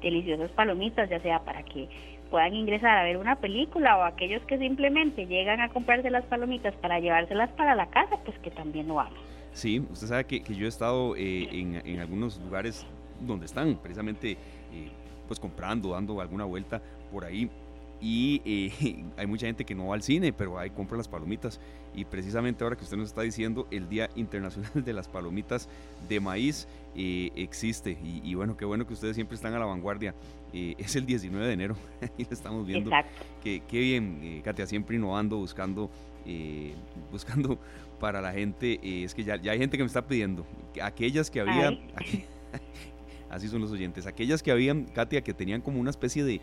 deliciosas 0.00 0.50
palomitas, 0.52 1.10
ya 1.10 1.20
sea 1.20 1.40
para 1.40 1.64
que 1.64 1.88
puedan 2.30 2.54
ingresar 2.54 2.96
a 2.96 3.02
ver 3.02 3.16
una 3.16 3.36
película 3.36 3.98
o 3.98 4.04
aquellos 4.04 4.40
que 4.46 4.56
simplemente 4.58 5.26
llegan 5.26 5.60
a 5.60 5.68
comprarse 5.68 6.08
las 6.08 6.24
palomitas 6.26 6.74
para 6.76 7.00
llevárselas 7.00 7.50
para 7.50 7.74
la 7.74 7.90
casa, 7.90 8.18
pues 8.24 8.38
que 8.38 8.52
también 8.52 8.86
lo 8.86 9.00
hagan. 9.00 9.14
Sí, 9.52 9.84
usted 9.90 10.06
sabe 10.06 10.24
que, 10.26 10.42
yo 10.54 10.64
he 10.64 10.68
estado 10.68 11.16
eh, 11.16 11.48
en, 11.50 11.82
en 11.84 11.98
algunos 11.98 12.40
lugares 12.40 12.86
donde 13.26 13.46
están 13.46 13.76
precisamente 13.76 14.36
eh, 14.72 14.90
pues 15.26 15.38
comprando, 15.38 15.90
dando 15.90 16.20
alguna 16.20 16.44
vuelta 16.44 16.82
por 17.10 17.24
ahí. 17.24 17.50
Y 18.00 18.42
eh, 18.44 19.04
hay 19.16 19.26
mucha 19.26 19.46
gente 19.46 19.64
que 19.64 19.74
no 19.74 19.88
va 19.88 19.94
al 19.94 20.02
cine, 20.02 20.32
pero 20.32 20.58
ahí 20.58 20.70
compra 20.70 20.96
las 20.96 21.08
palomitas. 21.08 21.60
Y 21.94 22.04
precisamente 22.04 22.64
ahora 22.64 22.74
que 22.74 22.84
usted 22.84 22.96
nos 22.96 23.08
está 23.08 23.22
diciendo, 23.22 23.68
el 23.70 23.88
Día 23.88 24.10
Internacional 24.16 24.72
de 24.84 24.92
las 24.92 25.08
Palomitas 25.08 25.68
de 26.08 26.20
Maíz 26.20 26.66
eh, 26.96 27.30
existe. 27.36 27.96
Y, 28.02 28.34
bueno, 28.34 28.56
qué 28.56 28.64
bueno 28.64 28.86
que 28.86 28.94
ustedes 28.94 29.14
siempre 29.14 29.36
están 29.36 29.54
a 29.54 29.58
la 29.58 29.66
vanguardia. 29.66 30.14
es 30.52 30.96
el 30.96 31.06
19 31.06 31.46
de 31.46 31.52
enero 31.52 31.76
y 32.18 32.26
estamos 32.30 32.66
viendo. 32.66 32.90
Que, 33.42 33.62
qué 33.68 33.78
bien, 33.78 34.40
Katia, 34.42 34.66
siempre 34.66 34.96
innovando, 34.96 35.36
buscando, 35.36 35.90
buscando 37.10 37.58
para 38.00 38.20
la 38.20 38.32
gente. 38.32 39.04
es 39.04 39.14
que 39.14 39.22
ya, 39.22 39.36
ya, 39.36 39.52
hay 39.52 39.58
gente 39.58 39.76
que 39.76 39.82
me 39.82 39.88
está 39.88 40.06
pidiendo. 40.06 40.46
Aquellas 40.82 41.30
que 41.30 41.40
había 41.40 41.78
Así 43.32 43.48
son 43.48 43.62
los 43.62 43.72
oyentes. 43.72 44.06
Aquellas 44.06 44.42
que 44.42 44.52
habían, 44.52 44.84
Katia, 44.84 45.22
que 45.22 45.32
tenían 45.32 45.62
como 45.62 45.80
una 45.80 45.88
especie 45.88 46.22
de, 46.22 46.42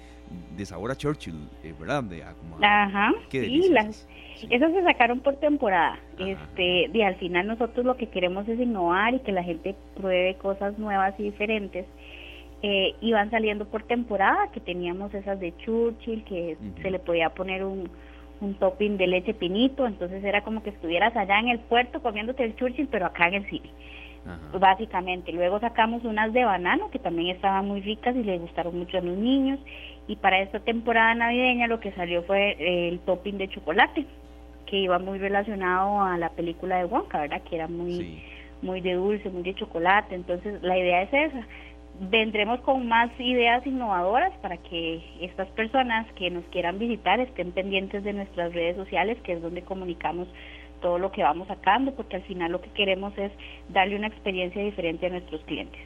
de 0.58 0.66
sabor 0.66 0.90
a 0.90 0.96
Churchill, 0.96 1.36
eh, 1.64 1.72
¿verdad? 1.80 2.04
De, 2.04 2.24
Ajá. 2.62 3.14
sí, 3.30 3.70
las, 3.70 4.08
esas 4.50 4.74
se 4.74 4.84
sacaron 4.84 5.20
por 5.20 5.36
temporada. 5.36 6.00
Este, 6.18 6.90
y 6.92 7.02
al 7.04 7.16
final 7.18 7.46
nosotros 7.46 7.86
lo 7.86 7.96
que 7.96 8.08
queremos 8.08 8.48
es 8.48 8.60
innovar 8.60 9.14
y 9.14 9.20
que 9.20 9.32
la 9.32 9.44
gente 9.44 9.76
pruebe 9.96 10.36
cosas 10.38 10.80
nuevas 10.80 11.14
y 11.20 11.24
diferentes. 11.24 11.86
Eh, 12.64 12.96
iban 13.02 13.30
saliendo 13.30 13.66
por 13.66 13.84
temporada, 13.84 14.52
que 14.52 14.60
teníamos 14.60 15.14
esas 15.14 15.40
de 15.40 15.56
Churchill, 15.58 16.24
que 16.24 16.58
se 16.82 16.90
le 16.90 16.98
podía 16.98 17.30
poner 17.30 17.64
un, 17.64 17.88
un 18.42 18.56
topping 18.56 18.98
de 18.98 19.06
leche 19.06 19.36
pinito, 19.36 19.86
entonces 19.86 20.24
era 20.24 20.44
como 20.44 20.64
que 20.64 20.72
estuvieras 20.72 21.16
allá 21.16 21.40
en 21.40 21.50
el 21.50 21.60
puerto 21.60 22.02
comiéndote 22.02 22.44
el 22.44 22.56
Churchill, 22.56 22.88
pero 22.88 23.06
acá 23.06 23.28
en 23.28 23.36
el 23.36 23.50
cine 23.50 23.70
básicamente. 24.60 25.32
Luego 25.32 25.60
sacamos 25.60 26.04
unas 26.04 26.34
de 26.34 26.44
banano 26.46 26.90
que 26.92 27.00
también 27.00 27.36
estaban 27.36 27.68
muy 27.68 27.82
ricas 27.82 28.16
y 28.16 28.24
les 28.24 28.40
gustaron 28.42 28.78
mucho 28.78 28.98
a 28.98 29.02
los 29.02 29.18
niños. 29.18 29.60
Y 30.08 30.16
para 30.16 30.40
esta 30.40 30.60
temporada 30.60 31.14
navideña 31.16 31.68
lo 31.68 31.80
que 31.80 31.92
salió 31.92 32.24
fue 32.24 32.56
el 32.90 33.00
topping 33.00 33.38
de 33.38 33.50
chocolate, 33.50 34.06
que 34.66 34.78
iba 34.78 35.00
muy 35.00 35.20
relacionado 35.20 36.02
a 36.02 36.18
la 36.18 36.30
película 36.30 36.78
de 36.78 36.86
Wonka, 36.86 37.22
¿verdad? 37.22 37.42
Que 37.44 37.56
era 37.56 37.68
muy, 37.68 38.24
muy 38.62 38.82
de 38.82 38.94
dulce, 38.94 39.30
muy 39.30 39.44
de 39.44 39.56
chocolate. 39.56 40.16
Entonces 40.16 40.62
la 40.64 40.78
idea 40.78 41.04
es 41.04 41.14
esa. 41.14 41.46
Vendremos 42.02 42.62
con 42.62 42.88
más 42.88 43.10
ideas 43.20 43.66
innovadoras 43.68 44.32
para 44.42 44.58
que 44.58 45.04
estas 45.20 45.50
personas 45.50 46.08
que 46.14 46.30
nos 46.30 46.46
quieran 46.46 46.80
visitar 46.80 47.20
estén 47.20 47.52
pendientes 47.52 48.04
de 48.04 48.14
nuestras 48.14 48.54
redes 48.54 48.78
sociales, 48.78 49.18
que 49.24 49.34
es 49.34 49.42
donde 49.42 49.64
comunicamos 49.64 50.28
todo 50.80 50.98
lo 50.98 51.12
que 51.12 51.24
vamos 51.24 51.48
sacando, 51.48 51.94
porque 51.94 52.18
al 52.18 52.24
final 52.24 52.52
lo 52.52 52.62
que 52.62 52.70
queremos 52.72 53.18
es 53.18 53.32
darle 53.70 53.96
una 53.96 54.08
experiencia 54.08 54.64
diferente 54.64 55.06
a 55.08 55.10
nuestros 55.10 55.42
clientes. 55.44 55.80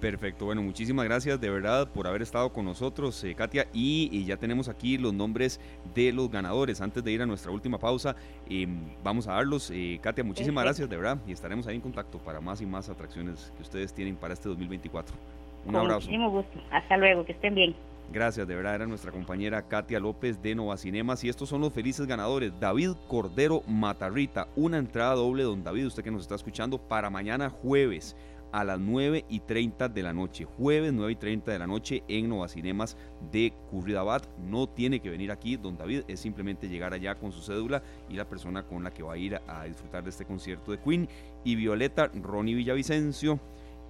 Perfecto, 0.00 0.44
bueno, 0.44 0.60
muchísimas 0.60 1.06
gracias 1.06 1.40
de 1.40 1.48
verdad 1.48 1.88
por 1.88 2.06
haber 2.06 2.20
estado 2.20 2.52
con 2.52 2.66
nosotros, 2.66 3.24
eh, 3.24 3.34
Katia, 3.34 3.68
y, 3.72 4.24
ya 4.26 4.36
tenemos 4.36 4.68
aquí 4.68 4.98
los 4.98 5.14
nombres 5.14 5.60
de 5.94 6.12
los 6.12 6.30
ganadores. 6.30 6.82
Antes 6.82 7.02
de 7.02 7.12
ir 7.12 7.22
a 7.22 7.26
nuestra 7.26 7.50
última 7.50 7.78
pausa, 7.78 8.14
em, 8.50 8.80
vamos 9.02 9.26
a 9.28 9.32
darlos. 9.32 9.70
Eh, 9.72 9.98
Katia, 10.02 10.22
muchísimas 10.22 10.64
gracias 10.64 10.90
de 10.90 10.96
verdad 10.96 11.18
y 11.26 11.32
estaremos 11.32 11.66
ahí 11.66 11.76
en 11.76 11.80
contacto 11.80 12.18
para 12.18 12.40
más 12.40 12.60
y 12.60 12.66
más 12.66 12.90
atracciones 12.90 13.50
que 13.56 13.62
ustedes 13.62 13.94
tienen 13.94 14.16
para 14.16 14.34
este 14.34 14.48
2024. 14.50 15.16
Un 15.64 15.76
abrazo. 15.76 16.00
Muchísimo 16.00 16.30
gusto. 16.30 16.60
Hasta 16.70 16.98
luego, 16.98 17.24
que 17.24 17.32
estén 17.32 17.54
bien. 17.54 17.74
Gracias, 18.12 18.46
de 18.46 18.54
verdad 18.54 18.76
era 18.76 18.86
nuestra 18.86 19.10
compañera 19.10 19.66
Katia 19.66 19.98
López 19.98 20.40
de 20.40 20.54
Nova 20.54 20.76
Cinemas 20.76 21.24
y 21.24 21.28
estos 21.28 21.48
son 21.48 21.60
los 21.60 21.72
felices 21.72 22.06
ganadores. 22.06 22.52
David 22.60 22.92
Cordero 23.08 23.62
Matarrita, 23.66 24.48
una 24.54 24.78
entrada 24.78 25.14
doble, 25.14 25.42
don 25.42 25.64
David, 25.64 25.86
usted 25.86 26.04
que 26.04 26.10
nos 26.10 26.22
está 26.22 26.36
escuchando, 26.36 26.78
para 26.78 27.10
mañana 27.10 27.50
jueves 27.50 28.14
a 28.54 28.62
las 28.62 28.78
9 28.78 29.24
y 29.28 29.40
30 29.40 29.88
de 29.88 30.02
la 30.04 30.12
noche. 30.12 30.44
Jueves 30.44 30.92
9 30.92 31.10
y 31.10 31.16
30 31.16 31.50
de 31.50 31.58
la 31.58 31.66
noche 31.66 32.04
en 32.06 32.28
Nova 32.28 32.46
Cinemas 32.46 32.96
de 33.32 33.52
Curridabat. 33.68 34.28
No 34.38 34.68
tiene 34.68 35.00
que 35.00 35.10
venir 35.10 35.32
aquí, 35.32 35.56
don 35.56 35.76
David, 35.76 36.02
es 36.06 36.20
simplemente 36.20 36.68
llegar 36.68 36.94
allá 36.94 37.16
con 37.16 37.32
su 37.32 37.42
cédula 37.42 37.82
y 38.08 38.14
la 38.14 38.28
persona 38.28 38.62
con 38.62 38.84
la 38.84 38.92
que 38.92 39.02
va 39.02 39.14
a 39.14 39.18
ir 39.18 39.40
a, 39.48 39.64
disfrutar 39.64 40.04
de 40.04 40.10
este 40.10 40.24
concierto 40.24 40.70
de 40.70 40.78
Queen. 40.78 41.08
Y 41.42 41.56
Violeta 41.56 42.12
Ronnie 42.14 42.54
Villavicencio 42.54 43.40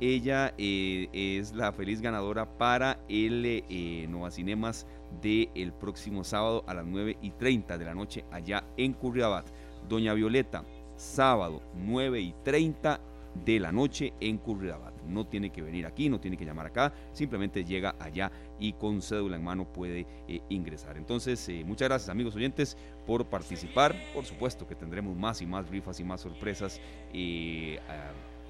ella 0.04 0.52
eh, 0.58 1.08
es 1.12 1.54
la 1.54 1.72
feliz 1.72 2.02
ganadora 2.02 2.58
para 2.58 3.00
el 3.08 3.44
eh, 3.46 4.06
Nova 4.08 4.30
Cinemas 4.30 4.86
del 5.22 5.72
próximo 5.72 6.24
sábado 6.24 6.62
a 6.66 6.74
las 6.74 6.84
9 6.84 7.16
y 7.22 7.30
30 7.30 7.78
de 7.78 7.84
la 7.84 7.94
noche 7.94 8.24
allá 8.30 8.64
en 8.76 8.92
Curriabat. 8.92 9.46
Doña 9.88 10.12
Violeta, 10.12 10.64
sábado 10.96 11.62
9 11.74 12.20
y 12.20 12.34
30 12.42 13.00
de 13.46 13.60
la 13.60 13.72
noche 13.72 14.12
en 14.20 14.36
Curriabat. 14.36 14.94
No 15.06 15.26
tiene 15.26 15.50
que 15.50 15.62
venir 15.62 15.86
aquí, 15.86 16.10
no 16.10 16.20
tiene 16.20 16.36
que 16.36 16.44
llamar 16.44 16.66
acá, 16.66 16.92
simplemente 17.12 17.64
llega 17.64 17.96
allá 17.98 18.30
y 18.58 18.74
con 18.74 19.00
cédula 19.00 19.36
en 19.36 19.44
mano 19.44 19.72
puede 19.72 20.06
eh, 20.28 20.40
ingresar. 20.50 20.98
Entonces, 20.98 21.50
muchas 21.64 21.88
gracias 21.88 22.10
amigos 22.10 22.36
oyentes 22.36 22.76
por 23.06 23.24
participar. 23.26 23.94
Por 24.12 24.26
supuesto 24.26 24.66
que 24.66 24.74
tendremos 24.74 25.16
más 25.16 25.40
y 25.40 25.46
más 25.46 25.68
rifas 25.70 25.98
y 25.98 26.04
más 26.04 26.20
sorpresas 26.20 26.80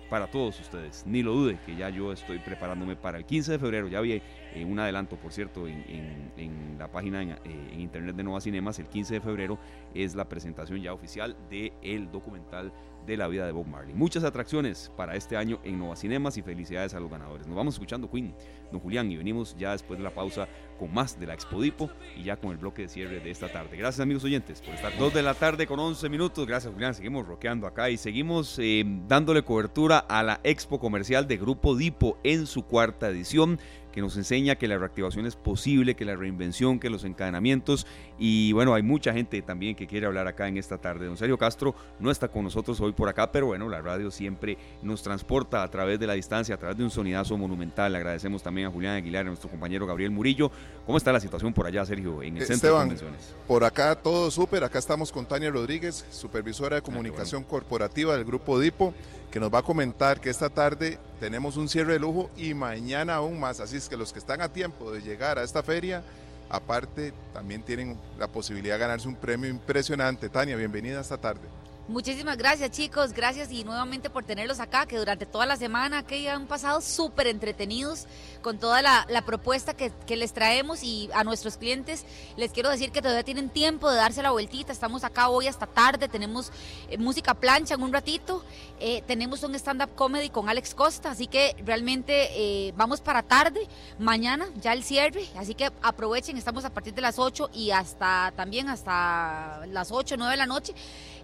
para 0.09 0.27
todos 0.27 0.61
ustedes. 0.61 1.05
Ni 1.07 1.23
lo 1.23 1.33
dude 1.33 1.59
que 1.65 1.77
ya 1.77 1.89
yo 1.89 2.13
estoy 2.13 2.39
preparándome 2.39 2.97
para 2.97 3.19
el 3.19 3.25
15 3.25 3.53
de 3.53 3.59
febrero. 3.59 3.89
Ya 3.89 4.01
vi 4.01 4.13
eh, 4.13 4.65
un 4.65 4.79
adelanto, 4.79 5.17
por 5.17 5.33
cierto, 5.33 5.67
en, 5.67 6.77
la 6.79 6.91
página 6.91 7.23
eh, 7.23 7.39
en, 7.45 7.81
internet 7.81 8.17
de 8.17 8.23
Nova 8.23 8.41
Cinemas. 8.41 8.79
El 8.79 8.87
15 8.87 9.15
de 9.15 9.21
febrero 9.21 9.59
es 9.95 10.15
la 10.15 10.29
presentación 10.29 10.81
ya 10.81 10.93
oficial 10.93 11.37
del 11.49 11.73
el 11.83 12.11
documental 12.11 12.73
de 13.07 13.17
la 13.17 13.29
vida 13.29 13.47
de 13.47 13.53
Bob 13.53 13.67
Marley. 13.67 13.95
Muchas 13.95 14.25
atracciones 14.25 14.91
para 14.97 15.17
este 15.17 15.37
año 15.37 15.61
en 15.65 15.79
Nova 15.79 15.97
Cinemas 15.97 16.37
y 16.37 16.43
felicidades 16.43 16.95
a 16.95 17.01
los 17.01 17.11
ganadores. 17.11 17.47
Nos 17.47 17.57
vamos 17.57 17.75
escuchando 17.75 18.11
Queen, 18.11 18.35
don 18.71 18.81
Julián, 18.81 19.11
y 19.11 19.17
venimos 19.17 19.57
ya 19.57 19.73
después 19.73 19.99
de 19.99 20.05
la 20.05 20.15
pausa 20.15 20.49
con 20.79 20.93
más 20.93 21.19
de 21.19 21.27
la 21.27 21.35
Expodipo 21.35 21.91
y 22.17 22.25
ya 22.25 22.37
con 22.37 22.51
el 22.51 22.57
bloque 22.57 22.83
de 22.83 22.89
cierre 22.89 23.21
de 23.21 23.31
esta 23.31 23.51
tarde. 23.53 23.77
Gracias 23.77 24.01
amigos 24.01 24.25
oyentes 24.25 24.61
por 24.61 24.75
estar. 24.75 24.97
Dos 24.99 25.15
de 25.15 25.23
la 25.23 25.35
tarde 25.35 25.67
con 25.67 25.79
11 25.79 26.09
minutos. 26.09 26.47
Gracias 26.47 26.73
Julián. 26.73 26.95
Seguimos 26.95 27.27
roqueando 27.27 27.67
acá 27.67 27.91
y 27.91 27.97
seguimos 27.97 28.59
eh, 28.59 28.85
dándole 29.09 29.43
cobertura 29.43 29.99
a 29.99 30.23
la 30.23 30.41
Expo 30.43 30.79
Comercial 30.79 31.29
de 31.29 31.37
Grupo 31.37 31.77
Dipo 31.77 32.19
en 32.25 32.47
su 32.47 32.65
cuarta 32.65 33.09
edición 33.09 33.59
que 33.95 34.01
nos 34.01 34.17
enseña 34.17 34.57
que 34.57 34.67
la 34.67 34.77
reactivación 34.77 35.25
es 35.25 35.37
posible, 35.37 35.95
que 35.95 36.05
la 36.05 36.17
reinvención, 36.17 36.81
que 36.81 36.91
los 36.91 37.05
encadenamientos 37.05 37.87
y 38.19 38.53
bueno, 38.53 38.75
hay 38.75 38.83
mucha 38.83 39.13
gente 39.13 39.41
también 39.41 39.77
que 39.77 39.87
quiere 39.87 40.07
hablar 40.07 40.27
acá 40.27 40.49
en 40.49 40.57
esta 40.57 40.79
tarde. 40.79 41.07
Don 41.07 41.17
Sergio 41.17 41.39
Castro 41.39 41.77
no 42.01 42.11
está 42.11 42.27
con 42.27 42.43
nosotros 42.43 42.81
hoy 42.81 42.91
por 42.91 43.09
acá, 43.09 43.31
pero 43.31 43.47
bueno, 43.47 43.69
la 43.69 43.81
radio 43.81 44.11
siempre 44.11 44.59
nos 44.83 45.05
transporta 45.05 45.63
a 45.63 45.71
través 45.71 46.01
de 46.01 46.09
la 46.09 46.15
distancia, 46.15 46.57
a 46.57 46.59
través 46.59 46.77
de 46.77 46.83
un 46.83 46.91
sonidazo 46.91 47.39
monumental. 47.39 47.93
Le 47.93 47.99
agradecemos 47.99 48.43
también 48.43 48.67
a 48.67 48.71
Julián 48.73 48.97
Aguilar, 48.97 49.27
a 49.27 49.29
nuestro 49.29 49.49
compañero 49.49 49.87
Gabriel 49.87 50.11
Murillo. 50.11 50.51
¿Cómo 50.87 50.99
está 50.99 51.13
la 51.13 51.21
situación 51.21 51.53
por 51.53 51.67
allá, 51.67 51.87
Sergio, 51.87 52.21
en 52.21 52.37
el 52.37 52.47
centro 52.47 52.71
de 52.71 52.81
convenciones? 52.81 53.35
Por 53.47 53.63
acá 53.63 53.95
todo 53.95 54.29
súper, 54.33 54.65
acá 54.65 54.81
estamos 54.81 55.13
con 55.13 55.25
Tania 55.25 55.51
Rodríguez, 55.51 56.05
supervisora 56.11 56.75
de 56.75 56.81
ah, 56.81 56.83
comunicación 56.83 57.45
corporativa 57.45 58.17
del 58.17 58.25
Grupo 58.25 58.59
DIPO 58.59 58.93
que 59.35 59.41
nos 59.41 59.53
va 59.53 59.59
a 59.59 59.63
comentar 59.63 60.21
que 60.21 60.31
esta 60.31 60.49
tarde 60.49 60.97
tenemos 61.19 61.57
un 61.57 61.69
cierre 61.69 61.95
de 61.95 61.99
lujo 61.99 62.31
y 62.37 62.55
mañana 62.55 63.17
aún 63.17 63.41
más. 63.41 63.59
Así 63.59 63.77
es 63.77 63.89
que 63.89 63.97
los 63.97 64.13
que 64.13 64.21
están 64.21 64.41
a 64.41 64.53
tiempo 64.53 64.93
de 64.93 65.03
llegar 65.03 65.41
a 65.41 65.43
esta 65.43 65.61
feria, 65.65 66.05
aparte 66.49 67.13
también 67.33 67.65
tienen 67.65 67.99
la 68.17 68.29
posibilidad 68.29 68.77
de 68.77 68.79
ganarse 68.83 69.09
un 69.09 69.17
premio 69.17 69.51
impresionante. 69.51 70.29
Tania, 70.29 70.55
bienvenida 70.55 71.01
esta 71.01 71.19
tarde. 71.19 71.49
Muchísimas 71.87 72.39
gracias 72.39 72.71
chicos, 72.71 73.13
gracias 73.13 73.53
y 73.53 73.63
nuevamente 73.63 74.09
por 74.09 74.25
tenerlos 74.25 74.59
acá, 74.59 74.87
que 74.87 74.97
durante 74.97 75.27
toda 75.27 75.45
la 75.45 75.57
semana 75.57 76.03
que 76.03 76.31
han 76.31 76.47
pasado 76.47 76.81
súper 76.81 77.27
entretenidos 77.27 78.07
con 78.41 78.59
toda 78.59 78.81
la, 78.81 79.23
propuesta 79.27 79.75
que, 79.75 79.93
les 80.17 80.33
traemos. 80.33 80.83
Y 80.83 81.11
a 81.13 81.25
nuestros 81.25 81.59
clientes 81.59 82.07
les 82.39 82.53
quiero 82.53 82.71
decir 82.71 82.91
que 82.91 83.03
todavía 83.03 83.23
tienen 83.23 83.51
tiempo 83.51 83.91
de 83.91 83.99
darse 83.99 84.23
la 84.23 84.31
vueltita, 84.31 84.73
estamos 84.73 85.05
acá 85.05 85.29
hoy 85.29 85.47
hasta 85.47 85.67
tarde, 85.67 86.09
tenemos 86.09 86.53
eh, 86.89 86.97
música 86.97 87.35
plancha 87.35 87.75
en 87.75 87.83
un 87.83 87.93
ratito, 87.93 88.43
eh, 88.81 89.03
tenemos 89.07 89.43
un 89.43 89.55
stand-up 89.55 89.95
comedy 89.95 90.31
con 90.31 90.49
Alex 90.49 90.75
Costa, 90.75 91.11
así 91.11 91.27
que 91.27 91.55
realmente 91.67 92.31
eh, 92.33 92.73
vamos 92.79 93.03
para 93.03 93.23
tarde, 93.23 93.69
mañana 93.99 94.49
ya 94.59 94.73
el 94.73 94.85
cierre, 94.85 95.27
así 95.37 95.55
que 95.55 95.71
aprovechen, 95.83 96.39
estamos 96.39 96.65
a 96.65 96.71
partir 96.71 96.95
de 96.95 97.03
las 97.03 97.19
8 97.19 97.51
y 97.53 97.73
hasta 97.73 98.33
también 98.35 98.71
hasta 98.71 99.67
las 99.67 99.93
8, 99.93 100.15
9 100.17 100.31
de 100.31 100.39
la 100.39 100.47
noche. 100.47 100.75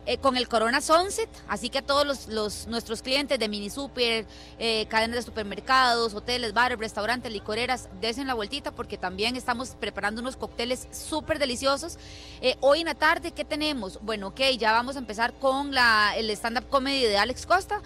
Eh, 0.07 0.17
con 0.17 0.39
el 0.39 0.49
Corona 0.49 0.81
Sunset, 0.81 1.29
así 1.47 1.69
que 1.69 1.79
a 1.79 1.83
todos 1.83 2.27
los, 2.27 2.67
nuestros 2.67 3.03
clientes 3.03 3.39
de 3.39 3.49
mini 3.49 3.69
super, 3.69 4.27
eh, 4.59 4.87
cadenas 4.87 5.17
de 5.17 5.23
supermercados, 5.23 6.15
hoteles, 6.15 6.55
bares, 6.55 6.79
restaurantes, 6.79 7.31
licoreras, 7.31 7.91
desen 8.01 8.27
la 8.27 8.33
vueltita 8.33 8.71
porque 8.71 8.97
también 8.97 9.37
estamos 9.37 9.77
preparando 9.79 10.23
unos 10.23 10.37
cócteles 10.37 10.89
súper 10.91 11.39
deliciosos. 11.39 11.99
Eh, 12.41 12.57
hoy 12.61 12.81
en 12.81 12.87
la 12.87 12.95
tarde, 12.95 13.33
¿qué 13.33 13.45
tenemos? 13.45 13.99
Bueno, 14.01 14.29
ok, 14.29 14.41
ya 14.59 14.73
vamos 14.73 14.97
a 14.97 15.01
empezar 15.01 15.35
con 15.35 15.75
la, 15.75 16.15
el 16.17 16.31
stand-up 16.31 16.69
comedy 16.71 17.03
de 17.03 17.19
Alex 17.19 17.45
Costa 17.45 17.83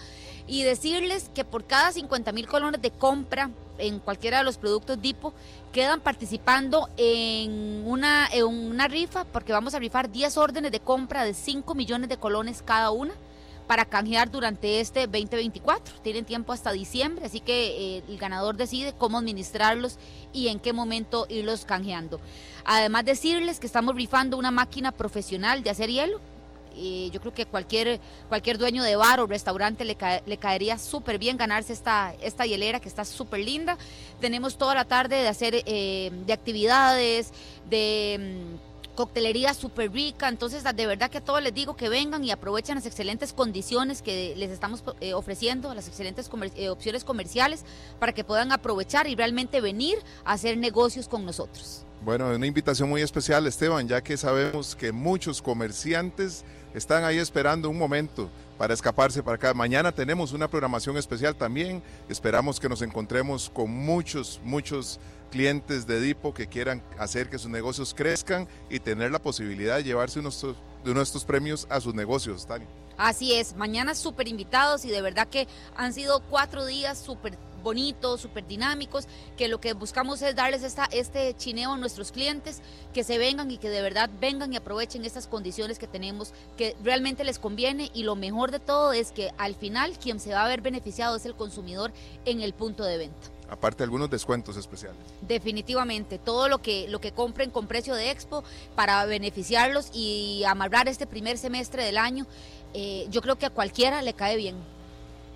y 0.47 0.63
decirles 0.63 1.29
que 1.35 1.43
por 1.43 1.65
cada 1.65 1.91
50 1.91 2.31
mil 2.31 2.47
colones 2.47 2.81
de 2.81 2.91
compra 2.91 3.49
en 3.77 3.99
cualquiera 3.99 4.37
de 4.37 4.45
los 4.45 4.57
productos 4.57 5.01
DIPO 5.01 5.33
quedan 5.75 5.99
participando 5.99 6.87
en 6.95 7.83
una, 7.85 8.29
en 8.31 8.45
una 8.45 8.87
rifa 8.87 9.25
porque 9.25 9.51
vamos 9.51 9.75
a 9.75 9.79
rifar 9.79 10.09
10 10.09 10.37
órdenes 10.37 10.71
de 10.71 10.79
compra 10.79 11.25
de 11.25 11.33
5 11.33 11.75
millones 11.75 12.07
de 12.07 12.15
colones 12.15 12.63
cada 12.63 12.91
una 12.91 13.13
para 13.67 13.83
canjear 13.83 14.31
durante 14.31 14.79
este 14.79 15.01
2024. 15.01 15.95
Tienen 16.01 16.23
tiempo 16.23 16.53
hasta 16.53 16.71
diciembre, 16.71 17.25
así 17.25 17.41
que 17.41 17.97
eh, 17.97 18.03
el 18.07 18.17
ganador 18.17 18.55
decide 18.55 18.93
cómo 18.97 19.17
administrarlos 19.17 19.97
y 20.31 20.47
en 20.47 20.61
qué 20.61 20.71
momento 20.71 21.25
irlos 21.27 21.65
canjeando. 21.65 22.21
Además 22.63 23.03
decirles 23.03 23.59
que 23.59 23.67
estamos 23.67 23.95
rifando 23.95 24.37
una 24.37 24.51
máquina 24.51 24.93
profesional 24.93 25.61
de 25.61 25.71
hacer 25.71 25.89
hielo 25.89 26.21
yo 27.11 27.19
creo 27.21 27.33
que 27.33 27.45
cualquier, 27.45 27.99
cualquier 28.27 28.57
dueño 28.57 28.83
de 28.83 28.95
bar 28.95 29.19
o 29.19 29.27
restaurante 29.27 29.85
le, 29.85 29.97
le 30.25 30.37
caería 30.37 30.77
súper 30.77 31.17
bien 31.17 31.37
ganarse 31.37 31.73
esta, 31.73 32.13
esta 32.21 32.45
hielera 32.45 32.79
que 32.79 32.89
está 32.89 33.05
súper 33.05 33.41
linda. 33.41 33.77
Tenemos 34.19 34.57
toda 34.57 34.75
la 34.75 34.85
tarde 34.85 35.15
de 35.15 35.27
hacer 35.27 35.63
eh, 35.65 36.11
de 36.25 36.33
actividades, 36.33 37.31
de... 37.69 38.45
Mm, 38.61 38.75
coctelería 38.95 39.53
súper 39.53 39.91
rica, 39.91 40.29
entonces 40.29 40.63
de 40.63 40.87
verdad 40.87 41.11
que 41.11 41.19
a 41.19 41.21
todos 41.21 41.43
les 41.43 41.53
digo 41.53 41.75
que 41.75 41.89
vengan 41.89 42.23
y 42.23 42.31
aprovechen 42.31 42.75
las 42.75 42.85
excelentes 42.85 43.33
condiciones 43.33 44.01
que 44.01 44.33
les 44.35 44.49
estamos 44.49 44.83
eh, 45.01 45.13
ofreciendo, 45.13 45.73
las 45.75 45.87
excelentes 45.87 46.29
eh, 46.55 46.69
opciones 46.69 47.03
comerciales 47.03 47.63
para 47.99 48.13
que 48.13 48.23
puedan 48.23 48.51
aprovechar 48.51 49.07
y 49.07 49.15
realmente 49.15 49.61
venir 49.61 49.97
a 50.23 50.33
hacer 50.33 50.57
negocios 50.57 51.07
con 51.07 51.25
nosotros. 51.25 51.85
Bueno, 52.03 52.29
una 52.29 52.45
invitación 52.45 52.89
muy 52.89 53.01
especial 53.01 53.45
Esteban, 53.47 53.87
ya 53.87 54.01
que 54.01 54.15
sabemos 54.15 54.75
que 54.75 54.91
muchos 54.91 55.41
comerciantes 55.41 56.45
están 56.75 57.05
ahí 57.05 57.17
esperando 57.17 57.69
un 57.69 57.77
momento 57.77 58.29
para 58.57 58.73
escaparse 58.73 59.23
para 59.23 59.35
acá. 59.35 59.53
Mañana 59.53 59.91
tenemos 59.91 60.33
una 60.33 60.49
programación 60.49 60.97
especial 60.97 61.35
también. 61.35 61.81
Esperamos 62.09 62.59
que 62.59 62.69
nos 62.69 62.81
encontremos 62.81 63.49
con 63.49 63.71
muchos, 63.71 64.41
muchos 64.43 64.99
clientes 65.31 65.87
de 65.87 66.01
Dipo 66.01 66.33
que 66.33 66.47
quieran 66.47 66.81
hacer 66.99 67.29
que 67.29 67.37
sus 67.37 67.49
negocios 67.49 67.93
crezcan 67.93 68.47
y 68.69 68.79
tener 68.79 69.11
la 69.11 69.19
posibilidad 69.19 69.77
de 69.77 69.83
llevarse 69.83 70.21
de 70.21 70.27
uno 70.85 70.99
de 70.99 71.03
estos 71.03 71.23
premios 71.23 71.65
a 71.69 71.79
sus 71.79 71.93
negocios, 71.93 72.45
Tania. 72.45 72.67
Así 72.97 73.33
es, 73.33 73.55
mañana 73.55 73.95
súper 73.95 74.27
invitados 74.27 74.85
y 74.85 74.89
de 74.89 75.01
verdad 75.01 75.27
que 75.27 75.47
han 75.75 75.93
sido 75.93 76.21
cuatro 76.29 76.65
días 76.65 76.97
súper 76.97 77.37
bonitos, 77.65 78.21
súper 78.21 78.47
dinámicos, 78.47 79.07
que 79.35 79.49
lo 79.49 79.59
que 79.59 79.73
buscamos 79.73 80.21
es 80.21 80.35
darles 80.35 80.63
esta, 80.63 80.85
este 80.85 81.35
chineo 81.35 81.73
a 81.73 81.77
nuestros 81.77 82.13
clientes, 82.13 82.61
que 82.93 83.03
se 83.03 83.17
vengan 83.17 83.51
y 83.51 83.57
que 83.57 83.69
de 83.69 83.81
verdad 83.81 84.09
vengan 84.21 84.53
y 84.53 84.55
aprovechen 84.55 85.03
estas 85.03 85.27
condiciones 85.27 85.79
que 85.79 85.87
tenemos, 85.87 86.31
que 86.55 86.77
realmente 86.81 87.25
les 87.25 87.39
conviene 87.39 87.91
y 87.93 88.03
lo 88.03 88.15
mejor 88.15 88.51
de 88.51 88.59
todo 88.59 88.93
es 88.93 89.11
que 89.11 89.31
al 89.37 89.55
final 89.55 89.97
quien 89.99 90.21
se 90.21 90.31
va 90.31 90.45
a 90.45 90.47
ver 90.47 90.61
beneficiado 90.61 91.17
es 91.17 91.25
el 91.25 91.35
consumidor 91.35 91.91
en 92.23 92.39
el 92.39 92.53
punto 92.53 92.85
de 92.85 92.97
venta. 92.97 93.35
Aparte 93.49 93.83
algunos 93.83 94.09
descuentos 94.09 94.57
especiales. 94.57 94.97
Definitivamente, 95.21 96.17
todo 96.17 96.47
lo 96.47 96.59
que, 96.59 96.87
lo 96.89 96.99
que 96.99 97.11
compren 97.11 97.51
con 97.51 97.67
precio 97.67 97.93
de 97.93 98.09
expo 98.09 98.43
para 98.75 99.05
beneficiarlos 99.05 99.89
y 99.93 100.43
amarrar 100.45 100.87
este 100.87 101.05
primer 101.05 101.37
semestre 101.37 101.83
del 101.83 101.97
año, 101.97 102.25
eh, 102.73 103.07
yo 103.09 103.21
creo 103.21 103.37
que 103.37 103.45
a 103.45 103.49
cualquiera 103.51 104.01
le 104.01 104.13
cae 104.13 104.35
bien. 104.35 104.55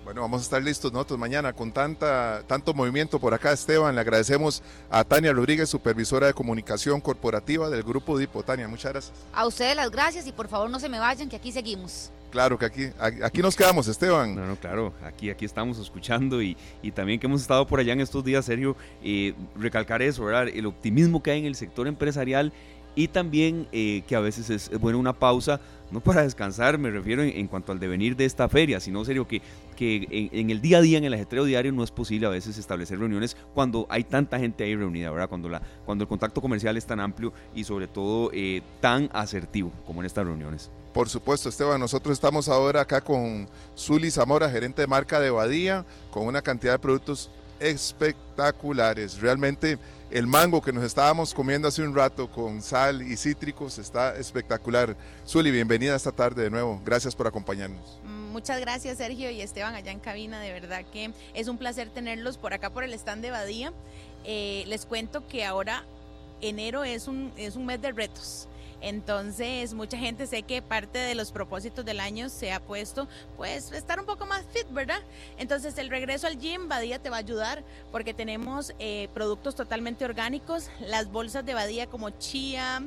Bueno, 0.04 0.22
vamos 0.22 0.40
a 0.40 0.44
estar 0.44 0.62
listos 0.62 0.92
nosotros 0.92 1.18
mañana 1.18 1.52
con 1.52 1.72
tanta, 1.72 2.42
tanto 2.46 2.72
movimiento 2.72 3.20
por 3.20 3.34
acá, 3.34 3.52
Esteban. 3.52 3.94
Le 3.94 4.00
agradecemos 4.00 4.62
a 4.90 5.04
Tania 5.04 5.32
Rodríguez, 5.32 5.68
supervisora 5.68 6.26
de 6.26 6.34
comunicación 6.34 7.00
corporativa 7.00 7.68
del 7.68 7.82
Grupo 7.82 8.18
Dipo. 8.18 8.42
Tania, 8.42 8.66
muchas 8.66 8.92
gracias. 8.92 9.16
A 9.32 9.46
ustedes 9.46 9.76
las 9.76 9.90
gracias 9.90 10.26
y 10.26 10.32
por 10.32 10.48
favor 10.48 10.70
no 10.70 10.80
se 10.80 10.88
me 10.88 10.98
vayan, 10.98 11.28
que 11.28 11.36
aquí 11.36 11.52
seguimos. 11.52 12.10
Claro 12.30 12.58
que 12.58 12.64
aquí, 12.64 12.90
aquí 12.98 13.42
nos 13.42 13.56
quedamos, 13.56 13.88
Esteban. 13.88 14.34
No, 14.34 14.46
no, 14.46 14.56
claro, 14.56 14.94
aquí, 15.04 15.30
aquí 15.30 15.44
estamos 15.44 15.78
escuchando 15.78 16.40
y, 16.40 16.56
y 16.80 16.92
también 16.92 17.20
que 17.20 17.26
hemos 17.26 17.42
estado 17.42 17.66
por 17.66 17.80
allá 17.80 17.92
en 17.92 18.00
estos 18.00 18.24
días, 18.24 18.44
Sergio, 18.44 18.76
eh, 19.02 19.34
recalcar 19.56 20.00
eso, 20.00 20.24
¿verdad? 20.24 20.48
El 20.48 20.66
optimismo 20.66 21.22
que 21.22 21.32
hay 21.32 21.40
en 21.40 21.46
el 21.46 21.56
sector 21.56 21.88
empresarial 21.88 22.52
y 22.94 23.08
también 23.08 23.68
eh, 23.72 24.02
que 24.06 24.16
a 24.16 24.20
veces 24.20 24.50
es, 24.50 24.70
buena 24.80 24.98
una 24.98 25.12
pausa 25.12 25.60
no 25.90 26.00
para 26.04 26.22
descansar, 26.22 26.78
me 26.78 26.90
refiero 26.90 27.22
en, 27.22 27.46
cuanto 27.48 27.72
al 27.72 27.80
devenir 27.80 28.16
de 28.16 28.24
esta 28.24 28.48
feria, 28.48 28.80
sino 28.80 29.04
serio 29.04 29.26
que, 29.26 29.42
que 29.76 30.28
en, 30.32 30.50
el 30.50 30.60
día 30.60 30.78
a 30.78 30.80
día, 30.80 30.98
en 30.98 31.04
el 31.04 31.14
ajetreo 31.14 31.44
diario, 31.44 31.72
no 31.72 31.82
es 31.82 31.90
posible 31.90 32.26
a 32.26 32.30
veces 32.30 32.58
establecer 32.58 32.98
reuniones 32.98 33.36
cuando 33.54 33.86
hay 33.88 34.04
tanta 34.04 34.38
gente 34.38 34.64
ahí 34.64 34.76
reunida, 34.76 35.10
¿verdad? 35.10 35.28
Cuando, 35.28 35.48
la, 35.48 35.62
cuando 35.84 36.04
el 36.04 36.08
contacto 36.08 36.40
comercial 36.40 36.76
es 36.76 36.86
tan 36.86 37.00
amplio 37.00 37.32
y 37.54 37.64
sobre 37.64 37.88
todo 37.88 38.30
eh, 38.32 38.62
tan 38.80 39.10
asertivo 39.12 39.72
como 39.86 40.00
en 40.00 40.06
estas 40.06 40.26
reuniones. 40.26 40.70
Por 40.92 41.08
supuesto, 41.08 41.48
Esteban, 41.48 41.80
nosotros 41.80 42.12
estamos 42.12 42.48
ahora 42.48 42.80
acá 42.80 43.00
con 43.00 43.48
Zuli 43.76 44.10
Zamora, 44.10 44.50
gerente 44.50 44.82
de 44.82 44.88
marca 44.88 45.20
de 45.20 45.30
Badía, 45.30 45.84
con 46.10 46.26
una 46.26 46.42
cantidad 46.42 46.72
de 46.72 46.78
productos 46.80 47.30
espectaculares. 47.60 49.20
Realmente 49.20 49.78
el 50.10 50.26
mango 50.26 50.60
que 50.60 50.72
nos 50.72 50.84
estábamos 50.84 51.32
comiendo 51.32 51.68
hace 51.68 51.82
un 51.82 51.94
rato 51.94 52.30
con 52.30 52.62
sal 52.62 53.02
y 53.02 53.16
cítricos 53.16 53.78
está 53.78 54.16
espectacular. 54.16 54.96
Zuli, 55.26 55.50
bienvenida 55.50 55.94
esta 55.94 56.10
tarde 56.10 56.42
de 56.42 56.50
nuevo. 56.50 56.80
Gracias 56.84 57.14
por 57.14 57.26
acompañarnos. 57.26 58.00
Mm, 58.04 58.32
muchas 58.32 58.60
gracias 58.60 58.98
Sergio 58.98 59.30
y 59.30 59.40
Esteban 59.40 59.74
allá 59.74 59.92
en 59.92 60.00
cabina. 60.00 60.40
De 60.40 60.52
verdad 60.52 60.84
que 60.92 61.12
es 61.34 61.48
un 61.48 61.58
placer 61.58 61.90
tenerlos 61.90 62.38
por 62.38 62.52
acá 62.52 62.70
por 62.70 62.82
el 62.82 62.92
stand 62.94 63.22
de 63.22 63.30
Badía. 63.30 63.72
Eh, 64.24 64.64
les 64.66 64.84
cuento 64.84 65.26
que 65.28 65.44
ahora 65.44 65.84
enero 66.40 66.82
es 66.84 67.06
un, 67.06 67.32
es 67.36 67.54
un 67.54 67.66
mes 67.66 67.80
de 67.80 67.92
retos. 67.92 68.48
Entonces, 68.80 69.74
mucha 69.74 69.98
gente 69.98 70.26
sé 70.26 70.42
que 70.42 70.62
parte 70.62 70.98
de 70.98 71.14
los 71.14 71.32
propósitos 71.32 71.84
del 71.84 72.00
año 72.00 72.28
se 72.28 72.52
ha 72.52 72.60
puesto, 72.60 73.08
pues, 73.36 73.72
estar 73.72 74.00
un 74.00 74.06
poco 74.06 74.26
más 74.26 74.44
fit, 74.52 74.66
¿verdad? 74.70 75.00
Entonces, 75.38 75.76
el 75.78 75.90
regreso 75.90 76.26
al 76.26 76.38
gym, 76.38 76.68
Badía 76.68 76.98
te 76.98 77.10
va 77.10 77.16
a 77.16 77.20
ayudar 77.20 77.62
porque 77.92 78.14
tenemos 78.14 78.74
eh, 78.78 79.08
productos 79.14 79.54
totalmente 79.54 80.04
orgánicos, 80.04 80.70
las 80.80 81.10
bolsas 81.10 81.44
de 81.44 81.54
Badía 81.54 81.86
como 81.88 82.10
chía, 82.10 82.82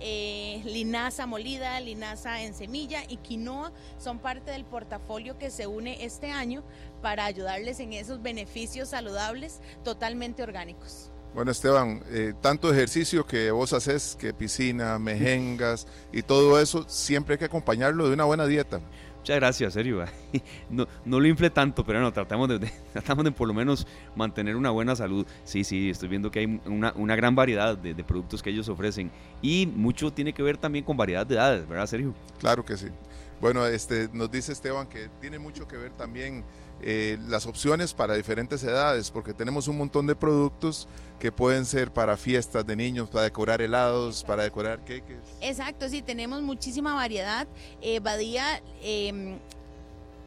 eh, 0.00 0.62
linaza 0.64 1.26
molida, 1.26 1.80
linaza 1.80 2.42
en 2.42 2.54
semilla 2.54 3.02
y 3.08 3.16
quinoa 3.16 3.72
son 3.98 4.20
parte 4.20 4.52
del 4.52 4.64
portafolio 4.64 5.38
que 5.38 5.50
se 5.50 5.66
une 5.66 6.04
este 6.04 6.30
año 6.30 6.62
para 7.02 7.24
ayudarles 7.24 7.80
en 7.80 7.92
esos 7.92 8.22
beneficios 8.22 8.90
saludables 8.90 9.60
totalmente 9.82 10.42
orgánicos. 10.42 11.10
Bueno, 11.34 11.50
Esteban, 11.50 12.02
eh, 12.10 12.32
tanto 12.40 12.72
ejercicio 12.72 13.26
que 13.26 13.50
vos 13.50 13.72
haces, 13.72 14.16
que 14.18 14.32
piscina, 14.32 14.98
mejengas 14.98 15.86
y 16.12 16.22
todo 16.22 16.58
eso, 16.60 16.84
siempre 16.88 17.34
hay 17.34 17.38
que 17.38 17.44
acompañarlo 17.44 18.08
de 18.08 18.14
una 18.14 18.24
buena 18.24 18.46
dieta. 18.46 18.80
Muchas 19.18 19.36
gracias, 19.36 19.72
serio. 19.74 20.04
No, 20.70 20.86
no 21.04 21.20
lo 21.20 21.26
infle 21.26 21.50
tanto, 21.50 21.84
pero 21.84 22.00
no, 22.00 22.12
tratamos 22.12 22.48
de, 22.48 22.58
tratamos 22.92 23.24
de 23.24 23.32
por 23.32 23.48
lo 23.48 23.54
menos 23.54 23.86
mantener 24.16 24.56
una 24.56 24.70
buena 24.70 24.96
salud. 24.96 25.26
Sí, 25.44 25.64
sí, 25.64 25.90
estoy 25.90 26.08
viendo 26.08 26.30
que 26.30 26.40
hay 26.40 26.60
una, 26.66 26.92
una 26.96 27.14
gran 27.14 27.34
variedad 27.34 27.76
de, 27.76 27.94
de, 27.94 28.04
productos 28.04 28.42
que 28.42 28.50
ellos 28.50 28.68
ofrecen 28.68 29.10
y 29.42 29.66
mucho 29.66 30.12
tiene 30.12 30.32
que 30.32 30.42
ver 30.42 30.56
también 30.56 30.84
con 30.84 30.96
variedad 30.96 31.26
de 31.26 31.34
edades, 31.34 31.68
¿verdad, 31.68 31.86
Sergio? 31.86 32.14
Claro 32.38 32.64
que 32.64 32.76
sí. 32.76 32.88
Bueno, 33.40 33.66
este, 33.66 34.08
nos 34.12 34.30
dice 34.30 34.52
Esteban 34.52 34.88
que 34.88 35.08
tiene 35.20 35.38
mucho 35.38 35.68
que 35.68 35.76
ver 35.76 35.92
también 35.92 36.44
eh, 36.82 37.18
las 37.28 37.46
opciones 37.46 37.94
para 37.94 38.14
diferentes 38.14 38.62
edades, 38.62 39.10
porque 39.10 39.34
tenemos 39.34 39.68
un 39.68 39.78
montón 39.78 40.06
de 40.06 40.14
productos 40.14 40.88
que 41.18 41.32
pueden 41.32 41.64
ser 41.64 41.92
para 41.92 42.16
fiestas 42.16 42.66
de 42.66 42.76
niños, 42.76 43.08
para 43.10 43.24
decorar 43.24 43.60
helados, 43.60 44.22
para 44.22 44.44
decorar 44.44 44.84
queques. 44.84 45.18
Exacto, 45.40 45.88
sí, 45.88 46.02
tenemos 46.02 46.42
muchísima 46.42 46.94
variedad. 46.94 47.48
Eh, 47.80 47.98
Badía 48.00 48.62
eh, 48.82 49.38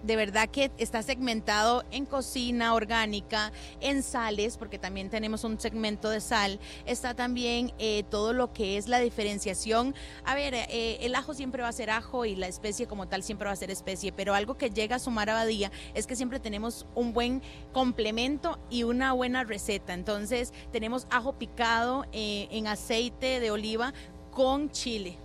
de 0.03 0.15
verdad 0.15 0.49
que 0.49 0.71
está 0.77 1.03
segmentado 1.03 1.83
en 1.91 2.05
cocina 2.05 2.73
orgánica, 2.73 3.51
en 3.79 4.03
sales, 4.03 4.57
porque 4.57 4.79
también 4.79 5.09
tenemos 5.09 5.43
un 5.43 5.59
segmento 5.59 6.09
de 6.09 6.21
sal. 6.21 6.59
Está 6.85 7.13
también 7.13 7.73
eh, 7.79 8.03
todo 8.09 8.33
lo 8.33 8.53
que 8.53 8.77
es 8.77 8.87
la 8.87 8.99
diferenciación. 8.99 9.95
A 10.25 10.35
ver, 10.35 10.53
eh, 10.53 10.97
el 11.01 11.15
ajo 11.15 11.33
siempre 11.33 11.61
va 11.63 11.69
a 11.69 11.73
ser 11.73 11.89
ajo 11.89 12.25
y 12.25 12.35
la 12.35 12.47
especie 12.47 12.87
como 12.87 13.07
tal 13.07 13.23
siempre 13.23 13.47
va 13.47 13.53
a 13.53 13.55
ser 13.55 13.71
especie, 13.71 14.11
pero 14.11 14.33
algo 14.33 14.57
que 14.57 14.69
llega 14.69 14.97
a 14.97 14.99
sumar 14.99 15.29
a 15.29 15.33
Badía 15.33 15.71
es 15.93 16.07
que 16.07 16.15
siempre 16.15 16.39
tenemos 16.39 16.85
un 16.95 17.13
buen 17.13 17.41
complemento 17.73 18.59
y 18.69 18.83
una 18.83 19.13
buena 19.13 19.43
receta. 19.43 19.93
Entonces, 19.93 20.53
tenemos 20.71 21.07
ajo 21.09 21.33
picado 21.33 22.05
eh, 22.11 22.47
en 22.51 22.67
aceite 22.67 23.39
de 23.39 23.51
oliva 23.51 23.93
con 24.31 24.69
chile 24.71 25.17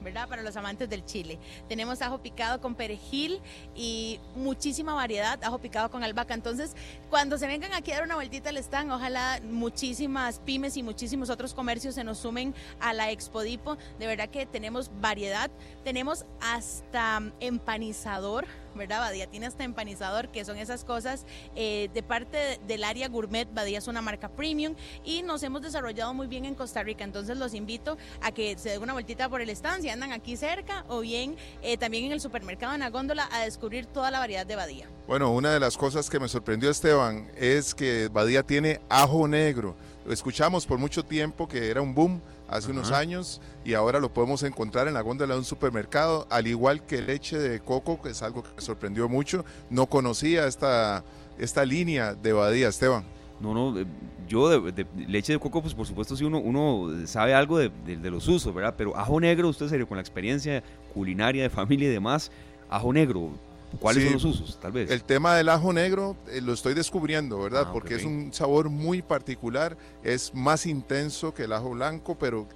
¿verdad? 0.00 0.28
Para 0.28 0.42
los 0.42 0.56
amantes 0.56 0.88
del 0.88 1.04
chile. 1.04 1.38
Tenemos 1.68 2.02
ajo 2.02 2.18
picado 2.18 2.60
con 2.60 2.74
perejil 2.74 3.40
y 3.74 4.20
muchísima 4.34 4.94
variedad, 4.94 5.42
ajo 5.44 5.58
picado 5.58 5.90
con 5.90 6.04
albahaca. 6.04 6.34
Entonces, 6.34 6.74
cuando 7.08 7.38
se 7.38 7.46
vengan 7.46 7.72
aquí 7.72 7.92
a 7.92 7.96
dar 7.96 8.04
una 8.04 8.14
vueltita 8.14 8.50
al 8.50 8.56
stand, 8.56 8.92
ojalá 8.92 9.40
muchísimas 9.42 10.40
pymes 10.40 10.76
y 10.76 10.82
muchísimos 10.82 11.30
otros 11.30 11.54
comercios 11.54 11.94
se 11.94 12.04
nos 12.04 12.18
sumen 12.18 12.54
a 12.80 12.92
la 12.92 13.10
Expodipo. 13.10 13.76
De 13.98 14.06
verdad 14.06 14.28
que 14.28 14.46
tenemos 14.46 14.90
variedad. 15.00 15.50
Tenemos 15.84 16.24
hasta 16.40 17.22
empanizador 17.40 18.46
¿verdad? 18.74 19.00
Badía 19.00 19.26
tiene 19.26 19.46
hasta 19.46 19.64
empanizador, 19.64 20.28
que 20.28 20.44
son 20.44 20.56
esas 20.56 20.84
cosas 20.84 21.26
eh, 21.56 21.88
de 21.92 22.02
parte 22.02 22.60
del 22.66 22.84
área 22.84 23.08
gourmet. 23.08 23.48
Badía 23.52 23.78
es 23.78 23.88
una 23.88 24.02
marca 24.02 24.28
premium 24.28 24.74
y 25.04 25.22
nos 25.22 25.42
hemos 25.42 25.62
desarrollado 25.62 26.14
muy 26.14 26.26
bien 26.26 26.44
en 26.44 26.54
Costa 26.54 26.82
Rica. 26.82 27.04
Entonces 27.04 27.36
los 27.36 27.54
invito 27.54 27.96
a 28.20 28.32
que 28.32 28.56
se 28.58 28.70
den 28.70 28.82
una 28.82 28.92
vueltita 28.92 29.28
por 29.28 29.40
el 29.40 29.50
stand, 29.50 29.82
si 29.82 29.88
andan 29.88 30.12
aquí 30.12 30.36
cerca 30.36 30.84
o 30.88 31.00
bien 31.00 31.36
eh, 31.62 31.76
también 31.76 32.04
en 32.04 32.12
el 32.12 32.20
supermercado 32.20 32.74
en 32.74 32.80
la 32.80 32.90
góndola 32.90 33.28
a 33.32 33.44
descubrir 33.44 33.86
toda 33.86 34.10
la 34.10 34.18
variedad 34.18 34.46
de 34.46 34.56
Badía. 34.56 34.88
Bueno, 35.06 35.32
una 35.32 35.52
de 35.52 35.60
las 35.60 35.76
cosas 35.76 36.08
que 36.08 36.20
me 36.20 36.28
sorprendió 36.28 36.70
Esteban 36.70 37.30
es 37.36 37.74
que 37.74 38.08
Badía 38.12 38.42
tiene 38.42 38.80
ajo 38.88 39.26
negro. 39.26 39.74
Lo 40.04 40.12
escuchamos 40.12 40.66
por 40.66 40.78
mucho 40.78 41.04
tiempo 41.04 41.46
que 41.46 41.70
era 41.70 41.82
un 41.82 41.94
boom 41.94 42.22
hace 42.50 42.70
unos 42.70 42.90
años 42.90 43.40
y 43.64 43.74
ahora 43.74 44.00
lo 44.00 44.12
podemos 44.12 44.42
encontrar 44.42 44.88
en 44.88 44.94
la 44.94 45.00
góndola 45.00 45.34
de 45.34 45.38
un 45.38 45.44
supermercado, 45.44 46.26
al 46.30 46.46
igual 46.46 46.84
que 46.84 47.00
leche 47.00 47.38
de 47.38 47.60
coco, 47.60 48.02
que 48.02 48.10
es 48.10 48.22
algo 48.22 48.42
que 48.42 48.50
me 48.56 48.60
sorprendió 48.60 49.08
mucho. 49.08 49.44
No 49.70 49.86
conocía 49.86 50.46
esta, 50.46 51.04
esta 51.38 51.64
línea 51.64 52.14
de 52.14 52.32
Badía, 52.32 52.68
Esteban. 52.68 53.04
No, 53.40 53.54
no, 53.54 53.78
eh, 53.78 53.86
yo 54.28 54.48
de, 54.48 54.86
leche 55.08 55.32
de 55.32 55.38
coco, 55.38 55.62
pues 55.62 55.74
por 55.74 55.86
supuesto 55.86 56.16
sí 56.16 56.24
uno, 56.24 56.38
uno 56.38 57.06
sabe 57.06 57.34
algo 57.34 57.58
de, 57.58 57.70
de, 57.84 58.10
los 58.10 58.28
usos, 58.28 58.52
¿verdad? 58.52 58.74
Pero 58.76 58.96
ajo 58.96 59.18
negro, 59.20 59.48
usted 59.48 59.68
serio, 59.68 59.88
con 59.88 59.96
la 59.96 60.02
experiencia 60.02 60.62
culinaria 60.92 61.44
de 61.44 61.50
familia 61.50 61.88
y 61.88 61.92
demás, 61.92 62.30
ajo 62.68 62.92
negro, 62.92 63.30
¿Cuáles 63.78 64.04
son 64.04 64.12
los 64.14 64.24
usos, 64.24 64.58
tal 64.60 64.72
vez? 64.72 64.90
El 64.90 65.04
tema 65.04 65.36
del 65.36 65.48
ajo 65.48 65.72
negro 65.72 66.16
eh, 66.28 66.40
lo 66.40 66.52
estoy 66.52 66.74
descubriendo, 66.74 67.38
¿verdad? 67.38 67.66
Ah, 67.68 67.72
Porque 67.72 67.94
es 67.94 68.04
un 68.04 68.32
sabor 68.32 68.68
muy 68.68 69.02
particular, 69.02 69.76
es 70.02 70.34
más 70.34 70.66
intenso 70.66 71.32
que 71.32 71.44
el 71.44 71.52
ajo 71.52 71.70
blanco, 71.70 72.16
pero 72.18 72.46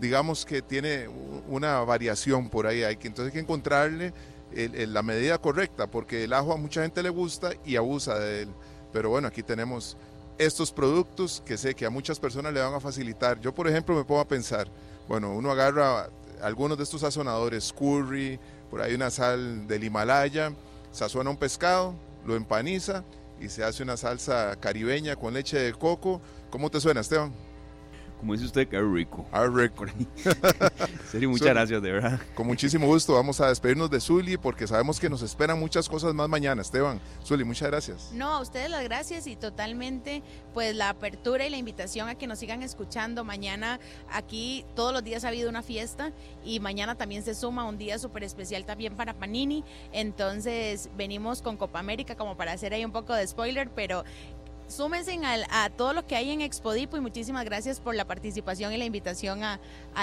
digamos 0.00 0.44
que 0.44 0.62
tiene 0.62 1.08
una 1.48 1.80
variación 1.80 2.48
por 2.50 2.66
ahí, 2.66 2.82
hay 2.82 2.96
que, 2.96 3.08
entonces 3.08 3.32
hay 3.32 3.34
que 3.34 3.40
encontrarle 3.40 4.12
la 4.52 5.02
medida 5.02 5.38
correcta, 5.38 5.86
porque 5.86 6.24
el 6.24 6.32
ajo 6.32 6.52
a 6.52 6.56
mucha 6.56 6.82
gente 6.82 7.02
le 7.02 7.10
gusta 7.10 7.50
y 7.64 7.76
abusa 7.76 8.18
de 8.18 8.42
él. 8.42 8.48
Pero 8.92 9.10
bueno, 9.10 9.28
aquí 9.28 9.42
tenemos 9.42 9.96
estos 10.38 10.72
productos 10.72 11.42
que 11.44 11.56
sé 11.56 11.74
que 11.74 11.86
a 11.86 11.90
muchas 11.90 12.18
personas 12.18 12.52
le 12.52 12.60
van 12.60 12.74
a 12.74 12.80
facilitar. 12.80 13.40
Yo, 13.40 13.54
por 13.54 13.68
ejemplo, 13.68 13.94
me 13.94 14.04
pongo 14.04 14.20
a 14.20 14.28
pensar, 14.28 14.68
bueno, 15.08 15.32
uno 15.32 15.50
agarra 15.50 16.08
algunos 16.42 16.76
de 16.76 16.84
estos 16.84 17.00
sazonadores, 17.00 17.72
curry, 17.72 18.38
por 18.76 18.84
ahí 18.84 18.92
una 18.92 19.10
sal 19.10 19.66
del 19.66 19.84
Himalaya, 19.84 20.52
sazona 20.92 21.30
un 21.30 21.38
pescado, 21.38 21.94
lo 22.26 22.36
empaniza 22.36 23.04
y 23.40 23.48
se 23.48 23.64
hace 23.64 23.82
una 23.82 23.96
salsa 23.96 24.54
caribeña 24.60 25.16
con 25.16 25.32
leche 25.32 25.58
de 25.58 25.72
coco. 25.72 26.20
¿Cómo 26.50 26.70
te 26.70 26.78
suena, 26.78 27.00
Esteban? 27.00 27.32
Como 28.18 28.32
dice 28.32 28.46
usted, 28.46 28.68
qué 28.68 28.80
rico. 28.80 29.26
Ah, 29.30 29.46
rico. 29.46 29.84
Serio, 31.10 31.30
muchas 31.30 31.48
gracias, 31.48 31.82
de 31.82 31.92
verdad. 31.92 32.20
Con 32.34 32.46
muchísimo 32.46 32.86
gusto. 32.86 33.14
Vamos 33.14 33.40
a 33.40 33.48
despedirnos 33.48 33.90
de 33.90 34.00
Zuli 34.00 34.36
porque 34.36 34.66
sabemos 34.66 34.98
que 34.98 35.10
nos 35.10 35.22
esperan 35.22 35.58
muchas 35.58 35.88
cosas 35.88 36.14
más 36.14 36.28
mañana. 36.28 36.62
Esteban, 36.62 37.00
Zuli, 37.24 37.44
muchas 37.44 37.68
gracias. 37.68 38.10
No, 38.12 38.34
a 38.34 38.40
ustedes 38.40 38.70
las 38.70 38.82
gracias 38.84 39.26
y 39.26 39.36
totalmente 39.36 40.22
pues 40.54 40.74
la 40.74 40.88
apertura 40.88 41.46
y 41.46 41.50
la 41.50 41.58
invitación 41.58 42.08
a 42.08 42.14
que 42.14 42.26
nos 42.26 42.38
sigan 42.38 42.62
escuchando. 42.62 43.24
Mañana 43.24 43.80
aquí 44.10 44.64
todos 44.74 44.92
los 44.92 45.04
días 45.04 45.24
ha 45.24 45.28
habido 45.28 45.50
una 45.50 45.62
fiesta 45.62 46.12
y 46.44 46.60
mañana 46.60 46.94
también 46.94 47.22
se 47.22 47.34
suma 47.34 47.64
un 47.64 47.78
día 47.78 47.98
súper 47.98 48.24
especial 48.24 48.64
también 48.64 48.96
para 48.96 49.14
Panini. 49.14 49.64
Entonces 49.92 50.88
venimos 50.96 51.42
con 51.42 51.56
Copa 51.56 51.78
América 51.78 52.16
como 52.16 52.36
para 52.36 52.52
hacer 52.52 52.72
ahí 52.72 52.84
un 52.84 52.92
poco 52.92 53.14
de 53.14 53.26
spoiler, 53.26 53.70
pero 53.70 54.04
súmense 54.68 55.18
a 55.50 55.70
todo 55.70 55.92
lo 55.92 56.06
que 56.06 56.16
hay 56.16 56.30
en 56.30 56.40
Expodipo 56.40 56.96
y 56.96 57.00
muchísimas 57.00 57.44
gracias 57.44 57.80
por 57.80 57.94
la 57.94 58.04
participación 58.04 58.72
y 58.72 58.76
la 58.76 58.84
invitación 58.84 59.42
a, 59.42 59.58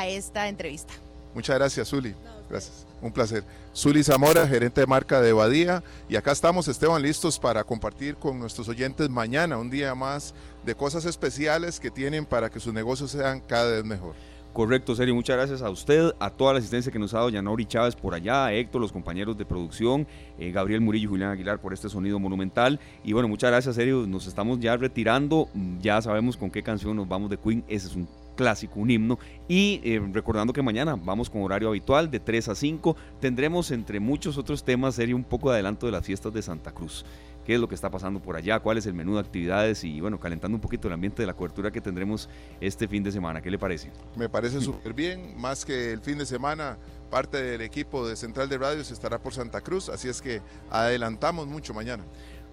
esta 0.05 0.47
entrevista. 0.47 0.93
Muchas 1.33 1.57
gracias, 1.57 1.89
Zuli. 1.89 2.15
Gracias. 2.49 2.85
Un 3.01 3.11
placer. 3.11 3.43
Zuli 3.75 4.03
Zamora, 4.03 4.47
gerente 4.47 4.81
de 4.81 4.87
marca 4.87 5.19
de 5.21 5.33
Badía. 5.33 5.83
Y 6.07 6.15
acá 6.15 6.31
estamos, 6.31 6.67
Esteban, 6.67 7.01
listos 7.01 7.39
para 7.39 7.63
compartir 7.63 8.15
con 8.15 8.39
nuestros 8.39 8.69
oyentes 8.69 9.09
mañana, 9.09 9.57
un 9.57 9.69
día 9.69 9.95
más 9.95 10.33
de 10.63 10.75
cosas 10.75 11.05
especiales 11.05 11.79
que 11.79 11.89
tienen 11.89 12.25
para 12.25 12.49
que 12.49 12.59
sus 12.59 12.73
negocios 12.73 13.11
sean 13.11 13.39
cada 13.41 13.71
vez 13.71 13.83
mejor. 13.83 14.13
Correcto, 14.53 14.95
Sergio. 14.95 15.15
Muchas 15.15 15.35
gracias 15.35 15.63
a 15.63 15.69
usted, 15.71 16.11
a 16.19 16.29
toda 16.29 16.53
la 16.53 16.59
asistencia 16.59 16.91
que 16.91 16.99
nos 16.99 17.11
ha 17.15 17.17
dado 17.17 17.29
Yanori 17.29 17.65
Chávez 17.65 17.95
por 17.95 18.13
allá, 18.13 18.45
a 18.45 18.53
Héctor, 18.53 18.81
los 18.81 18.91
compañeros 18.91 19.35
de 19.35 19.45
producción, 19.45 20.05
eh, 20.37 20.51
Gabriel 20.51 20.79
Murillo 20.79 21.05
y 21.05 21.09
Julián 21.09 21.31
Aguilar 21.31 21.59
por 21.59 21.73
este 21.73 21.89
sonido 21.89 22.19
monumental. 22.19 22.79
Y 23.03 23.13
bueno, 23.13 23.27
muchas 23.27 23.49
gracias, 23.49 23.73
Sergio. 23.73 24.05
Nos 24.05 24.27
estamos 24.27 24.59
ya 24.59 24.77
retirando. 24.77 25.49
Ya 25.81 25.99
sabemos 26.03 26.37
con 26.37 26.51
qué 26.51 26.61
canción 26.61 26.95
nos 26.95 27.07
vamos 27.07 27.31
de 27.31 27.37
Queen. 27.37 27.63
Ese 27.67 27.87
es 27.87 27.95
un 27.95 28.07
clásico, 28.35 28.79
un 28.79 28.91
himno. 28.91 29.17
Y 29.47 29.81
eh, 29.83 29.99
recordando 30.13 30.53
que 30.53 30.61
mañana 30.61 30.99
vamos 31.03 31.31
con 31.31 31.41
horario 31.41 31.69
habitual 31.69 32.11
de 32.11 32.19
3 32.19 32.49
a 32.49 32.55
5. 32.55 32.95
Tendremos, 33.19 33.71
entre 33.71 33.99
muchos 33.99 34.37
otros 34.37 34.63
temas, 34.63 34.93
sería 34.93 35.15
un 35.15 35.23
poco 35.23 35.49
de 35.49 35.55
adelanto 35.55 35.87
de 35.87 35.93
las 35.93 36.05
fiestas 36.05 36.31
de 36.31 36.43
Santa 36.43 36.71
Cruz 36.71 37.03
qué 37.45 37.55
es 37.55 37.59
lo 37.59 37.67
que 37.67 37.75
está 37.75 37.89
pasando 37.89 38.19
por 38.19 38.35
allá, 38.35 38.59
cuál 38.59 38.77
es 38.77 38.85
el 38.85 38.93
menú 38.93 39.15
de 39.15 39.19
actividades 39.19 39.83
y 39.83 39.99
bueno, 40.01 40.19
calentando 40.19 40.55
un 40.55 40.61
poquito 40.61 40.87
el 40.87 40.93
ambiente 40.93 41.21
de 41.21 41.27
la 41.27 41.33
cobertura 41.33 41.71
que 41.71 41.81
tendremos 41.81 42.29
este 42.61 42.87
fin 42.87 43.03
de 43.03 43.11
semana. 43.11 43.41
¿Qué 43.41 43.51
le 43.51 43.59
parece? 43.59 43.91
Me 44.15 44.29
parece 44.29 44.61
súper 44.61 44.93
bien, 44.93 45.39
más 45.39 45.65
que 45.65 45.91
el 45.91 46.01
fin 46.01 46.17
de 46.17 46.25
semana 46.25 46.77
parte 47.09 47.41
del 47.41 47.61
equipo 47.61 48.07
de 48.07 48.15
Central 48.15 48.49
de 48.49 48.57
Radios 48.57 48.89
estará 48.91 49.19
por 49.19 49.33
Santa 49.33 49.61
Cruz, 49.61 49.89
así 49.89 50.09
es 50.09 50.21
que 50.21 50.41
adelantamos 50.69 51.47
mucho 51.47 51.73
mañana. 51.73 52.03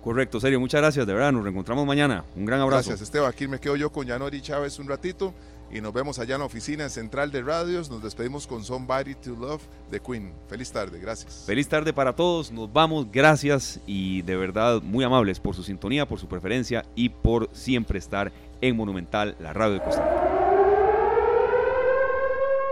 Correcto, 0.03 0.41
serio, 0.41 0.59
muchas 0.59 0.81
gracias, 0.81 1.07
de 1.07 1.13
verdad, 1.13 1.31
nos 1.31 1.43
reencontramos 1.43 1.87
mañana. 1.87 2.25
Un 2.35 2.47
gran 2.47 2.61
abrazo. 2.61 2.89
Gracias, 2.89 3.03
Esteban. 3.03 3.29
Aquí 3.29 3.47
me 3.47 3.59
quedo 3.59 3.77
yo 3.77 3.91
con 3.91 4.07
Yanori 4.07 4.41
Chávez 4.41 4.79
un 4.79 4.89
ratito 4.89 5.35
y 5.73 5.81
nos 5.81 5.93
vemos 5.93 6.19
allá 6.19 6.35
en 6.35 6.41
la 6.41 6.47
oficina 6.47 6.89
central 6.89 7.31
de 7.31 7.43
radios. 7.43 7.91
Nos 7.91 8.03
despedimos 8.03 8.47
con 8.47 8.65
Somebody 8.65 9.15
to 9.15 9.31
Love 9.31 9.63
de 9.91 10.01
Queen. 10.01 10.33
Feliz 10.49 10.71
tarde, 10.73 10.99
gracias. 10.99 11.45
Feliz 11.47 11.69
tarde 11.69 11.93
para 11.93 12.15
todos, 12.15 12.51
nos 12.51 12.73
vamos, 12.73 13.07
gracias 13.11 13.81
y 13.87 14.23
de 14.23 14.37
verdad 14.37 14.83
muy 14.83 15.05
amables 15.05 15.39
por 15.41 15.55
su 15.55 15.63
sintonía, 15.63 16.07
por 16.07 16.19
su 16.19 16.27
preferencia 16.27 16.85
y 16.95 17.09
por 17.09 17.49
siempre 17.53 17.99
estar 17.99 18.33
en 18.61 18.77
Monumental, 18.77 19.37
la 19.41 19.53
radio 19.53 19.75
de 19.75 19.83
Costa 19.83 20.03
Rica. 20.03 20.31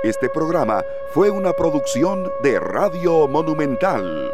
Este 0.04 0.28
programa 0.28 0.84
fue 1.12 1.30
una 1.30 1.52
producción 1.52 2.30
de 2.42 2.60
Radio 2.60 3.26
Monumental. 3.26 4.30